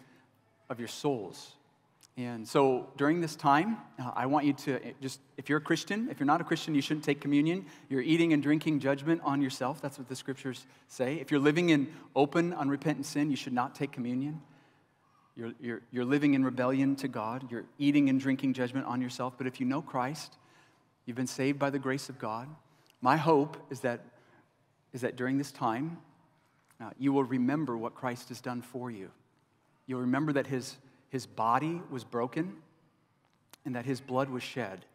of 0.69 0.77
your 0.77 0.89
souls. 0.89 1.53
And 2.17 2.47
so 2.47 2.89
during 2.97 3.21
this 3.21 3.35
time, 3.35 3.77
uh, 3.99 4.11
I 4.15 4.25
want 4.25 4.47
you 4.47 4.53
to 4.53 4.77
uh, 4.77 4.91
just, 5.01 5.19
if 5.37 5.49
you're 5.49 5.59
a 5.59 5.61
Christian, 5.61 6.09
if 6.09 6.19
you're 6.19 6.25
not 6.25 6.41
a 6.41 6.43
Christian, 6.43 6.73
you 6.73 6.81
shouldn't 6.81 7.05
take 7.05 7.21
communion. 7.21 7.67
You're 7.89 8.01
eating 8.01 8.33
and 8.33 8.41
drinking 8.41 8.79
judgment 8.79 9.21
on 9.23 9.39
yourself. 9.39 9.81
That's 9.81 9.99
what 9.99 10.09
the 10.09 10.15
scriptures 10.15 10.65
say. 10.87 11.17
If 11.17 11.29
you're 11.29 11.39
living 11.39 11.69
in 11.69 11.93
open, 12.15 12.53
unrepentant 12.53 13.05
sin, 13.05 13.29
you 13.29 13.35
should 13.35 13.53
not 13.53 13.75
take 13.75 13.91
communion. 13.91 14.41
You're, 15.35 15.53
you're, 15.61 15.81
you're 15.91 16.05
living 16.05 16.33
in 16.33 16.43
rebellion 16.43 16.95
to 16.97 17.07
God. 17.07 17.51
You're 17.51 17.65
eating 17.77 18.09
and 18.09 18.19
drinking 18.19 18.53
judgment 18.53 18.87
on 18.87 18.99
yourself. 18.99 19.35
But 19.37 19.45
if 19.45 19.59
you 19.59 19.67
know 19.67 19.83
Christ, 19.83 20.35
you've 21.05 21.17
been 21.17 21.27
saved 21.27 21.59
by 21.59 21.69
the 21.69 21.77
grace 21.77 22.09
of 22.09 22.17
God. 22.17 22.47
My 22.99 23.17
hope 23.17 23.57
is 23.69 23.81
that, 23.81 24.03
is 24.91 25.01
that 25.01 25.17
during 25.17 25.37
this 25.37 25.51
time, 25.51 25.99
uh, 26.81 26.89
you 26.97 27.13
will 27.13 27.23
remember 27.23 27.77
what 27.77 27.93
Christ 27.93 28.29
has 28.29 28.41
done 28.41 28.63
for 28.63 28.89
you. 28.89 29.11
You'll 29.85 30.01
remember 30.01 30.33
that 30.33 30.47
his 30.47 30.75
his 31.09 31.25
body 31.25 31.81
was 31.89 32.03
broken 32.03 32.55
and 33.65 33.75
that 33.75 33.85
his 33.85 33.99
blood 34.01 34.29
was 34.29 34.43
shed, 34.43 34.85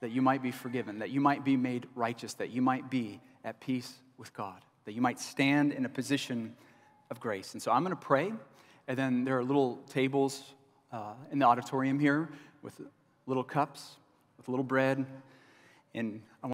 that 0.00 0.10
you 0.10 0.22
might 0.22 0.42
be 0.42 0.50
forgiven, 0.50 1.00
that 1.00 1.10
you 1.10 1.20
might 1.20 1.44
be 1.44 1.56
made 1.56 1.86
righteous, 1.94 2.34
that 2.34 2.50
you 2.50 2.62
might 2.62 2.90
be 2.90 3.20
at 3.44 3.60
peace 3.60 3.94
with 4.16 4.32
God, 4.32 4.60
that 4.84 4.92
you 4.92 5.00
might 5.00 5.20
stand 5.20 5.72
in 5.72 5.84
a 5.84 5.88
position 5.88 6.54
of 7.10 7.20
grace. 7.20 7.52
And 7.52 7.62
so 7.62 7.70
I'm 7.70 7.82
going 7.82 7.94
to 7.94 8.00
pray, 8.00 8.32
and 8.86 8.98
then 8.98 9.24
there 9.24 9.38
are 9.38 9.44
little 9.44 9.76
tables 9.90 10.54
uh, 10.92 11.14
in 11.30 11.38
the 11.38 11.46
auditorium 11.46 11.98
here 11.98 12.28
with 12.62 12.80
little 13.26 13.44
cups, 13.44 13.96
with 14.36 14.48
little 14.48 14.64
bread, 14.64 15.04
and 15.94 16.22
I 16.42 16.46